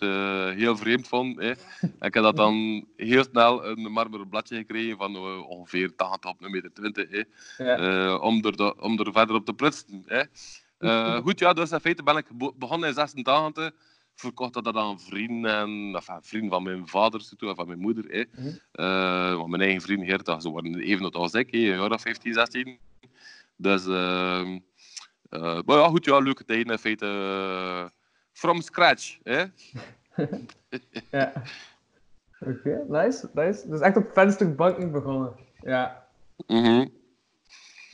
heel 0.56 0.78
vreemd 0.78 1.08
vonden. 1.08 1.44
En 1.44 1.58
ik 2.08 2.14
heb 2.14 2.24
dat 2.24 2.36
dan 2.36 2.86
heel 2.96 3.24
snel 3.24 3.66
een 3.66 3.92
marmeren 3.92 4.30
bladje 4.30 4.56
gekregen 4.56 4.98
van 4.98 5.16
ongeveer 5.46 5.96
80 5.96 6.30
op 6.30 6.42
een 6.44 6.52
meter 6.52 6.74
20. 6.74 7.10
Hè. 7.10 7.24
Ja. 7.64 7.78
Eh, 7.78 8.22
om, 8.22 8.44
er 8.46 8.82
om 8.82 9.00
er 9.00 9.12
verder 9.12 9.36
op 9.36 9.46
te 9.46 9.54
prutsen. 9.54 10.04
Eh, 10.80 11.16
goed, 11.18 11.40
ja, 11.40 11.54
dus 11.54 11.72
in 11.72 11.80
feite 11.80 12.04
ben 12.04 12.18
ik 12.18 12.26
begonnen 12.58 12.90
in 12.90 12.96
86. 12.96 13.72
Verkocht 14.20 14.54
dat 14.54 14.76
aan 14.76 15.00
vrienden, 15.00 15.52
en, 15.52 16.02
vrienden 16.22 16.50
van 16.50 16.64
mijn 16.64 16.88
vader 16.88 17.36
toe, 17.38 17.50
en 17.50 17.56
van 17.56 17.68
mijn 17.68 17.80
moeder. 17.80 18.04
Hè. 18.08 18.24
Mhm. 18.36 18.48
Eh, 18.72 19.36
want 19.36 19.50
mijn 19.50 19.62
eigen 19.62 19.82
vrienden, 19.82 20.08
Geert, 20.08 20.42
ze 20.42 20.52
waren 20.52 20.80
even 20.80 21.04
oud 21.04 21.16
als 21.16 21.34
ik, 21.34 21.52
hè, 21.52 21.58
een 21.58 21.64
jaar 21.80 21.92
of 21.92 22.02
15, 22.02 22.34
16. 22.34 22.80
Dus, 23.56 23.86
ehm, 23.86 24.60
eh, 25.30 25.60
maar 25.66 25.78
ja, 25.78 25.88
goed, 25.88 26.06
ja, 26.06 26.20
leuke 26.20 26.46
tijden 26.46 26.72
in 26.72 26.78
feite. 26.78 27.06
eh, 27.06 27.86
from 28.34 28.62
scratch. 28.62 29.18
Hè. 29.24 29.44
Ja. 31.12 31.34
Oké, 32.40 32.86
nice, 32.88 33.30
nice. 33.34 33.70
Dus 33.70 33.80
echt 33.80 33.98
op 33.98 34.10
vensterbanken 34.14 34.92
begonnen. 34.92 35.36
Ja. 35.62 36.08
Mhm. 36.48 36.88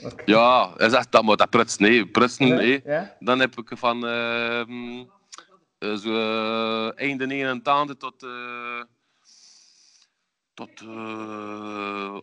Oké. 0.03 0.23
Ja, 0.25 0.73
hij 0.77 0.89
zegt 0.89 1.11
dat 1.11 1.23
maar 1.23 1.35
dat 1.35 1.49
prutsen. 1.49 1.81
Nee, 1.81 2.07
prutsen, 2.07 2.47
hè. 2.47 2.79
Ja? 2.85 3.15
Dan 3.19 3.39
heb 3.39 3.57
ik 3.57 3.77
van 3.77 4.05
ehm, 4.05 4.99
eh, 4.99 5.14
zo 5.79 6.89
einde 6.89 7.25
89 7.25 7.97
tot, 7.97 8.23
eh 8.23 8.81
tot 10.53 10.79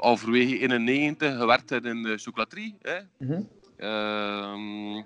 halverwege 0.00 0.59
91 0.59 1.36
gewerkt 1.36 1.70
in 1.70 2.03
de 2.03 2.18
chocolaterie. 2.18 2.76
Hè. 2.82 2.98
Mhm. 3.18 3.42
Ehm, 3.76 5.03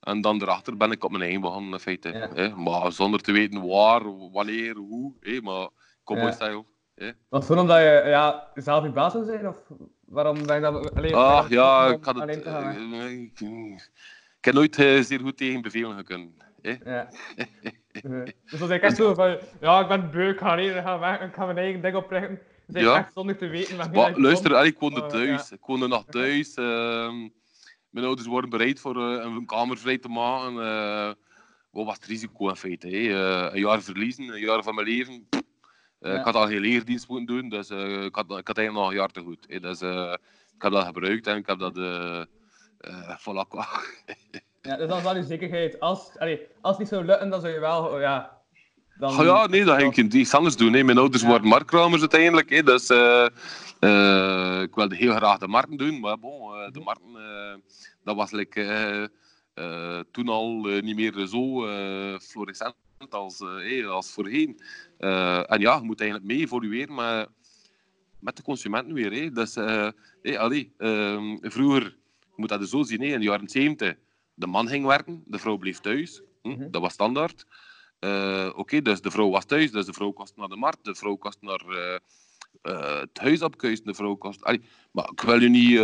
en 0.00 0.20
dan 0.20 0.42
erachter 0.42 0.76
ben 0.76 0.90
ik 0.90 1.04
op 1.04 1.10
mijn 1.10 1.22
eigen 1.22 1.40
begonnen, 1.40 1.72
in 1.72 1.78
feite. 1.78 2.08
Ja. 2.08 2.28
Hè. 2.34 2.48
Maar 2.56 2.92
zonder 2.92 3.20
te 3.20 3.32
weten 3.32 3.66
waar, 3.66 4.30
wanneer, 4.32 4.76
hoe. 4.76 5.12
Hè. 5.20 5.40
Maar 5.40 5.68
cowboy 6.04 6.26
Ja. 6.26 6.32
style. 6.32 6.64
Was 7.28 7.48
het 7.48 7.58
omdat 7.58 7.78
je 7.78 8.02
ja, 8.06 8.50
zelf 8.54 8.84
je 8.84 8.90
baas 8.90 9.12
zou 9.12 9.24
zijn? 9.24 9.48
Of 9.48 9.56
waarom 10.06 10.46
ben 10.46 10.54
je 10.54 10.60
dat 10.60 10.94
alleen 10.94 11.14
Ah, 11.14 11.48
ja, 11.48 11.86
ik 11.86 12.04
had 12.04 12.14
het... 12.18 12.44
hè? 12.44 12.70
eh, 13.00 13.12
ik, 13.22 13.40
ik 14.38 14.44
heb 14.44 14.54
nooit 14.54 14.78
eh, 14.78 15.00
zeer 15.00 15.20
goed 15.20 15.36
tegen 15.36 15.62
bevelen 15.62 15.96
gekund. 15.96 16.30
Ja. 16.84 17.08
Dus 18.50 18.60
was 18.60 18.70
ik 18.70 18.82
echt 18.82 18.96
zo 18.96 19.14
van, 19.14 19.38
ja, 19.60 19.80
ik 19.80 19.88
ben 19.88 20.10
beu, 20.10 20.28
ik 20.28 20.38
ga 20.38 20.50
alleen 20.50 20.82
gaan 20.82 21.00
werken, 21.00 21.28
ik 21.28 21.34
ga 21.34 21.44
mijn 21.44 21.58
eigen 21.58 21.80
ding 21.80 21.94
oprichten. 21.96 22.40
Ik 22.68 22.76
Ja. 22.76 22.98
echt 22.98 23.12
zonder 23.12 23.36
te 23.36 23.46
weten 23.46 23.76
Maar, 23.76 24.10
ik 24.10 24.16
luister, 24.18 24.50
kom. 24.50 24.62
ik 24.62 24.78
woonde 24.78 25.00
Oh, 25.02 25.06
thuis. 25.08 25.52
Ik 25.52 25.64
woonde 25.66 25.88
nog 25.88 26.04
thuis. 26.04 26.54
ehm, 26.54 27.28
mijn 27.90 28.06
ouders 28.06 28.28
waren 28.28 28.48
bereid 28.50 28.80
voor 28.80 28.96
eh, 28.96 29.24
een 29.24 29.46
kamer 29.46 29.78
vrij 29.78 29.98
te 29.98 30.08
maken. 30.08 30.62
eh, 30.62 31.12
wat 31.70 31.84
was 31.84 31.94
het 31.94 32.04
risico 32.04 32.48
in 32.48 32.56
feite? 32.56 32.88
Eh, 32.88 33.54
een 33.54 33.60
jaar 33.60 33.82
verliezen, 33.82 34.28
een 34.28 34.40
jaar 34.40 34.62
van 34.62 34.74
mijn 34.74 34.86
leven. 34.86 35.28
Ja. 36.00 36.18
Ik 36.18 36.24
had 36.24 36.34
al 36.34 36.46
geen 36.46 36.60
leerdienst 36.60 37.08
moeten 37.08 37.26
doen, 37.36 37.48
dus 37.48 37.70
ik, 37.70 38.14
had, 38.14 38.24
ik 38.38 38.46
had 38.46 38.58
eigenlijk 38.58 38.72
nog 38.72 38.88
een 38.88 38.96
jaar 38.96 39.10
te 39.10 39.20
goed. 39.20 39.46
Hè? 39.48 39.60
Dus, 39.60 39.80
ik 40.54 40.62
heb 40.62 40.72
dat 40.72 40.84
gebruikt 40.86 41.26
en 41.26 41.36
ik 41.36 41.46
heb 41.46 41.58
dat... 41.58 41.76
eh 42.78 43.10
eh, 43.10 43.18
voilà. 43.18 43.46
Ja, 44.62 44.76
dus 44.76 44.88
dan 44.88 44.96
is 44.98 45.02
wel 45.04 45.16
je 45.16 45.22
zekerheid. 45.22 45.80
Als, 45.80 46.18
allee, 46.18 46.40
als 46.60 46.70
het 46.70 46.78
niet 46.78 46.88
zou 46.88 47.04
lukken, 47.04 47.30
dan 47.30 47.40
zou 47.40 47.52
je 47.52 47.60
wel, 47.60 47.84
oh, 47.84 48.00
ja... 48.00 48.36
Dan, 48.98 49.16
Ah 49.16 49.24
ja, 49.24 49.46
nee, 49.46 49.64
dat 49.64 49.78
ging 49.78 49.96
ik 49.96 50.12
iets 50.12 50.34
anders 50.34 50.56
doen. 50.56 50.72
Hè. 50.72 50.82
Mijn 50.82 50.98
ouders 50.98 51.22
Ja. 51.22 51.28
waren 51.28 52.00
uiteindelijk. 52.00 52.50
Hè. 52.50 52.62
Dus 52.62 52.88
eh, 52.88 54.60
ik 54.62 54.74
wilde 54.74 54.96
heel 54.96 55.14
graag 55.14 55.38
de 55.38 55.48
markten 55.48 55.76
doen. 55.76 56.00
Maar 56.00 56.18
bon, 56.18 56.70
de 56.72 56.80
markten, 56.80 57.62
dat 58.04 58.16
was 58.16 58.30
like, 58.30 59.10
toen 60.10 60.28
al 60.28 60.52
niet 60.60 60.96
meer 60.96 61.26
zo 61.26 61.66
florissant 62.18 62.74
als, 63.10 63.38
hey, 63.38 63.86
als 63.86 64.10
voorheen. 64.10 64.60
En 64.98 65.60
ja, 65.60 65.74
je 65.74 65.82
moet 65.82 66.00
eigenlijk 66.00 66.30
mee 66.30 66.38
evolueren 66.40 66.94
met, 66.94 67.28
met 68.20 68.36
de 68.36 68.42
consumenten 68.42 68.94
weer. 68.94 69.12
Hè. 69.12 69.30
Dus, 69.30 69.54
hey, 70.22 70.38
allee, 70.38 70.72
ehm, 70.78 71.36
vroeger, 71.40 71.96
moet 72.38 72.48
dat 72.48 72.60
dus 72.60 72.70
zo 72.70 72.82
zien, 72.82 73.00
hè, 73.00 73.06
in 73.06 73.18
de 73.20 73.24
jaren 73.26 73.48
70, 73.48 73.94
de 74.34 74.46
man 74.46 74.68
ging 74.68 74.86
werken, 74.86 75.22
de 75.26 75.38
vrouw 75.38 75.56
bleef 75.56 75.78
thuis. 75.80 76.22
Hm, 76.42 76.48
Mhm. 76.48 76.70
Dat 76.70 76.80
was 76.80 76.92
standaard. 76.92 77.44
Eh, 77.98 78.50
Oké, 78.54 78.82
dus 78.82 79.00
de 79.00 79.10
vrouw 79.10 79.30
was 79.30 79.44
thuis, 79.44 79.70
dus 79.72 79.86
de 79.86 79.92
vrouw 79.92 80.10
kost 80.10 80.36
naar 80.36 80.48
de 80.48 80.56
markt, 80.56 80.84
de 80.84 80.94
vrouw 80.94 81.16
kost 81.16 81.38
naar 81.40 81.60
eh, 81.68 81.94
eh, 82.62 83.00
het 83.00 83.18
huis 83.18 83.42
opkuisen, 83.42 83.84
de 83.84 83.94
vrouw 83.94 84.14
kost... 84.14 84.42
Allee, 84.44 84.60
maar 84.92 85.08
ik 85.12 85.20
wil 85.20 85.40
je 85.40 85.48
niet 85.48 85.78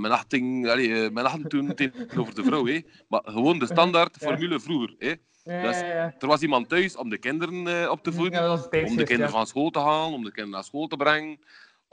mijn 0.00 0.12
achting, 0.12 0.68
allee, 0.68 1.10
mijn 1.10 1.26
achting 1.26 1.46
doen 1.48 1.74
tegenover 1.80 2.34
de 2.34 2.42
vrouw, 2.44 2.66
hè. 2.66 2.80
maar 3.08 3.22
gewoon 3.24 3.58
de 3.58 3.66
standaard 3.66 4.16
formule 4.16 4.60
vroeger. 4.60 4.94
Hè. 4.98 5.08
Ja, 5.44 5.62
Dus- 5.62 5.80
ja, 5.80 5.86
ja. 5.86 6.14
Er 6.18 6.26
was 6.26 6.40
iemand 6.40 6.68
thuis 6.68 6.96
om 6.96 7.08
de 7.08 7.18
kinderen 7.18 7.90
op 7.90 8.02
te 8.02 8.12
voeden, 8.12 8.50
om 8.90 8.96
de 8.96 9.04
kinderen 9.04 9.30
van 9.30 9.46
school 9.46 9.70
te 9.70 9.78
halen, 9.78 10.12
om 10.14 10.24
de 10.24 10.30
kinderen 10.32 10.50
naar 10.50 10.64
school 10.64 10.86
te 10.86 10.96
brengen, 10.96 11.38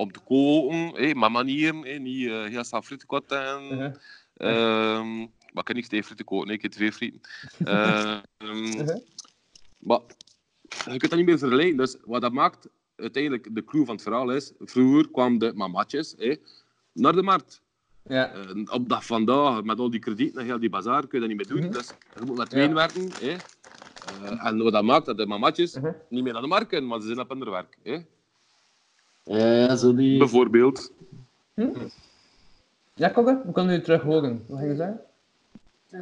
om 0.01 0.11
te 0.11 0.19
koken, 0.19 1.03
hè, 1.03 1.13
met 1.15 1.29
manieren, 1.29 1.81
hè, 1.85 1.97
niet 1.97 2.27
eh, 2.27 2.43
heel 2.43 2.63
snel 2.63 2.81
frieten 2.81 3.07
koten 3.07 3.45
en... 3.45 3.63
Mhm. 3.65 3.93
Ehm, 4.33 5.17
maar 5.19 5.59
ik 5.59 5.63
kan 5.63 5.75
niet 5.75 5.89
tegen 5.89 6.05
frieten 6.05 6.25
koken, 6.25 6.47
nee, 6.47 6.55
ik 6.55 6.61
heb 6.61 6.71
twee 6.71 6.91
frieten. 6.91 7.21
Mhm. 7.57 8.21
maar 9.87 9.99
je 10.83 10.97
kunt 10.97 11.09
dat 11.09 11.15
niet 11.15 11.25
meer 11.25 11.37
vergelijken. 11.37 11.77
Dus 11.77 11.97
wat 12.05 12.21
dat 12.21 12.31
maakt, 12.33 12.69
uiteindelijk, 12.95 13.55
de 13.55 13.63
clue 13.63 13.85
van 13.85 13.93
het 13.93 14.03
verhaal 14.03 14.31
is, 14.31 14.53
vroeger 14.59 15.09
kwamen 15.11 15.37
de 15.39 15.51
mamatjes 15.55 16.15
hè, 16.17 16.35
naar 16.93 17.13
de 17.13 17.21
markt. 17.23 17.61
Ja. 18.03 18.33
Eh, 18.33 18.73
op 18.73 18.89
dag 18.89 19.05
vandaag, 19.05 19.63
met 19.63 19.79
al 19.79 19.89
die 19.89 19.99
kredieten 19.99 20.39
en 20.41 20.45
heel 20.45 20.59
die 20.59 20.69
bazaar, 20.69 21.07
kun 21.07 21.21
je 21.21 21.27
dat 21.27 21.37
niet 21.37 21.37
meer 21.37 21.55
doen. 21.57 21.65
Mhm. 21.65 21.73
Dus 21.77 21.93
je 22.13 22.21
moet 22.21 22.35
met 22.37 22.49
twee 22.49 22.67
Ja. 22.67 22.73
werken. 22.73 23.17
Eh, 23.19 24.45
en 24.45 24.57
wat 24.57 24.71
dat 24.73 24.83
maakt, 24.83 25.05
dat 25.05 25.17
de 25.17 25.25
mamatjes 25.25 25.75
Mhm. 25.75 25.91
niet 26.09 26.23
meer 26.23 26.33
naar 26.33 26.41
de 26.41 26.47
markt 26.47 26.67
kunnen, 26.67 26.89
maar 26.89 26.99
ze 26.99 27.05
zijn 27.07 27.19
op 27.19 27.31
ander 27.31 27.49
werk. 27.51 27.77
Ja, 29.23 29.75
zo 29.75 29.95
die... 29.95 30.17
Bijvoorbeeld. 30.17 30.91
Ja, 32.93 33.09
kom 33.09 33.25
We 33.25 33.51
kunnen 33.53 33.75
nu 33.75 33.81
terug 33.81 34.01
horen. 34.01 34.45
Wat 34.47 34.59
ging 34.59 34.71
je 34.71 34.77
zeggen? 34.77 35.01
Doen. 35.91 36.01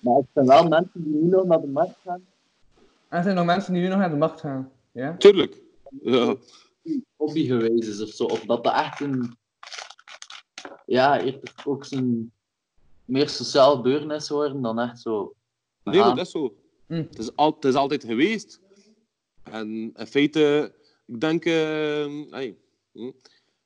Maar 0.00 0.14
het 0.16 0.26
zijn 0.32 0.46
wel 0.46 0.68
mensen 0.68 1.04
die 1.04 1.14
nu 1.14 1.28
nog 1.28 1.44
naar 1.44 1.60
de 1.60 1.66
markt 1.66 1.98
gaan. 2.04 2.26
Er 3.08 3.22
zijn 3.22 3.34
nog 3.34 3.44
mensen 3.44 3.72
die 3.72 3.82
nu 3.82 3.88
nog 3.88 3.98
naar 3.98 4.10
de 4.10 4.16
macht 4.16 4.40
gaan. 4.40 4.70
Ja? 4.92 5.16
Tuurlijk. 5.16 5.62
Ja. 6.02 6.34
hobby 7.16 7.46
geweest 7.46 7.88
is 7.88 8.02
of 8.02 8.08
zo. 8.08 8.24
Of 8.24 8.40
dat 8.40 8.64
dat 8.64 8.74
echt 8.74 9.00
een. 9.00 9.36
Ja, 10.86 11.20
eerder 11.20 11.52
ook 11.64 11.84
zo'n. 11.84 12.32
meer 13.04 13.28
sociaal 13.28 13.76
gebeuren 13.76 14.10
is 14.10 14.26
geworden 14.26 14.62
dan 14.62 14.80
echt 14.80 15.00
zo. 15.00 15.34
Nee, 15.84 15.98
dat 16.02 16.18
is 16.18 16.30
zo. 16.30 16.54
Hm. 16.88 16.94
Het, 16.94 17.18
is 17.18 17.36
al, 17.36 17.54
het 17.54 17.64
is 17.64 17.74
altijd 17.74 18.04
geweest. 18.04 18.60
En 19.42 19.92
in 19.96 20.06
feite, 20.06 20.72
ik 21.06 21.20
denk... 21.20 21.44
eh, 21.44 22.04
ai, 22.30 22.56
hm, 22.92 23.10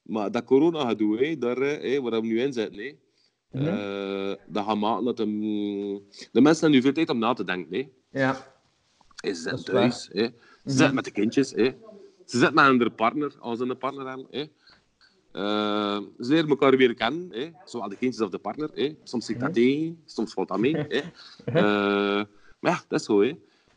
maar 0.03 0.31
dat 0.31 0.45
corona-gedoe, 0.45 1.25
hè, 1.25 1.39
daar, 1.39 1.59
eh, 1.63 2.01
waar 2.01 2.21
we 2.21 2.27
nu 2.27 2.41
in 2.41 2.53
zitten, 2.53 2.79
hè, 2.83 2.97
Mhm. 3.51 3.67
eh, 3.67 4.35
dat 4.47 4.65
gaat 4.65 4.77
maken 4.77 5.05
dat 5.05 5.19
hem, 5.19 5.41
de 6.33 6.41
mensen 6.41 6.61
hebben 6.61 6.71
nu 6.71 6.83
veel 6.83 6.93
tijd 6.93 7.09
om 7.11 7.19
na 7.19 7.33
te 7.33 7.45
denken. 7.45 7.77
Hè. 7.77 7.89
Ja. 8.21 8.35
Ze 9.25 9.35
zitten 9.35 9.53
is 9.59 9.63
thuis, 9.63 10.09
hè. 10.13 10.23
ze 10.25 10.33
zitten 10.65 10.95
met 10.95 11.05
de 11.05 11.11
kindjes. 11.11 11.51
Hè. 11.51 11.65
Ze 12.27 12.39
zitten 12.39 12.55
met 12.55 12.65
hun 12.65 12.95
partner, 12.95 13.33
als 13.39 13.59
ze 13.59 13.65
een 13.65 13.79
partner 13.79 14.07
hebben. 14.09 14.27
Hè. 14.31 14.41
Eh, 15.33 16.01
ze 16.21 16.33
leren 16.33 16.49
elkaar 16.49 16.77
weer 16.77 16.95
kennen, 16.95 17.29
hè. 17.31 17.51
zowel 17.65 17.89
de 17.89 17.97
kindjes 17.97 18.23
of 18.25 18.31
de 18.31 18.39
partner. 18.39 18.71
Hè. 18.75 18.97
Soms 19.03 19.27
zit 19.27 19.41
dat 19.41 19.55
tegen, 19.55 20.03
soms 20.07 20.33
valt 20.33 20.49
dat 20.49 20.59
mee. 20.59 20.77
Hè. 20.77 21.01
Eh, 21.45 22.25
maar 22.63 22.73
ja, 22.73 22.81
dat 22.89 23.01
is 23.01 23.07
zo. 23.07 23.21
Hè. 23.23 23.33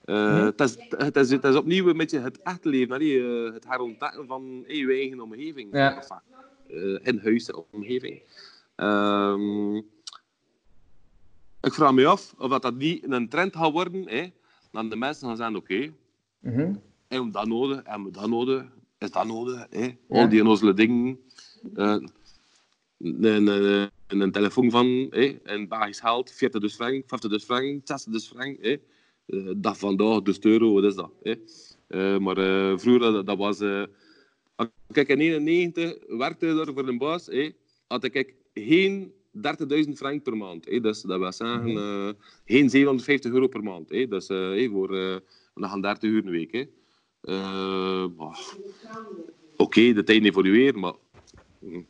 Eh, 0.06 0.44
het, 0.46 0.62
is, 0.62 0.76
het, 0.90 1.16
is, 1.16 1.30
het 1.32 1.44
is 1.44 1.56
opnieuw 1.56 1.88
een 1.90 1.98
beetje 1.98 2.20
het 2.20 2.42
echte 2.42 2.70
leven, 2.70 3.02
hè. 3.02 3.46
Eh, 3.48 3.54
het 3.54 3.66
herontdekken 3.68 4.28
van 4.28 4.64
hey, 4.68 4.76
je 4.76 4.94
eigen 4.94 5.20
omgeving. 5.22 5.74
Ja. 5.74 5.96
Enfin, 5.96 6.18
eh, 6.68 7.08
in 7.08 7.20
huis, 7.24 7.52
omgeving. 7.72 8.22
Ehm, 8.76 9.76
ik 11.62 11.74
vraag 11.74 11.94
me 11.94 12.06
af 12.06 12.34
of 12.38 12.50
dat, 12.50 12.62
dat 12.62 12.76
niet 12.76 13.12
een 13.12 13.30
trend 13.30 13.56
gaat 13.56 13.72
worden. 13.72 14.08
Hè. 14.10 14.32
Dan 14.72 14.90
de 14.90 14.96
mensen 14.96 15.28
gaan 15.28 15.38
zeggen, 15.38 15.56
oké, 15.56 15.94
Mhm. 16.40 16.74
hebben 17.08 17.28
we 17.28 17.32
dat 17.34 17.48
nodig? 17.48 17.82
Hebben 17.84 18.06
we 18.08 18.12
dat 18.12 18.30
nodig? 18.30 18.66
Is 18.98 19.12
dat 19.12 19.26
nodig? 19.28 19.66
Hè? 19.70 19.98
Al 20.10 20.30
die 20.30 20.42
onnozele 20.42 20.74
dingen. 20.74 21.20
Eh, 21.76 21.98
een, 23.00 23.48
een, 23.48 23.90
een, 24.08 24.20
een 24.20 24.32
telefoon 24.32 24.72
van 24.72 25.08
hè? 25.10 25.38
een 25.44 25.68
Belgisch 25.68 26.00
geld, 26.00 26.32
40 26.32 26.62
dus 26.62 26.76
frank, 26.76 27.04
50 27.08 27.30
dus 27.30 27.44
frank, 27.44 27.82
60 27.88 28.14
dus 28.14 28.28
frank. 28.28 28.58
Eh, 28.60 28.78
dat 29.58 29.78
vandaag, 29.78 30.22
dus 30.22 30.40
euro, 30.40 30.74
wat 30.74 30.84
is 30.84 30.96
dat? 30.96 31.12
Eh, 31.88 32.18
maar 32.18 32.38
eh, 32.38 32.78
vroeger, 32.78 33.12
dat, 33.12 33.26
dat 33.26 33.38
was... 33.38 33.60
eh, 33.60 33.84
ik 34.94 35.08
in 35.08 35.20
91 35.20 35.96
werkte 36.08 36.56
daar 36.56 36.74
voor 36.74 36.88
een 36.88 36.98
baas, 36.98 37.26
hè, 37.26 37.50
had 37.88 38.04
ik 38.04 38.36
geen 38.54 39.14
30.000 39.86 39.92
frank 39.94 40.24
per 40.24 40.38
maand. 40.38 40.64
Dus 40.84 41.02
dat 41.02 41.20
wil 41.20 41.32
zeggen, 41.32 41.78
eh, 41.78 42.10
geen 42.46 42.70
750 42.70 43.32
euro 43.32 43.48
per 43.48 43.64
maand. 43.64 43.90
Dus 43.90 44.28
eh, 44.28 44.38
hè, 44.38 44.70
voor 44.70 44.96
eh, 44.96 45.16
we 45.54 45.68
gaan 45.68 45.82
30 45.82 46.10
uur 46.10 46.26
een 46.26 46.32
week. 46.32 46.68
Eh, 47.22 48.06
Oké, 49.58 49.94
de 49.94 50.04
tijd 50.04 50.24
evolueert, 50.24 50.76
maar 50.76 50.94
hm, 51.60 51.82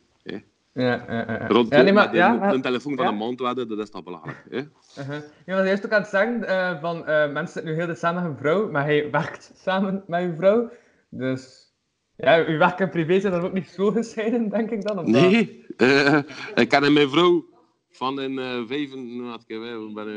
ja, 0.76 1.04
ja, 1.08 1.24
ja. 1.28 1.46
rond 1.48 1.68
ja, 1.74 1.82
nee, 1.82 1.92
maar, 1.92 2.14
ja, 2.14 2.32
een, 2.32 2.38
maar- 2.38 2.54
een 2.54 2.62
telefoon 2.62 2.96
van 2.96 3.06
een 3.06 3.16
maand 3.16 3.40
wedden, 3.40 3.68
dat 3.68 3.78
is 3.78 3.90
toch 3.90 4.02
belangrijk. 4.04 4.44
Hè. 4.50 4.56
Uh-huh. 5.02 5.22
Je 5.46 5.54
was 5.54 5.66
eerst 5.66 5.84
ook 5.84 5.92
aan 5.92 6.00
het 6.00 6.10
zeggen 6.10 6.44
eh, 6.48 6.80
van 6.80 7.06
eh, 7.06 7.32
mensen 7.32 7.52
zitten 7.52 7.64
nu 7.72 7.78
heel 7.78 7.86
de 7.86 7.94
samen 7.94 8.22
met 8.22 8.30
een 8.32 8.38
vrouw, 8.38 8.70
maar 8.70 8.84
hij 8.84 9.10
werkt 9.10 9.52
samen 9.54 10.04
met 10.06 10.22
een 10.22 10.36
vrouw. 10.36 10.70
Dus 11.10 11.72
ja, 12.16 12.44
uw 12.44 12.58
werk 12.58 12.78
en 12.80 12.90
privé 12.90 13.20
zijn 13.20 13.32
dan 13.32 13.42
ook 13.44 13.52
niet 13.52 13.68
zo 13.68 13.90
gescheiden, 13.90 14.48
denk 14.48 14.70
ik 14.70 14.82
dan? 14.86 14.98
Of? 14.98 15.06
Nee, 15.06 15.64
ik 16.54 16.68
ken 16.68 16.92
mijn 16.92 17.10
vrouw 17.10 17.46
van 17.90 18.20
in 18.20 18.38
eh 18.38 18.62
vijf... 18.66 18.94
Nou, 18.94 19.34
ik 19.34 19.48
heb 19.48 19.60
wel- 19.60 19.92
ben, 19.92 20.08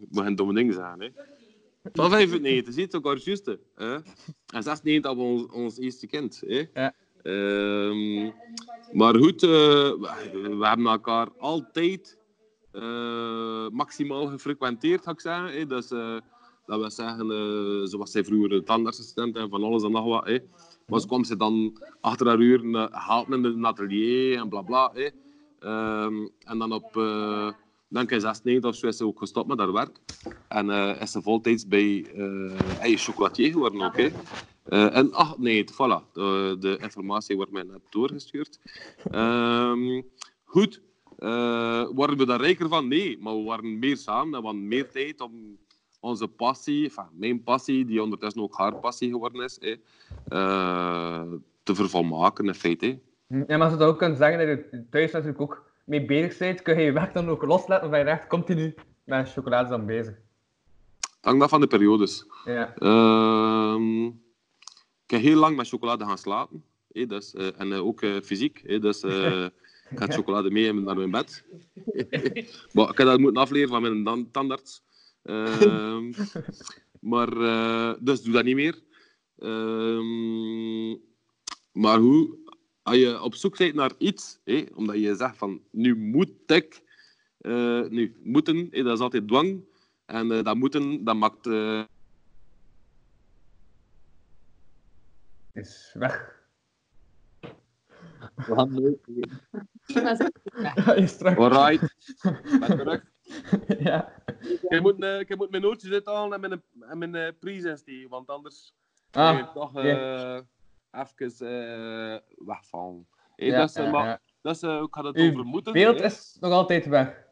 ik 0.00 0.06
mag 0.10 0.26
een 0.26 0.36
domme 0.36 0.54
ding 0.54 0.72
zeggen. 0.74 1.00
Hè. 1.00 1.08
Van 1.92 2.10
95, 2.10 2.72
zie 2.74 2.80
je 2.82 2.86
het 2.86 2.96
ook 2.96 3.04
al 3.04 3.16
juist. 3.16 3.46
hè. 3.46 3.54
En 4.54 4.62
96 4.62 5.02
dat 5.02 5.16
we 5.16 5.22
ons, 5.22 5.46
ons 5.52 5.78
eerste 5.78 6.06
kind. 6.06 6.42
Hè. 6.46 6.64
Ja. 6.74 6.94
Ehm, 7.22 8.30
maar 8.92 9.14
goed, 9.14 9.42
eh, 9.42 9.48
we, 9.48 10.58
hebben 10.60 10.86
elkaar 10.86 11.28
altijd 11.38 12.18
eh, 12.72 13.68
maximaal 13.68 14.26
gefrequenteerd, 14.26 15.02
ga 15.02 15.10
ik 15.10 15.20
zeggen. 15.20 15.68
Dus, 15.68 15.90
eh, 15.90 16.16
dat 16.66 16.80
we 16.80 16.90
zeggen, 16.90 17.88
zoals 17.88 18.10
zij 18.10 18.24
vroeger 18.24 18.64
tandartsassistent 18.64 19.36
en 19.36 19.48
van 19.48 19.64
alles 19.64 19.82
en 19.82 19.90
nog 19.90 20.04
wat. 20.04 20.40
Maar 20.86 21.00
zo 21.00 21.06
kwam 21.06 21.24
ze 21.24 21.36
dan 21.36 21.82
achter 22.00 22.26
haar 22.26 22.38
uur 22.38 22.64
uh, 22.64 22.86
helpen 22.90 23.44
in 23.44 23.44
het 23.44 23.64
atelier 23.64 24.38
en 24.38 24.48
bla 24.48 24.62
bla. 24.62 24.92
Hè. 24.94 25.08
Ehm, 25.58 26.28
en 26.38 26.58
dan 26.58 26.72
op, 26.72 26.92
denk 27.88 28.10
ik 28.10 28.20
96 28.20 28.70
of 28.70 28.76
zo 28.76 28.86
is 28.86 28.96
ze 28.96 29.06
ook 29.06 29.18
gestopt 29.18 29.48
met 29.48 29.58
haar 29.58 29.72
werk. 29.72 30.00
En 30.48 30.70
is 31.00 31.12
ze 31.12 31.22
voltijds 31.22 31.66
bij 31.66 32.06
uh, 32.16 32.96
chocolatier 32.96 33.52
geworden. 33.52 34.12
Uh, 34.70 34.96
en 34.96 35.12
ach, 35.12 35.38
nee, 35.38 35.64
voilà, 35.72 36.12
de, 36.12 36.56
de, 36.60 36.78
informatie 36.80 37.36
wordt 37.36 37.52
mij 37.52 37.62
net 37.62 37.80
doorgestuurd. 37.88 38.60
Um, 39.14 40.02
goed, 40.44 40.80
uh, 41.18 41.86
worden 41.94 42.16
we 42.16 42.26
daar 42.26 42.40
rijker 42.40 42.68
van? 42.68 42.88
Nee, 42.88 43.18
maar 43.20 43.36
we 43.36 43.42
waren 43.42 43.78
meer 43.78 43.96
samen 43.96 44.34
en 44.34 44.40
we 44.40 44.46
hadden 44.46 44.68
meer 44.68 44.90
tijd 44.90 45.20
om 45.20 45.58
onze 46.00 46.28
passie, 46.28 46.84
enfin, 46.84 47.08
mijn 47.12 47.42
passie, 47.42 47.84
die 47.84 48.02
ondertussen 48.02 48.42
ook 48.42 48.56
haar 48.56 48.74
passie 48.74 49.10
geworden 49.10 49.44
is, 49.44 49.58
uh, 49.62 51.22
te 51.62 51.74
vervolmaken 51.74 52.46
in 52.46 52.54
feite. 52.54 52.98
Ja, 53.46 53.56
maar 53.56 53.68
zou 53.68 53.82
je 53.82 53.86
ook 53.86 53.98
kunnen 53.98 54.16
zeggen 54.16 54.38
dat 54.38 54.58
je 54.70 54.84
thuis 54.90 55.12
natuurlijk 55.12 55.40
ook 55.40 55.64
mee 55.84 56.04
bezig 56.04 56.38
bent, 56.38 56.62
kun 56.62 56.78
je 56.78 56.84
je 56.84 56.92
werk 56.92 57.12
dan 57.12 57.28
ook 57.28 57.42
loslaten 57.42 57.84
of 57.84 57.90
ben 57.90 58.00
je 58.00 58.04
echt 58.04 58.26
continu 58.26 58.74
met 59.04 59.32
chocolade 59.32 59.68
dan 59.68 59.86
bezig? 59.86 60.14
Het 61.00 61.28
hangt 61.28 61.42
af 61.42 61.50
van 61.50 61.60
de 61.60 61.66
periodes. 61.66 62.26
Ja. 62.44 62.74
Uh, 62.78 64.10
ik 65.10 65.16
heb 65.16 65.24
heel 65.24 65.40
lang 65.40 65.56
met 65.56 65.68
chocolade 65.68 66.04
gaan 66.04 66.18
slapen. 66.18 66.64
Dus, 66.88 67.34
en 67.34 67.68
uh, 67.68 67.86
ook 67.86 68.02
uh, 68.02 68.20
fysiek. 68.22 68.80
Dus 68.82 69.02
ik 69.90 69.98
had 69.98 70.14
chocolade 70.14 70.50
mee 70.50 70.72
naar 70.72 70.96
mijn 70.96 71.10
bed. 71.10 71.44
ik 71.92 72.96
heb 72.96 72.96
dat 72.96 73.18
moeten 73.18 73.42
afleren 73.42 73.68
van 73.68 74.02
mijn 74.02 74.30
tandarts. 74.30 74.82
Ehm, 75.22 76.12
maar, 77.10 77.30
dus 78.00 78.22
doe 78.22 78.32
dat 78.32 78.44
niet 78.44 78.54
meer. 78.54 78.82
Ehm, 79.38 80.90
maar 81.72 81.98
hoe, 81.98 82.38
als 82.82 82.96
je 82.96 83.22
op 83.22 83.34
zoek 83.34 83.58
bent 83.58 83.74
naar 83.74 83.92
iets, 83.98 84.38
omdat 84.74 84.96
je 84.96 85.14
zegt 85.14 85.36
van 85.36 85.60
nu 85.70 85.96
moet 85.96 86.30
ik, 86.46 86.82
nu 87.88 88.16
moeten, 88.22 88.70
dat 88.70 88.96
is 88.96 89.00
altijd 89.00 89.28
dwang. 89.28 89.64
En 90.06 90.28
dat 90.28 90.56
moeten, 90.56 91.04
dat 91.04 91.16
maakt 91.16 91.48
is 95.60 95.94
weg. 95.98 96.38
We 98.34 98.54
gaan 98.54 98.74
nooit 98.74 99.06
weer. 99.06 99.48
Ja, 99.86 100.92
is 100.94 101.16
terug. 101.16 101.38
Alright, 101.38 101.94
ben 102.60 102.78
terug. 102.78 103.04
ja. 103.78 104.12
Ik 104.68 104.80
moet, 104.80 104.98
uh, 104.98 105.20
ik 105.20 105.36
moet 105.36 105.50
mijn 105.50 105.62
nootjes 105.62 105.92
uithalen 105.92 106.32
en 106.32 106.48
mijn, 106.48 106.62
en 106.90 106.98
mijn 106.98 107.14
uh, 107.14 107.38
presentatie, 107.40 108.08
want 108.08 108.28
anders 108.28 108.74
ah, 109.10 109.38
je 109.38 109.50
toch 109.54 109.76
uh, 109.76 109.84
yeah. 109.84 110.42
even 110.90 112.22
wegvallen. 112.36 113.06
Hey, 113.36 113.46
ja, 113.48 113.62
dus, 113.62 113.74
ja, 113.74 113.90
maar, 113.90 114.06
ja. 114.06 114.20
dus 114.40 114.62
ik 114.62 114.94
had 114.94 115.04
het 115.04 115.16
Uw 115.16 115.30
over 115.30 115.44
moeten. 115.44 115.72
beeld 115.72 115.98
hè. 115.98 116.04
is 116.04 116.36
nog 116.40 116.52
altijd 116.52 116.86
weg. 116.86 117.28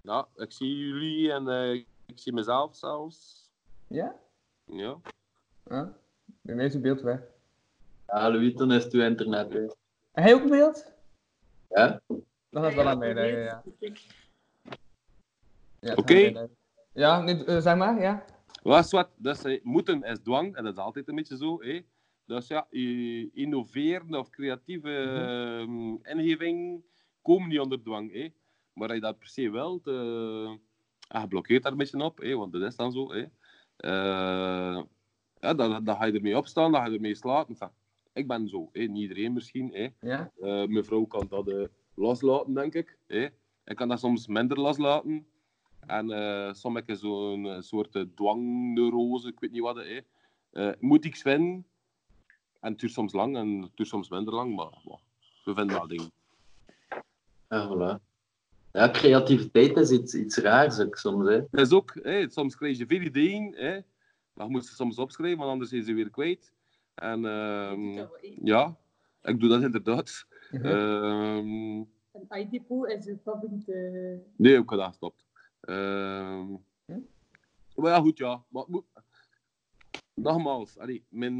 Ja, 0.00 0.28
ik 0.36 0.52
zie 0.52 0.76
jullie 0.76 1.32
en 1.32 1.48
ik 2.06 2.18
zie 2.18 2.32
mezelf 2.32 2.76
zelfs. 2.76 3.50
Ja? 3.86 4.16
Ja. 4.64 5.00
Ah, 5.66 5.88
bij 6.40 6.54
mij 6.54 6.64
is 6.64 6.74
uw 6.74 6.80
beeld 6.80 7.00
weg. 7.00 7.31
Ja, 8.06 8.30
Louis, 8.30 8.54
dan 8.54 8.72
is 8.72 8.84
het 8.84 8.92
uw 8.92 9.02
internet. 9.02 9.52
Hè. 9.52 9.64
En 10.12 10.22
hij 10.22 10.34
ook 10.34 10.48
beeld? 10.48 10.92
Ja. 11.68 12.00
Dat 12.50 12.64
is 12.64 12.74
wel 12.74 12.88
aan 12.88 12.98
mij, 12.98 13.12
nee, 13.12 13.36
ja. 13.36 13.62
ja 15.80 15.92
Oké. 15.92 16.00
Okay. 16.00 16.48
Ja, 16.92 17.20
nu, 17.20 17.44
uh, 17.44 17.60
zeg 17.60 17.76
maar, 17.76 18.00
ja. 18.00 18.24
Was 18.62 18.90
wat, 18.90 19.08
dus 19.16 19.60
moeten 19.62 20.02
is 20.02 20.18
dwang, 20.18 20.56
en 20.56 20.64
dat 20.64 20.72
is 20.72 20.78
altijd 20.78 21.08
een 21.08 21.14
beetje 21.14 21.36
zo. 21.36 21.62
Hè. 21.62 21.80
Dus 22.26 22.46
ja, 22.46 22.66
innoveren 23.32 24.14
of 24.14 24.30
creatieve 24.30 24.88
mm 24.88 25.64
-hmm. 25.64 26.00
uh, 26.02 26.14
ingeving 26.14 26.84
komen 27.22 27.48
niet 27.48 27.60
onder 27.60 27.82
dwang. 27.82 28.12
Hè. 28.12 28.32
Maar 28.72 28.88
als 28.88 28.96
je 28.96 29.02
dat 29.02 29.18
per 29.18 29.28
se 29.28 29.50
wilt, 29.50 29.86
uh, 29.86 30.52
je 31.08 31.28
blokkeert 31.28 31.62
daar 31.62 31.72
een 31.72 31.78
beetje 31.78 32.04
op, 32.04 32.18
hè, 32.18 32.36
want 32.36 32.52
dat 32.52 32.62
is 32.62 32.76
dan 32.76 32.92
zo. 32.92 33.12
Hè. 33.12 33.20
Uh, 33.78 34.82
ja, 35.40 35.54
dan, 35.54 35.84
dan 35.84 35.96
ga 35.96 36.04
je 36.04 36.12
ermee 36.12 36.36
opstaan, 36.36 36.72
dan 36.72 36.80
ga 36.80 36.86
je 36.86 36.94
ermee 36.94 37.14
slapen. 37.14 37.56
Ik 38.12 38.26
ben 38.26 38.48
zo, 38.48 38.68
hè. 38.72 38.80
niet 38.82 39.02
iedereen 39.02 39.32
misschien. 39.32 39.72
Hè. 39.72 39.88
Ja. 40.00 40.30
Uh, 40.40 40.66
mijn 40.66 40.84
vrouw 40.84 41.04
kan 41.04 41.26
dat 41.28 41.48
uh, 41.48 41.66
loslaten, 41.94 42.54
denk 42.54 42.74
ik. 42.74 42.96
Hè. 43.06 43.28
Ik 43.64 43.76
kan 43.76 43.88
dat 43.88 43.98
soms 43.98 44.26
minder 44.26 44.60
loslaten. 44.60 45.26
En 45.86 46.10
uh, 46.10 46.52
soms 46.52 46.74
heb 46.74 46.88
ik 46.88 46.96
zo'n 46.96 47.62
soort 47.62 47.94
uh, 47.94 48.02
dwangneurose, 48.14 49.28
ik 49.28 49.40
weet 49.40 49.52
niet 49.52 49.62
wat 49.62 49.76
het 49.76 49.86
is. 49.86 50.02
Uh, 50.52 50.72
moet 50.80 51.04
ik 51.04 51.16
vinden? 51.16 51.66
En 52.60 52.70
het 52.70 52.80
duurt 52.80 52.92
soms 52.92 53.12
lang 53.12 53.36
en 53.36 53.62
het 53.62 53.70
duurt 53.74 53.88
soms 53.88 54.08
minder 54.08 54.34
lang, 54.34 54.54
maar 54.54 54.98
we 55.44 55.54
vinden 55.54 55.76
wel 55.76 55.86
dingen. 55.86 56.10
Ja, 57.48 57.68
voilà. 57.68 58.10
Ja, 58.72 58.90
creativiteit 58.90 59.76
is 59.76 59.90
iets, 59.90 60.14
iets 60.14 60.36
raars 60.36 60.80
ook 60.80 60.96
soms. 60.96 61.28
Hè. 61.28 61.34
Het 61.34 61.60
is 61.60 61.72
ook, 61.72 61.98
hè, 62.02 62.30
soms 62.30 62.56
krijg 62.56 62.78
je 62.78 62.86
veel 62.86 63.00
ideeën, 63.00 63.54
hè, 63.56 63.80
maar 64.32 64.46
je 64.46 64.52
moet 64.52 64.66
ze 64.66 64.74
soms 64.74 64.98
opschrijven, 64.98 65.38
want 65.38 65.50
anders 65.50 65.72
is 65.72 65.84
ze 65.84 65.92
weer 65.92 66.10
kwijt. 66.10 66.52
En 66.94 67.24
ehm, 67.24 68.06
één. 68.20 68.38
ja, 68.44 68.76
ik 69.22 69.40
doe 69.40 69.48
dat 69.48 69.62
inderdaad. 69.62 70.26
Een 70.50 71.88
ID-pool 72.30 72.84
is 72.86 73.06
uw 73.06 73.18
favoriete... 73.22 73.72
nee, 74.36 74.52
ik 74.58 74.70
heb 74.70 74.78
dat 74.78 74.86
gestopt. 74.88 75.26
Ehm, 75.60 76.46
Hm? 76.84 77.00
maar 77.74 77.90
ja, 77.90 78.00
goed, 78.00 78.18
ja. 78.18 78.44
Maar, 78.48 78.64
moet, 78.68 78.84
nogmaals, 80.14 80.78
allee, 80.78 81.04
mijn 81.08 81.34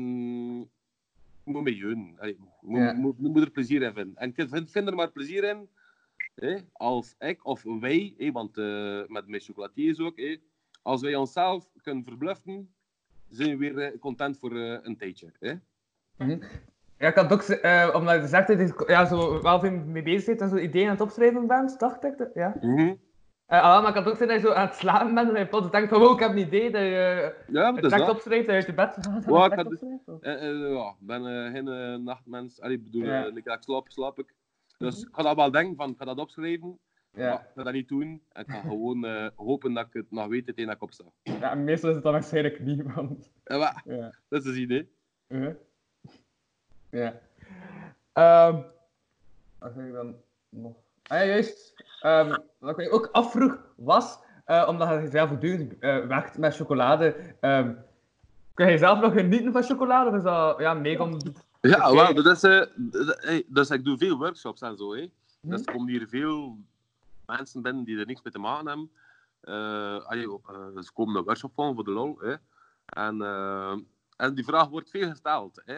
moet 1.45 1.63
mee 1.63 1.77
jeun. 1.77 2.19
Moet, 2.61 2.79
Ja. 2.81 2.93
moet, 2.93 3.19
moet 3.19 3.43
er 3.43 3.51
plezier 3.51 3.83
in 3.83 3.93
vinden. 3.93 4.17
En 4.17 4.29
ik 4.37 4.49
vind, 4.49 4.71
vind 4.71 4.89
er 4.89 4.95
maar 4.95 5.13
plezier 5.13 5.45
in, 5.45 5.69
hè, 6.35 6.59
als 6.73 7.15
ik 7.19 7.47
of 7.47 7.63
wij, 7.63 8.15
hè, 8.19 8.33
want 8.33 8.59
eh, 8.59 9.07
met 9.07 9.27
mijn 9.27 9.43
chocolatiers 9.43 9.99
ook, 10.01 10.17
hè, 10.19 10.37
als 10.83 11.01
wij 11.01 11.15
onszelf 11.15 11.71
kunnen 11.83 12.05
verbluffen, 12.05 12.75
zijn 13.33 13.51
we 13.51 13.57
weer 13.57 13.79
eh, 13.79 13.99
content 14.01 14.39
voor 14.39 14.57
eh, 14.57 14.79
een 14.83 14.97
tijdje. 14.97 15.33
Hè? 15.39 15.53
Ja, 16.99 17.09
ik 17.09 17.15
had 17.15 17.33
ook, 17.33 17.43
eh, 17.43 17.91
omdat 17.95 18.21
je 18.21 18.27
zegt 18.27 18.47
dat 18.49 18.59
je 18.59 18.85
ja, 18.87 19.05
zo 19.07 19.43
wel 19.43 19.61
veel 19.61 19.71
mee 19.71 20.03
bezig 20.03 20.25
bent 20.27 20.41
en 20.41 20.49
zo 20.49 20.57
ideeën 20.57 20.85
aan 20.87 20.93
het 20.93 21.01
opschrijven 21.01 21.47
bent, 21.47 21.79
dacht 21.79 22.05
ik. 22.05 22.19
dat- 22.19 22.31
Ja. 22.35 22.55
Mhm. 22.61 22.95
Ah, 23.47 23.81
maar 23.83 23.89
ik 23.89 23.95
had 23.95 24.07
ook 24.07 24.13
gezien 24.13 24.29
dat 24.29 24.41
je 24.41 24.47
zo 24.47 24.53
aan 24.53 24.67
het 24.67 24.75
slapen 24.77 25.15
bent 25.15 25.33
en 25.33 25.39
je 25.39 25.47
plots 25.47 25.71
denkt 25.71 25.89
van, 25.89 25.99
wow, 26.01 26.13
ik 26.13 26.19
heb 26.21 26.31
een 26.31 26.39
idee, 26.39 26.71
dat 26.71 26.81
je 26.81 27.35
Ja, 27.49 27.73
dat 27.73 27.91
tekst 27.91 28.09
opschrijft, 28.09 28.47
je 28.47 28.53
uit 28.53 28.67
je 28.67 28.75
bed 28.75 28.95
gaat 29.01 29.07
en 29.27 29.33
Ja, 29.33 29.45
ik 29.45 29.53
had- 29.53 29.79
ja, 30.21 30.95
ben 30.99 31.23
geen 31.53 32.03
nachtmens. 32.05 32.61
Allee, 32.61 32.77
ik 32.77 32.85
bedoel, 32.85 33.05
Ja. 33.05 33.25
ik 33.35 33.57
slaap, 33.61 33.89
slaap 33.89 34.19
ik. 34.19 34.35
Dus 34.79 35.01
ik 35.03 35.09
ga 35.13 35.23
dat 35.23 35.37
wel 35.37 35.51
denken, 35.51 35.77
van, 35.77 35.91
ik 35.91 35.97
ga 35.99 36.05
dat 36.05 36.19
opschrijven. 36.19 36.79
Ja. 37.15 37.41
ik 37.41 37.47
ga 37.55 37.63
dat 37.63 37.73
niet 37.73 37.89
doen. 37.89 38.23
Ik 38.33 38.45
ga 38.51 38.61
gewoon 38.61 39.05
eh, 39.05 39.29
hopen 39.37 39.73
dat 39.75 39.87
ik 39.87 39.93
het 39.93 40.11
nog 40.11 40.27
weet 40.27 40.47
tegen 40.47 40.67
dat 40.67 40.75
ik 40.75 40.83
opsta. 40.83 41.05
ja, 41.23 41.55
meestal 41.55 41.89
is 41.89 41.95
het 41.95 42.05
dan 42.05 42.13
waarschijnlijk 42.13 42.61
niet, 42.61 42.83
want... 42.95 43.31
Ja, 43.45 43.57
maar, 43.59 43.83
Ja. 43.85 44.13
dat 44.29 44.41
is 44.43 44.47
het 44.49 44.57
idee. 44.57 44.89
Ja. 46.91 47.21
Ehm 48.13 48.61
wat 49.59 49.73
zeg 49.75 49.85
ik 49.87 49.93
dan 49.93 50.15
nog? 50.49 50.73
Ah 51.03 51.19
ja, 51.19 51.25
juist. 51.25 51.75
Ehm, 52.01 52.37
wat 52.59 52.79
ik 52.79 52.95
ook 52.95 53.09
afvroeg 53.13 53.59
was, 53.77 54.19
eh, 54.45 54.67
omdat 54.69 55.03
je 55.03 55.09
zelf 55.11 55.29
voortdurend 55.29 55.79
eh 55.79 56.07
werkt 56.07 56.39
met 56.39 56.57
chocolade, 56.57 57.17
ehm, 57.41 57.75
kun 58.55 58.71
je 58.71 58.79
zelf 58.79 59.01
nog 59.01 59.13
genieten 59.13 59.53
van 59.53 59.63
chocolade? 59.63 60.11
Of 60.11 60.17
is 60.17 60.23
dat 60.23 60.59
ja, 60.59 60.75
mega. 60.75 61.09
Ja, 61.61 61.95
wel, 61.95 62.15
dat 62.15 62.27
is, 62.27 62.43
eh, 62.43 62.61
d- 62.91 63.17
hey, 63.25 63.45
dus 63.49 63.71
ik 63.71 63.85
doe 63.85 63.99
veel 63.99 64.19
workshops 64.19 64.61
en 64.63 64.77
zo. 64.77 64.95
Hè. 64.95 65.11
Dus 65.41 65.61
er 65.65 65.73
komen 65.73 65.89
hier 65.89 66.09
veel 66.09 66.57
mensen 67.37 67.63
binnen 67.63 67.85
die 67.85 67.99
er 67.99 68.07
niks 68.07 68.23
mee 68.23 68.33
te 68.33 68.39
maken 68.39 68.67
hebben. 68.67 68.91
Eh, 69.41 69.97
eh, 69.97 70.83
ze 70.83 70.91
komen 70.93 71.17
een 71.17 71.25
workshop 71.25 71.55
volgen 71.55 71.75
voor 71.75 71.85
de 71.85 71.91
lol. 71.91 72.19
Hè. 72.19 72.35
En, 72.85 73.23
eh, 73.23 73.77
en 74.17 74.35
die 74.35 74.45
vraag 74.45 74.69
wordt 74.69 74.91
veel 74.91 75.09
gesteld. 75.09 75.63
Hè. 75.65 75.77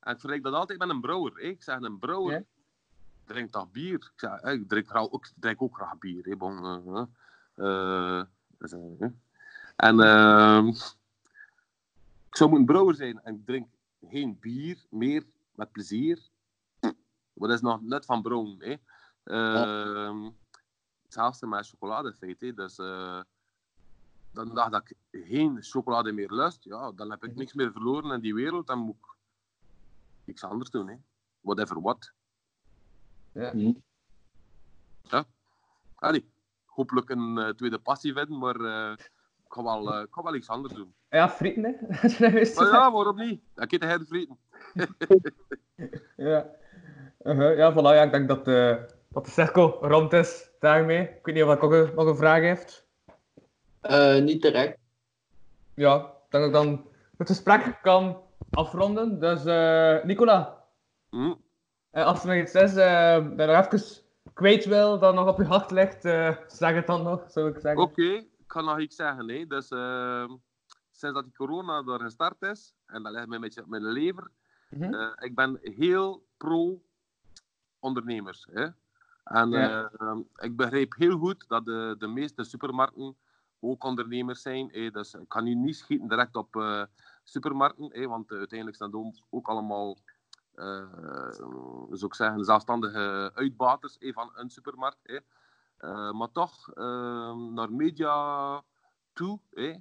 En 0.00 0.12
ik 0.12 0.20
vergelijk 0.20 0.42
dat 0.42 0.54
altijd 0.54 0.78
met 0.78 0.88
een 0.88 1.00
brouwer. 1.00 1.32
Hè. 1.34 1.40
Ik 1.40 1.62
zeg, 1.62 1.80
een 1.80 1.98
brouwer 1.98 2.32
Ja. 2.32 2.44
drinkt 3.24 3.52
toch 3.52 3.70
bier? 3.70 3.94
Ik, 3.94 4.12
zeg, 4.16 4.40
ik 4.42 4.68
drink, 4.68 4.88
graag 4.88 5.10
ook, 5.10 5.26
ik 5.26 5.32
drink 5.36 5.62
ook 5.62 5.76
graag 5.76 5.98
bier. 5.98 6.24
Hè. 6.24 6.36
Bon, 6.36 7.08
dus, 8.58 8.72
en 9.76 10.00
ehm, 10.00 10.66
ik 12.28 12.36
zou 12.36 12.50
moeten 12.50 12.66
brouwer 12.66 12.94
zijn 12.94 13.20
en 13.22 13.34
ik 13.34 13.46
drink 13.46 13.68
geen 14.08 14.38
bier 14.40 14.78
meer 14.90 15.24
met 15.54 15.72
plezier. 15.72 16.18
Wat 17.32 17.50
is 17.50 17.60
nog 17.60 17.82
net 17.82 18.04
van 18.04 18.22
brouwen, 18.22 18.56
hè? 18.58 18.76
Ehm, 19.24 20.30
Hetzelfde 21.10 21.46
met 21.46 21.68
chocolade, 21.68 22.08
in 22.08 22.14
feite. 22.14 22.46
hè. 22.46 22.52
Dus 22.54 22.78
eh, 22.78 23.20
dan 24.32 24.54
dacht 24.54 24.70
dat 24.72 24.82
ik 24.88 24.96
geen 25.26 25.62
chocolade 25.62 26.12
meer 26.12 26.30
lust, 26.32 26.64
ja, 26.64 26.92
dan 26.92 27.10
heb 27.10 27.24
ik 27.24 27.34
niks 27.34 27.52
meer 27.54 27.72
verloren 27.72 28.10
in 28.10 28.20
die 28.20 28.34
wereld. 28.34 28.66
Dan 28.66 28.78
moet 28.78 28.96
ik 28.96 29.06
niks 30.24 30.44
anders 30.44 30.70
doen, 30.70 30.88
hè? 30.88 30.94
Whatever 31.40 31.80
what. 31.80 32.12
Hm. 33.32 33.72
Allee, 35.94 36.32
hopelijk 36.64 37.10
een 37.10 37.38
eh, 37.38 37.48
tweede 37.48 37.78
passie 37.78 38.12
vinden, 38.12 38.38
maar 38.38 38.60
eh, 38.60 38.92
ik, 39.44 39.52
ga 39.52 39.62
wel, 39.62 39.94
eh, 39.94 40.02
ik 40.02 40.08
ga 40.10 40.22
wel 40.22 40.34
iets 40.34 40.48
anders 40.48 40.74
doen. 40.74 40.94
Ja, 41.08 41.28
frieten, 41.28 41.62
hè. 41.62 41.68
Je 41.68 42.16
dat 42.18 42.54
Maar 42.54 42.66
ja, 42.66 42.92
waarom 42.92 43.16
niet? 43.16 43.42
Ik 43.56 43.72
eet 43.72 43.80
de 43.80 44.06
frieten. 44.06 44.38
Ja. 46.16 46.50
Uh-huh, 47.22 47.56
ja, 47.56 47.72
voilà. 47.72 47.94
Ja, 47.94 48.02
ik 48.02 48.10
denk 48.10 48.28
dat, 48.28 48.48
eh, 48.48 48.76
dat 49.12 49.24
de 49.24 49.30
cirkel 49.30 49.86
rond 49.86 50.12
is 50.12 50.50
daarmee. 50.58 51.00
Ik 51.02 51.18
weet 51.24 51.34
niet 51.34 51.44
of 51.44 51.54
ik 51.54 51.62
ook 51.62 51.72
een- 51.72 51.94
nog 51.94 52.06
een 52.06 52.16
vraag 52.16 52.40
heeft. 52.40 52.86
Eh, 53.80 54.18
niet 54.22 54.42
direct. 54.42 54.78
Ja, 55.74 55.96
ik 55.96 56.02
denk 56.30 56.40
dat 56.44 56.44
ik 56.44 56.52
dan 56.52 56.86
het 57.16 57.28
gesprek 57.28 57.78
kan 57.82 58.22
afronden. 58.50 59.20
Dus, 59.20 59.44
eh, 59.44 60.04
Nicola, 60.04 60.64
Hm? 61.10 61.34
eh, 61.90 62.04
als 62.06 62.20
er 62.22 62.26
nog 62.28 62.36
iets 62.36 62.54
is 62.54 62.76
eh, 62.76 63.14
dat 63.36 63.48
je 63.48 63.56
nog 63.56 63.72
even 63.72 64.02
kwijt 64.34 64.64
wil, 64.64 64.98
dat 64.98 65.14
nog 65.14 65.28
op 65.28 65.38
je 65.38 65.44
hart 65.44 65.70
ligt, 65.70 66.04
eh, 66.04 66.36
zeg 66.46 66.74
het 66.74 66.86
dan 66.86 67.02
nog, 67.02 67.30
zou 67.30 67.48
ik 67.48 67.58
zeggen. 67.60 67.82
Oké, 67.82 68.02
ik 68.12 68.28
kan 68.46 68.64
nog 68.64 68.78
iets 68.78 68.96
zeggen. 68.96 69.28
Hè. 69.28 69.46
Dus, 69.46 69.70
ehm, 69.70 70.28
sinds 70.90 71.14
dat 71.14 71.24
die 71.24 71.32
corona 71.34 71.82
er 71.86 72.00
gestart 72.00 72.42
is, 72.42 72.74
en 72.86 73.02
dat 73.02 73.12
ligt 73.12 73.26
mij 73.26 73.36
een 73.36 73.42
beetje 73.42 73.62
op 73.62 73.68
mijn 73.68 73.84
lever, 73.84 74.30
Mhm. 74.70 74.94
eh, 74.94 75.08
ik 75.18 75.34
ben 75.34 75.58
heel 75.62 76.26
pro-ondernemers. 76.36 78.46
En 79.24 79.50
Ja. 79.50 79.90
ehm, 79.98 80.18
ik 80.36 80.56
begrijp 80.56 80.94
heel 80.96 81.18
goed 81.18 81.44
dat 81.48 81.64
de, 81.64 81.94
de 81.98 82.06
meeste 82.06 82.44
supermarkten 82.44 83.16
ook 83.60 83.84
ondernemers 83.84 84.42
zijn. 84.42 84.68
Hè. 84.72 84.90
Dus 84.90 85.14
ik 85.14 85.28
kan 85.28 85.44
nu 85.44 85.54
niet 85.54 85.76
schieten 85.76 86.08
direct 86.08 86.36
op 86.36 86.56
eh, 86.56 86.82
supermarkten, 87.24 87.88
hè, 87.92 88.06
want 88.06 88.30
uiteindelijk 88.32 88.78
zijn 88.78 88.90
het 88.96 89.22
ook- 89.30 89.48
allemaal 89.48 89.98
eh, 90.54 90.86
zou 91.90 92.06
ik 92.06 92.14
zeggen, 92.14 92.44
zelfstandige 92.44 93.30
uitbaters 93.34 93.96
van 94.00 94.30
een 94.34 94.50
supermarkt. 94.50 95.22
Eh, 95.76 96.10
maar 96.12 96.32
toch, 96.32 96.68
eh, 96.72 97.34
naar 97.36 97.72
media 97.72 98.62
toe, 99.12 99.40
hè, 99.50 99.74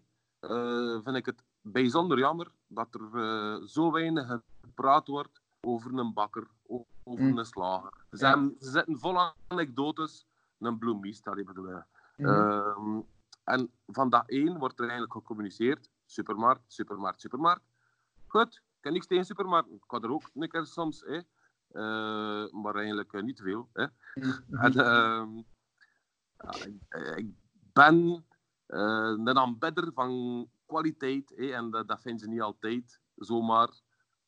vind 1.04 1.16
ik 1.16 1.26
het 1.26 1.44
bijzonder 1.62 2.18
jammer 2.20 2.52
dat 2.68 2.88
er 2.96 3.68
zo 3.68 3.92
weinig 3.92 4.40
gepraat 4.62 5.08
wordt 5.08 5.42
over 5.62 5.94
een 5.98 6.14
bakker, 6.14 6.48
over 7.10 7.24
Mm. 7.24 7.44
slager. 7.44 7.94
Ze, 8.12 8.26
hebben- 8.26 8.56
ze 8.60 8.70
zitten 8.70 8.98
vol 9.00 9.34
anekdotes, 9.48 10.28
een 10.60 10.78
bloemist, 10.78 11.24
dat. 11.24 11.86
Mhm. 12.18 12.30
Ehm, 12.30 13.02
en 13.44 13.72
van 13.88 14.10
dag 14.10 14.26
één 14.28 14.58
wordt 14.60 14.76
er 14.80 14.84
eigenlijk 14.84 15.14
gecommuniceerd: 15.14 15.90
supermarkt, 16.06 16.74
supermarkt, 16.74 17.22
supermarkt. 17.22 17.64
Goed, 18.28 18.56
ik 18.56 18.84
heb 18.84 18.94
niks 18.94 19.08
tegen 19.08 19.26
supermarkten. 19.26 19.76
Ik 19.76 19.84
ga 19.88 20.00
er 20.00 20.12
ook 20.12 20.30
een 20.34 20.50
keer 20.50 20.66
soms, 20.66 21.02
hè. 21.06 21.18
Eh, 21.70 22.52
maar 22.52 22.76
eigenlijk 22.76 23.14
eh, 23.14 23.22
niet 23.24 23.40
veel. 23.42 23.70
Hè. 23.74 23.86
Mhm. 24.16 24.56
En, 24.56 24.74
ehm, 24.74 25.36
ja, 26.38 26.66
ik, 26.66 27.16
ik 27.18 27.34
ben 27.74 28.26
eh, 28.66 29.14
een 29.24 29.38
aanbidder 29.38 29.92
van 29.94 30.50
kwaliteit 30.66 31.34
hè, 31.36 31.52
en 31.52 31.70
dat, 31.70 31.88
dat 31.88 32.02
vinden 32.02 32.20
ze 32.20 32.28
niet 32.28 32.42
altijd 32.42 33.00
zomaar 33.16 33.70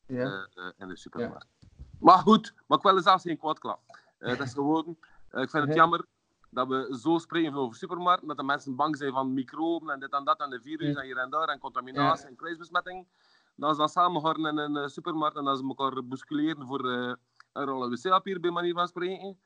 Ja. 0.06 0.24
eh, 0.24 0.64
eh, 0.66 0.72
in 0.76 0.88
de 0.88 0.96
supermarkt. 0.96 1.61
Maar 2.02 2.18
goed, 2.18 2.54
maar 2.66 2.78
ik 2.78 2.84
wil 2.84 2.96
er 2.96 3.02
zelfs 3.02 3.22
geen 3.22 3.38
kwaad 3.38 3.58
klap. 3.58 3.80
Eh, 4.18 4.28
dat 4.28 4.46
is 4.46 4.52
gewoon, 4.52 4.96
eh, 5.30 5.42
ik 5.42 5.50
vind 5.50 5.64
het 5.64 5.74
jammer 5.74 6.04
dat 6.50 6.68
we 6.68 6.98
zo 7.00 7.18
spreken 7.18 7.54
over 7.54 7.76
supermarkten, 7.76 8.28
dat 8.28 8.36
de 8.36 8.42
mensen 8.42 8.76
bang 8.76 8.96
zijn 8.96 9.12
van 9.12 9.34
microben 9.34 9.90
en 9.90 10.00
dit 10.00 10.12
en 10.12 10.24
dat 10.24 10.40
en 10.40 10.50
de 10.50 10.60
virus 10.60 10.94
en 10.96 11.04
hier 11.04 11.16
en 11.16 11.30
daar 11.30 11.48
en 11.48 11.58
contaminatie 11.58 12.28
en 12.28 12.36
kruisbesmetting. 12.36 13.06
Dan 13.54 13.70
ze 13.72 13.78
dan 13.78 13.88
samen 13.88 14.22
gaan 14.22 14.46
in 14.46 14.58
een 14.58 14.76
eh, 14.76 14.86
supermarkt 14.86 15.36
en 15.36 15.44
dan 15.44 15.56
ze 15.56 15.64
elkaar 15.66 16.04
bousculeren 16.04 16.66
voor 16.66 16.90
eh, 16.92 17.12
een 17.52 17.64
rol 17.64 17.90
wc-papier, 17.90 18.40
bij 18.40 18.50
manier 18.50 18.74
van 18.74 18.88
spreken. 18.88 19.38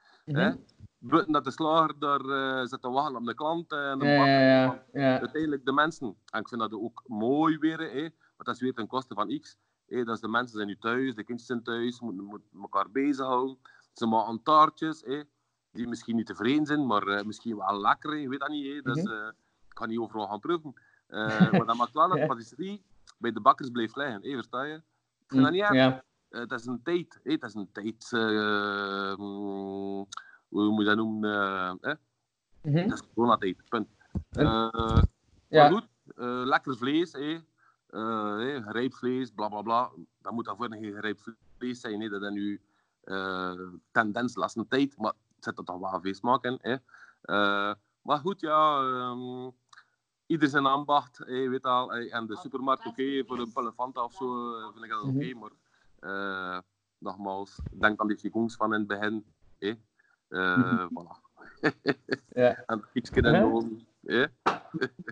Buiten 0.98 1.32
dat 1.32 1.44
de 1.44 1.50
slager 1.50 1.98
daar 1.98 2.20
eh, 2.20 2.66
zit 2.66 2.82
te 2.82 2.90
wachten 2.90 3.16
op 3.16 3.24
de 3.24 3.34
klant 3.34 3.72
en 3.72 3.98
de 3.98 4.06
Ja, 4.06 4.16
bakker. 4.16 4.40
ja, 4.40 4.62
ja. 4.62 4.84
ja. 4.92 5.18
Uiteindelijk 5.20 5.64
de 5.64 5.72
mensen. 5.72 6.16
En 6.30 6.40
ik 6.40 6.48
vind 6.48 6.60
dat 6.60 6.72
ook 6.72 7.02
mooi 7.06 7.58
weer, 7.58 7.78
hè, 7.78 8.00
want 8.00 8.44
dat 8.44 8.54
is 8.54 8.60
weer 8.60 8.74
ten 8.74 8.86
koste 8.86 9.14
van 9.14 9.38
X. 9.40 9.56
Dat 9.86 10.08
is 10.08 10.20
de 10.20 10.28
mensen 10.28 10.56
zijn 10.56 10.66
nu 10.68 10.76
thuis, 10.76 11.14
de 11.14 11.24
kindjes 11.24 11.46
zijn 11.48 11.62
thuis, 11.62 12.00
moeten, 12.00 12.24
moeten 12.24 12.48
elkaar 12.60 12.90
bezighouden. 12.90 13.58
Ze 13.92 14.06
maken 14.06 14.42
taartjes, 14.42 15.02
die 15.72 15.88
misschien 15.88 16.16
niet 16.16 16.26
tevreden 16.26 16.66
zijn, 16.66 16.86
maar 16.86 17.06
eh, 17.06 17.24
misschien 17.24 17.56
wel 17.56 17.80
lekker, 17.80 18.16
je 18.16 18.28
weet 18.28 18.40
dat 18.40 18.48
niet. 18.48 18.66
Hè. 18.74 18.80
Dus 18.92 19.02
eh, 19.04 19.26
ik 19.68 19.74
kan 19.74 19.88
niet 19.88 19.98
overal 19.98 20.26
gaan 20.28 20.40
proeven. 20.40 20.74
Eh, 21.06 21.50
maar 21.52 21.66
dat 21.66 21.76
maakt 21.76 21.92
wel 21.92 22.08
dat 22.08 22.18
de 22.20 22.26
patisserie 22.26 22.82
bij 23.18 23.32
de 23.32 23.40
bakkers 23.40 23.70
blijft 23.70 23.96
liggen, 23.96 24.22
hè, 24.22 24.30
versta 24.34 24.62
je? 24.62 24.74
Ik 24.74 25.26
vind 25.32 25.42
dat 25.42 25.52
niet 25.52 25.62
erg. 25.62 25.72
Ja. 25.72 26.04
Het 26.28 26.52
is 26.52 26.66
een 26.66 26.82
tijd. 26.82 27.20
Het 27.22 27.42
is 27.42 27.54
een 27.54 27.68
tijd. 27.72 28.08
eh, 28.12 29.16
mm, 29.16 30.06
hoe 30.48 30.70
moet 30.70 30.78
je 30.80 30.84
dat 30.84 30.96
noemen? 30.96 31.30
eh, 31.32 31.72
hè? 31.80 31.92
Mhm. 32.62 32.76
Het 32.76 32.92
is 32.92 33.02
coronatijd. 33.14 33.62
Punt. 33.68 33.88
Ja. 34.30 34.70
Maar 35.48 35.70
goed, 35.72 35.86
lekker 36.46 36.76
vlees. 36.76 37.12
hè. 37.12 37.38
Eh, 37.86 38.36
hè, 38.36 38.62
gerijpt 38.62 38.96
vlees, 38.98 39.30
bla 39.30 39.48
bla 39.48 39.62
bla. 39.62 39.90
Dat 40.20 40.32
moet 40.32 40.44
daarvoor 40.44 40.68
geen 40.70 40.92
gerijpt 40.94 41.22
vlees 41.58 41.80
zijn. 41.80 42.00
hè. 42.00 42.08
Dat 42.08 42.22
is 42.22 42.30
nu 42.30 42.60
eh, 43.02 43.52
tendens 43.90 44.32
de 44.34 44.40
laatste 44.40 44.66
tijd. 44.68 44.96
Maar 44.98 45.12
het 45.34 45.44
zit 45.44 45.58
er 45.58 45.64
toch 45.64 45.78
wel 45.90 46.00
veel 46.00 46.14
smaak 46.14 46.44
in. 46.44 46.58
Hè. 46.62 46.76
Eh, 47.22 47.74
maar 48.02 48.18
goed, 48.18 48.40
ja. 48.40 48.78
ehm, 48.82 49.50
ieder 50.26 50.48
zijn 50.48 50.66
ambacht, 50.66 51.20
eh, 51.20 51.48
weet 51.48 51.64
al. 51.64 51.92
eh, 51.92 52.14
en 52.14 52.26
de 52.26 52.36
supermarkt, 52.36 52.86
oké, 52.86 53.24
voor 53.26 53.38
een 53.38 53.52
pille 53.52 53.72
Fanta 53.72 54.04
of 54.04 54.12
zo, 54.12 54.56
eh, 54.58 54.72
vind 54.72 54.84
ik 54.84 54.90
dat 54.90 55.00
oké. 55.02 55.10
Mhm. 55.34 55.38
maar 55.38 55.50
eh, 55.98 56.58
nogmaals, 56.98 57.58
denk 57.70 58.00
aan 58.00 58.06
die 58.08 58.18
seconds 58.18 58.56
van 58.56 58.72
in 58.74 58.78
het 58.78 58.88
begin. 58.88 59.24
Eh, 59.58 59.74
eh, 60.28 60.86
voilà. 60.98 61.24
Ja. 62.28 62.62
en 62.66 62.84
iets 62.92 63.10
en 63.10 63.32
Ja. 63.32 63.40
gewoon. 63.40 63.86
Eh. 64.04 64.26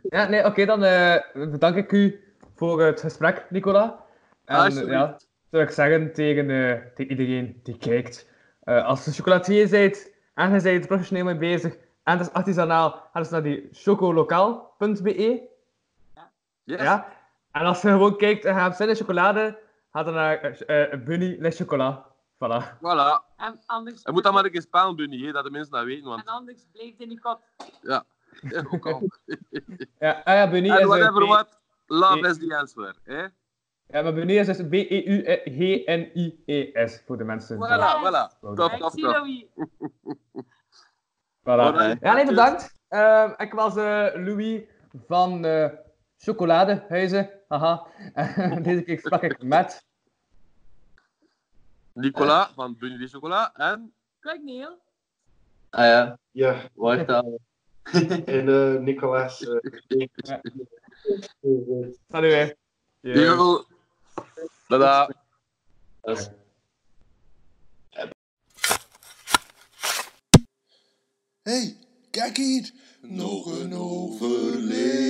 Ja, 0.02 0.28
nee, 0.28 0.44
oké, 0.44 0.64
dan 0.64 0.82
eh, 0.84 1.50
bedank 1.50 1.76
ik 1.76 1.92
u 1.92 2.23
voor 2.54 2.82
het 2.82 3.00
gesprek, 3.00 3.46
Nicola. 3.50 4.04
En 4.44 4.56
Alsjeblieft. 4.56 4.88
ja, 4.90 5.16
zou 5.50 5.62
ik 5.62 5.70
zeggen 5.70 6.12
tegen, 6.12 6.50
eh, 6.50 6.80
tegen 6.94 7.10
iedereen 7.10 7.60
die 7.62 7.78
kijkt. 7.78 8.32
eh, 8.64 8.84
als 8.86 9.04
je 9.04 9.10
chocolatier 9.12 9.68
bent 9.70 10.10
en 10.34 10.52
je 10.54 10.62
bent 10.62 10.86
professioneel 10.86 11.24
mee 11.24 11.36
bezig 11.36 11.74
en 12.02 12.18
het 12.18 12.26
is 12.26 12.32
artisanaal, 12.32 13.08
ga 13.12 13.20
dus 13.20 13.30
naar 13.30 13.42
die 13.42 13.68
chocolokaal.be. 13.72 15.48
Yes. 16.64 16.80
Ja? 16.80 17.06
En 17.52 17.64
als 17.64 17.82
je 17.82 17.88
gewoon 17.88 18.16
kijkt 18.16 18.44
en 18.44 18.54
je 18.54 18.60
hebt 18.60 18.76
zin 18.76 18.88
in 18.88 18.94
chocolade, 18.94 19.58
ga 19.92 20.02
dan 20.02 20.14
naar 20.14 20.40
eh 20.40 20.98
Bunny 21.04 21.36
Les 21.38 21.56
Chocolat. 21.56 22.04
Voilà. 22.34 22.76
Voilà. 22.76 23.22
En 23.36 23.60
anders, 23.66 24.02
Je 24.02 24.12
moet 24.12 24.22
dat 24.22 24.32
maar 24.32 24.44
een 24.44 24.50
keer 24.50 24.60
spelen, 24.60 24.96
Bunny, 24.96 25.26
hè, 25.26 25.32
dat 25.32 25.44
de 25.44 25.50
mensen 25.50 25.72
dat 25.72 25.84
weten. 25.84 26.02
en 26.02 26.08
Want 26.08 26.26
anders 26.28 26.66
blijft 26.72 27.00
in 27.00 27.08
die 27.08 27.20
kot. 27.20 27.38
ja, 27.82 28.04
ook 28.70 28.86
al. 28.86 29.08
Ja, 29.98 30.20
ah 30.24 30.34
ja, 30.34 30.50
Bunny 30.50 30.68
is... 30.68 30.78
En 30.78 30.86
whatever 30.86 31.26
what, 31.26 31.58
love 31.86 32.28
is 32.28 32.38
the 32.38 32.56
answer. 32.56 32.94
Hè? 33.02 33.22
Ja, 33.86 34.02
maar 34.02 34.14
Bunny 34.14 34.38
is 34.38 34.56
B-E-U-G-N-I-E-S 34.68 37.02
voor 37.06 37.16
de 37.18 37.24
mensen. 37.24 37.56
Voilà, 37.56 38.00
voilà. 38.04 38.38
Top, 38.54 38.72
Ik 38.72 38.78
top, 38.78 38.92
top. 38.92 39.24
Voilà. 41.44 41.96
Ja, 42.00 42.14
nee, 42.14 42.26
bedankt. 42.26 42.74
Ehm, 42.88 43.30
ik 43.36 43.52
was 43.52 43.76
eh, 43.76 44.06
Louis 44.14 44.62
van 45.06 45.44
eh 45.44 45.68
Chocoladehuizen. 46.16 47.30
Haha. 47.48 47.86
En 48.14 48.62
Deze 48.62 48.82
keer 48.82 48.98
sprak 48.98 49.22
ik 49.22 49.42
met. 49.42 49.84
Nicola 51.92 52.50
van 52.54 52.76
Bunny 52.78 52.98
de 52.98 53.08
Chocola 53.08 53.52
en 53.54 53.94
Kijk, 54.20 54.42
Neil. 54.42 54.78
Ah 55.70 55.84
ja, 55.84 56.18
Ja, 56.30 56.56
wacht 56.74 57.08
al. 57.08 57.40
en 58.24 58.48
eh 58.48 58.80
Nicolas. 58.80 59.46
eh, 59.46 59.58
Ja. 60.14 60.40
Salut, 62.08 62.32
hè. 62.32 62.52
Ja. 63.00 63.14
Yo. 63.20 63.64
Is- 66.02 66.28
hey, 71.42 71.76
kijk 72.10 72.36
hier. 72.36 72.70
Nog 73.00 73.46
een 73.60 73.74
overlever. 73.74 75.03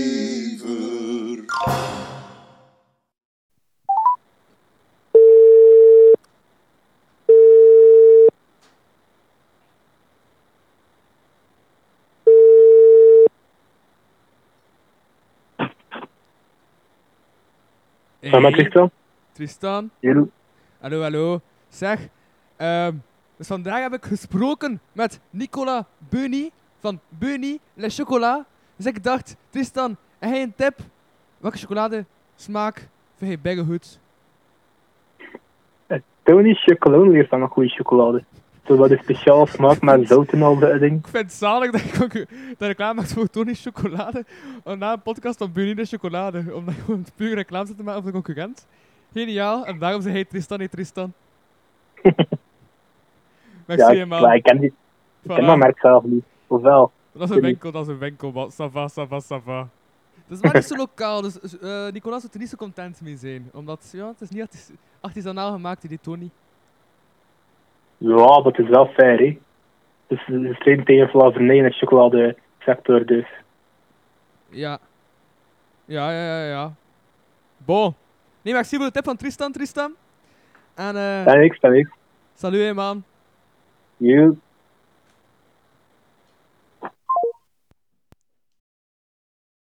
Hey, 18.35 18.43
met 18.43 18.53
Tristan? 18.53 18.91
Tristan. 19.32 19.91
Hallo. 20.03 20.28
Hallo, 20.80 21.01
hallo. 21.01 21.41
Zeg, 21.68 22.09
ehm, 22.57 22.95
dus 23.37 23.47
vandaag 23.47 23.82
heb 23.82 23.93
ik 23.93 24.05
gesproken 24.05 24.80
met 24.93 25.20
Nicola 25.30 25.87
Bunny 26.09 26.51
van 26.78 27.01
Bunny 27.09 27.59
Le 27.74 27.89
Chocolat. 27.89 28.45
Dus 28.76 28.87
ik 28.87 29.03
dacht, 29.03 29.37
Tristan, 29.49 29.97
heb 30.18 30.30
jij 30.30 30.43
een 30.43 30.55
tip? 30.55 30.78
Welke 31.39 31.57
chocolade 31.59 32.05
smaak 32.35 32.89
vind 33.16 33.30
je 33.30 33.39
bijna 33.39 33.62
goed? 33.64 34.01
Tony 36.22 36.55
chocolade 36.55 37.12
heeft 37.12 37.30
dan 37.30 37.43
een 37.43 37.49
goede 37.49 37.68
chocolade. 37.68 38.24
Zo 38.67 38.77
wat 38.77 38.91
een 38.91 38.99
speciaal 39.03 39.47
smaak 39.47 39.81
met 39.81 40.09
zout 40.09 40.33
en 40.33 40.43
al 40.43 40.59
dat 40.59 40.81
ding. 40.81 40.99
Ik 40.99 41.09
vind 41.09 41.25
het 41.25 41.33
zalig 41.33 41.71
dat 41.71 41.81
ik 41.81 42.03
ook 42.03 42.12
dat 42.59 42.69
reclame 42.69 42.95
maakt 42.95 43.12
voor 43.12 43.31
Tony 43.31 43.55
Chocolade. 43.55 44.25
En 44.65 44.79
na 44.79 44.93
een 44.93 45.03
podcast 45.03 45.39
van 45.39 45.51
de 45.53 45.85
Chocolade. 45.85 46.55
Omdat 46.55 46.75
je 46.75 46.81
gewoon 46.81 47.07
puur 47.17 47.35
reclame 47.35 47.67
zit 47.67 47.77
te 47.77 47.83
maken 47.83 48.03
voor 48.03 48.12
de 48.12 48.23
concurrent. 48.23 48.67
Geniaal. 49.12 49.67
En 49.67 49.79
daarom 49.79 50.03
zei 50.03 50.15
hij 50.15 50.25
Tristan, 50.25 50.59
niet 50.59 50.71
Tristan. 50.71 51.12
Merci, 53.67 53.95
Ja, 53.95 54.03
ik, 54.03 54.07
man. 54.07 54.23
maar 54.23 54.35
ik 54.37 54.43
ken, 54.43 54.59
die, 54.59 54.75
ik 55.23 55.35
ken 55.35 55.47
dat 55.47 55.57
merk 55.57 55.79
zelf 55.79 56.05
niet. 56.05 56.25
Of 56.47 56.62
wel? 56.62 56.93
Dat 57.12 57.31
is 57.31 57.37
een 57.37 57.43
winkel, 57.43 57.73
dat 57.73 57.83
is 57.83 57.89
een 57.89 57.99
winkel, 57.99 58.33
man. 58.33 58.51
Ça 58.51 58.71
va, 58.73 58.89
ça 58.89 59.09
va, 59.09 59.21
ça 59.21 59.43
va. 59.45 59.69
Het 60.27 60.37
is 60.37 60.41
maar 60.41 60.55
niet 60.55 60.65
zo 60.65 60.77
lokaal, 60.87 61.23
dus 61.23 61.59
eh 61.59 61.91
Nicolas 61.93 62.21
zou 62.21 62.33
er 62.33 62.39
niet 62.39 62.49
zo 62.49 62.57
content 62.57 63.01
mee 63.01 63.17
zijn. 63.17 63.51
Omdat, 63.53 63.89
ja, 63.93 64.09
het 64.09 64.21
is 64.21 64.29
niet 64.29 64.43
artis 64.43 64.71
artisanaal 65.01 65.53
gemaakt, 65.53 65.89
die 65.89 65.99
Tony. 66.01 66.31
Ja, 67.99 68.14
maar 68.14 68.45
het 68.45 68.59
is 68.59 68.68
wel 68.68 68.86
fair, 68.86 69.18
hè. 69.18 69.38
Dus 70.07 70.24
ze 70.24 70.55
strijden 70.55 70.84
tegen 70.84 71.09
slavernij 71.09 71.57
in 71.57 71.64
de 71.64 71.70
chocoladesector, 71.70 73.07
dus. 73.07 73.26
Ja. 74.49 74.78
Ja, 75.84 76.11
ja, 76.11 76.38
ja, 76.38 76.47
ja. 76.47 76.72
Bon. 77.57 77.95
Nee, 78.42 78.55
merci 78.55 78.76
voor 78.76 78.84
de 78.86 78.92
tip 78.92 79.05
van 79.05 79.16
Tristan, 79.16 79.53
Tristan. 79.53 79.95
En 80.74 80.97
eh, 80.97 81.26
en 81.26 81.42
ik. 81.42 81.88
salut, 82.34 82.74
man. 82.74 83.05
You. 83.97 84.38